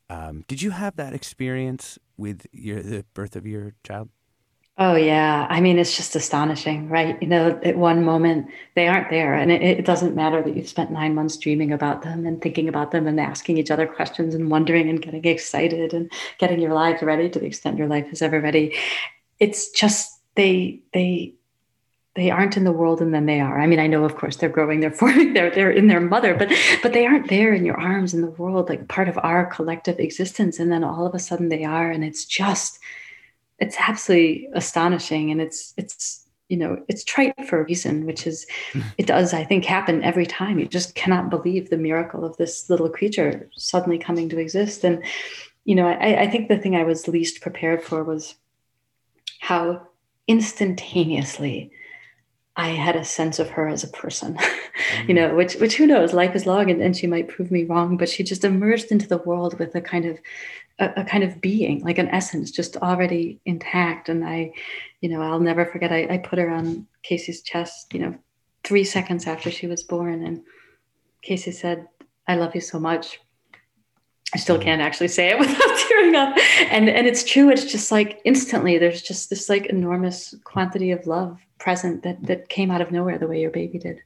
Um, 0.09 0.43
did 0.47 0.61
you 0.61 0.71
have 0.71 0.95
that 0.97 1.13
experience 1.13 1.97
with 2.17 2.45
your 2.51 2.81
the 2.81 3.05
birth 3.13 3.35
of 3.35 3.47
your 3.47 3.73
child? 3.83 4.09
Oh 4.77 4.95
yeah, 4.95 5.47
I 5.49 5.61
mean 5.61 5.79
it's 5.79 5.95
just 5.95 6.17
astonishing, 6.17 6.89
right? 6.89 7.21
You 7.21 7.29
know, 7.29 7.57
at 7.63 7.77
one 7.77 8.03
moment 8.03 8.47
they 8.75 8.89
aren't 8.89 9.09
there, 9.09 9.33
and 9.33 9.49
it, 9.49 9.61
it, 9.61 9.85
doesn't 9.85 10.15
matter 10.15 10.43
that 10.43 10.53
you've 10.53 10.67
spent 10.67 10.91
nine 10.91 11.15
months 11.15 11.37
dreaming 11.37 11.71
about 11.71 12.01
them 12.01 12.25
and 12.25 12.41
thinking 12.41 12.67
about 12.67 12.91
them 12.91 13.07
and 13.07 13.17
asking 13.17 13.57
each 13.57 13.71
other 13.71 13.87
questions 13.87 14.35
and 14.35 14.51
wondering 14.51 14.89
and 14.89 15.01
getting 15.01 15.23
excited 15.23 15.93
and 15.93 16.11
getting 16.39 16.59
your 16.59 16.73
lives 16.73 17.01
ready 17.01 17.29
to 17.29 17.39
the 17.39 17.45
extent 17.45 17.77
your 17.77 17.87
life 17.87 18.11
is 18.11 18.21
ever 18.21 18.41
ready. 18.41 18.75
It's 19.39 19.69
just 19.71 20.19
they 20.35 20.81
they 20.93 21.35
they 22.15 22.29
aren't 22.29 22.57
in 22.57 22.65
the 22.65 22.71
world 22.73 23.01
and 23.01 23.13
then 23.13 23.27
they 23.27 23.39
are. 23.39 23.61
I 23.61 23.67
mean, 23.67 23.79
I 23.79 23.87
know 23.87 24.03
of 24.03 24.17
course 24.17 24.35
they're 24.35 24.49
growing, 24.49 24.81
they're 24.81 24.91
forming, 25.01 25.31
they're 25.31 25.51
they're 25.51 25.71
in 25.71 25.87
their 25.87 26.01
mother, 26.01 26.35
but 26.35 26.51
but 26.83 26.91
they 26.91 27.05
aren't 27.05 27.29
there 27.29 27.53
in 27.53 27.63
your 27.63 27.79
arms 27.79 28.13
in 28.13 28.19
the 28.19 28.31
world, 28.31 28.67
like 28.67 28.89
part 28.89 29.07
of 29.07 29.17
our 29.23 29.45
collective 29.45 29.99
existence. 29.99 30.59
And 30.59 30.69
then 30.69 30.83
all 30.83 31.05
of 31.05 31.15
a 31.15 31.19
sudden 31.19 31.47
they 31.47 31.63
are. 31.63 31.89
And 31.89 32.03
it's 32.03 32.25
just, 32.25 32.77
it's 33.59 33.75
absolutely 33.79 34.49
astonishing. 34.53 35.31
And 35.31 35.41
it's 35.41 35.73
it's 35.77 36.25
you 36.49 36.57
know, 36.57 36.83
it's 36.87 37.03
trite 37.03 37.33
for 37.47 37.61
a 37.61 37.63
reason, 37.63 38.05
which 38.05 38.27
is 38.27 38.45
it 38.97 39.07
does, 39.07 39.33
I 39.33 39.43
think, 39.43 39.65
happen 39.65 40.03
every 40.03 40.25
time. 40.25 40.59
You 40.59 40.67
just 40.67 40.95
cannot 40.95 41.29
believe 41.29 41.69
the 41.69 41.77
miracle 41.77 42.23
of 42.23 42.37
this 42.37 42.69
little 42.69 42.89
creature 42.89 43.49
suddenly 43.55 43.97
coming 43.97 44.29
to 44.29 44.39
exist. 44.39 44.83
And, 44.83 45.03
you 45.63 45.75
know, 45.75 45.87
I, 45.87 46.23
I 46.23 46.29
think 46.29 46.47
the 46.47 46.57
thing 46.57 46.75
I 46.75 46.83
was 46.83 47.07
least 47.07 47.41
prepared 47.41 47.83
for 47.83 48.03
was 48.03 48.35
how 49.39 49.87
instantaneously 50.27 51.71
I 52.57 52.69
had 52.69 52.95
a 52.95 53.03
sense 53.03 53.39
of 53.39 53.49
her 53.49 53.67
as 53.67 53.83
a 53.83 53.89
person, 53.89 54.35
mm-hmm. 54.35 55.07
you 55.07 55.13
know, 55.13 55.35
which 55.35 55.55
which 55.55 55.75
who 55.75 55.87
knows, 55.87 56.13
life 56.13 56.35
is 56.35 56.45
long 56.45 56.69
and, 56.71 56.81
and 56.81 56.95
she 56.95 57.07
might 57.07 57.27
prove 57.27 57.51
me 57.51 57.63
wrong, 57.63 57.97
but 57.97 58.09
she 58.09 58.23
just 58.23 58.43
emerged 58.43 58.91
into 58.91 59.07
the 59.07 59.17
world 59.19 59.59
with 59.59 59.75
a 59.75 59.81
kind 59.81 60.05
of 60.05 60.19
a, 60.79 60.91
a, 60.97 61.03
kind 61.05 61.23
of 61.23 61.41
being, 61.41 61.81
like 61.81 61.97
an 61.97 62.09
essence, 62.09 62.51
just 62.51 62.77
already 62.77 63.39
intact. 63.45 64.09
And 64.09 64.25
I, 64.25 64.53
you 65.01 65.09
know, 65.09 65.21
I'll 65.21 65.39
never 65.39 65.65
forget 65.65 65.91
I, 65.91 66.07
I 66.09 66.17
put 66.17 66.39
her 66.39 66.49
on 66.49 66.87
Casey's 67.03 67.41
chest, 67.41 67.93
you 67.93 67.99
know, 67.99 68.15
three 68.63 68.83
seconds 68.83 69.27
after 69.27 69.51
she 69.51 69.67
was 69.67 69.83
born. 69.83 70.25
And 70.25 70.41
Casey 71.21 71.51
said, 71.51 71.87
I 72.27 72.35
love 72.35 72.55
you 72.55 72.61
so 72.61 72.79
much. 72.79 73.19
I 74.33 74.37
still 74.37 74.59
can't 74.59 74.81
actually 74.81 75.07
say 75.07 75.29
it 75.29 75.39
without 75.39 75.77
tearing 75.87 76.15
up. 76.15 76.37
And 76.69 76.89
and 76.89 77.07
it's 77.07 77.23
true. 77.23 77.49
It's 77.49 77.65
just 77.65 77.91
like 77.91 78.21
instantly. 78.25 78.77
There's 78.77 79.01
just 79.01 79.29
this 79.29 79.49
like 79.49 79.67
enormous 79.67 80.35
quantity 80.43 80.91
of 80.91 81.05
love 81.07 81.39
present 81.59 82.03
that 82.03 82.23
that 82.23 82.49
came 82.49 82.71
out 82.71 82.81
of 82.81 82.91
nowhere 82.91 83.17
the 83.17 83.27
way 83.27 83.39
your 83.39 83.51
baby 83.51 83.77
did. 83.77 83.99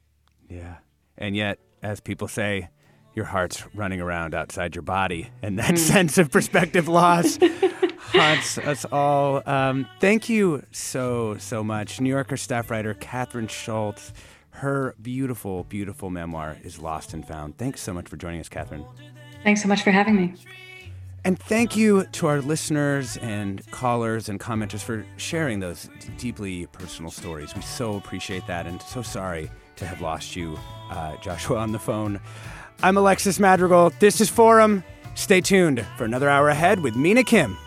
Yeah, 0.49 0.77
and 1.17 1.35
yet, 1.35 1.59
as 1.81 1.99
people 1.99 2.27
say, 2.27 2.69
your 3.13 3.25
heart's 3.25 3.63
running 3.73 4.01
around 4.01 4.35
outside 4.35 4.75
your 4.75 4.81
body, 4.81 5.29
and 5.41 5.57
that 5.59 5.75
mm. 5.75 5.77
sense 5.77 6.17
of 6.17 6.31
perspective 6.31 6.87
loss 6.87 7.37
haunts 7.99 8.57
us 8.57 8.85
all. 8.91 9.41
Um, 9.45 9.87
thank 9.99 10.29
you 10.29 10.63
so 10.71 11.37
so 11.37 11.63
much, 11.63 12.01
New 12.01 12.09
Yorker 12.09 12.37
staff 12.37 12.69
writer 12.69 12.93
Kathryn 12.93 13.49
Schulz. 13.49 14.13
Her 14.51 14.93
beautiful, 15.01 15.63
beautiful 15.63 16.09
memoir 16.09 16.57
is 16.63 16.79
Lost 16.79 17.13
and 17.13 17.25
Found. 17.27 17.57
Thanks 17.57 17.81
so 17.81 17.93
much 17.93 18.09
for 18.09 18.17
joining 18.17 18.41
us, 18.41 18.49
Kathryn. 18.49 18.85
Thanks 19.43 19.61
so 19.61 19.67
much 19.67 19.83
for 19.83 19.91
having 19.91 20.15
me. 20.15 20.33
And 21.25 21.37
thank 21.37 21.75
you 21.75 22.05
to 22.13 22.27
our 22.27 22.41
listeners 22.41 23.17
and 23.17 23.69
callers 23.71 24.29
and 24.29 24.39
commenters 24.39 24.81
for 24.81 25.05
sharing 25.17 25.59
those 25.59 25.89
d- 25.99 26.09
deeply 26.17 26.65
personal 26.67 27.11
stories. 27.11 27.53
We 27.55 27.61
so 27.61 27.95
appreciate 27.97 28.47
that 28.47 28.65
and 28.65 28.81
so 28.81 29.01
sorry 29.01 29.51
to 29.75 29.85
have 29.85 30.01
lost 30.01 30.35
you, 30.35 30.57
uh, 30.89 31.17
Joshua, 31.17 31.57
on 31.57 31.71
the 31.71 31.79
phone. 31.79 32.19
I'm 32.81 32.95
Alexis 32.95 33.39
Madrigal. 33.39 33.91
This 33.99 34.21
is 34.21 34.29
Forum. 34.29 34.83
Stay 35.15 35.41
tuned 35.41 35.85
for 35.97 36.05
another 36.05 36.29
hour 36.29 36.47
ahead 36.47 36.79
with 36.79 36.95
Mina 36.95 37.23
Kim. 37.23 37.57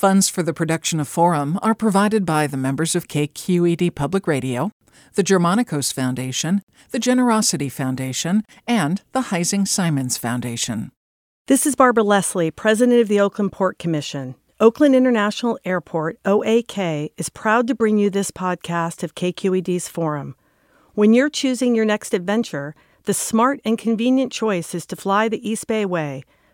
Funds 0.00 0.30
for 0.30 0.42
the 0.42 0.54
production 0.54 0.98
of 0.98 1.08
Forum 1.08 1.58
are 1.60 1.74
provided 1.74 2.24
by 2.24 2.46
the 2.46 2.56
members 2.56 2.94
of 2.94 3.06
KQED 3.06 3.94
Public 3.94 4.26
Radio, 4.26 4.70
the 5.14 5.22
Germanacos 5.22 5.92
Foundation, 5.92 6.62
the 6.90 6.98
Generosity 6.98 7.68
Foundation, 7.68 8.42
and 8.66 9.02
the 9.12 9.24
Heising 9.24 9.68
Simons 9.68 10.16
Foundation. 10.16 10.90
This 11.48 11.66
is 11.66 11.74
Barbara 11.74 12.02
Leslie, 12.02 12.50
President 12.50 12.98
of 12.98 13.08
the 13.08 13.20
Oakland 13.20 13.52
Port 13.52 13.78
Commission. 13.78 14.36
Oakland 14.58 14.94
International 14.94 15.58
Airport, 15.66 16.18
OAK, 16.24 17.10
is 17.18 17.28
proud 17.28 17.66
to 17.66 17.74
bring 17.74 17.98
you 17.98 18.08
this 18.08 18.30
podcast 18.30 19.02
of 19.02 19.14
KQED's 19.14 19.88
Forum. 19.88 20.34
When 20.94 21.12
you're 21.12 21.28
choosing 21.28 21.74
your 21.74 21.84
next 21.84 22.14
adventure, 22.14 22.74
the 23.04 23.12
smart 23.12 23.60
and 23.66 23.76
convenient 23.76 24.32
choice 24.32 24.74
is 24.74 24.86
to 24.86 24.96
fly 24.96 25.28
the 25.28 25.46
East 25.46 25.66
Bay 25.66 25.84
Way 25.84 26.24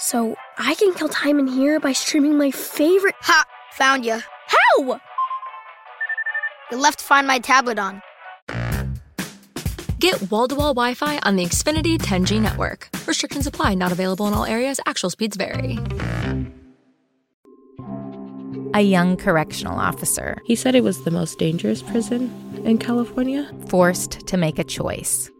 So 0.00 0.34
I 0.56 0.74
can 0.76 0.94
kill 0.94 1.10
time 1.10 1.38
in 1.38 1.46
here 1.46 1.78
by 1.78 1.92
streaming 1.92 2.38
my 2.38 2.50
favorite. 2.50 3.14
Ha! 3.20 3.44
Found 3.72 4.06
you. 4.06 4.18
How? 4.46 5.00
You 6.72 6.78
left 6.78 7.02
Find 7.02 7.26
My 7.26 7.38
tablet 7.38 7.78
on. 7.78 8.00
Get 9.98 10.30
wall 10.30 10.48
to 10.48 10.54
wall 10.54 10.72
Wi 10.72 10.94
Fi 10.94 11.18
on 11.18 11.36
the 11.36 11.44
Xfinity 11.44 11.98
10G 11.98 12.40
network. 12.40 12.88
Restrictions 13.06 13.46
apply, 13.46 13.74
not 13.74 13.92
available 13.92 14.26
in 14.26 14.32
all 14.32 14.46
areas. 14.46 14.80
Actual 14.86 15.10
speeds 15.10 15.36
vary. 15.36 15.78
A 18.72 18.80
young 18.80 19.18
correctional 19.18 19.78
officer. 19.78 20.38
He 20.46 20.56
said 20.56 20.74
it 20.74 20.82
was 20.82 21.04
the 21.04 21.10
most 21.10 21.38
dangerous 21.38 21.82
prison 21.82 22.30
in 22.64 22.78
California. 22.78 23.50
Forced 23.68 24.26
to 24.28 24.38
make 24.38 24.58
a 24.58 24.64
choice 24.64 25.30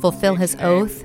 fulfill 0.00 0.34
his 0.34 0.56
oath 0.60 1.04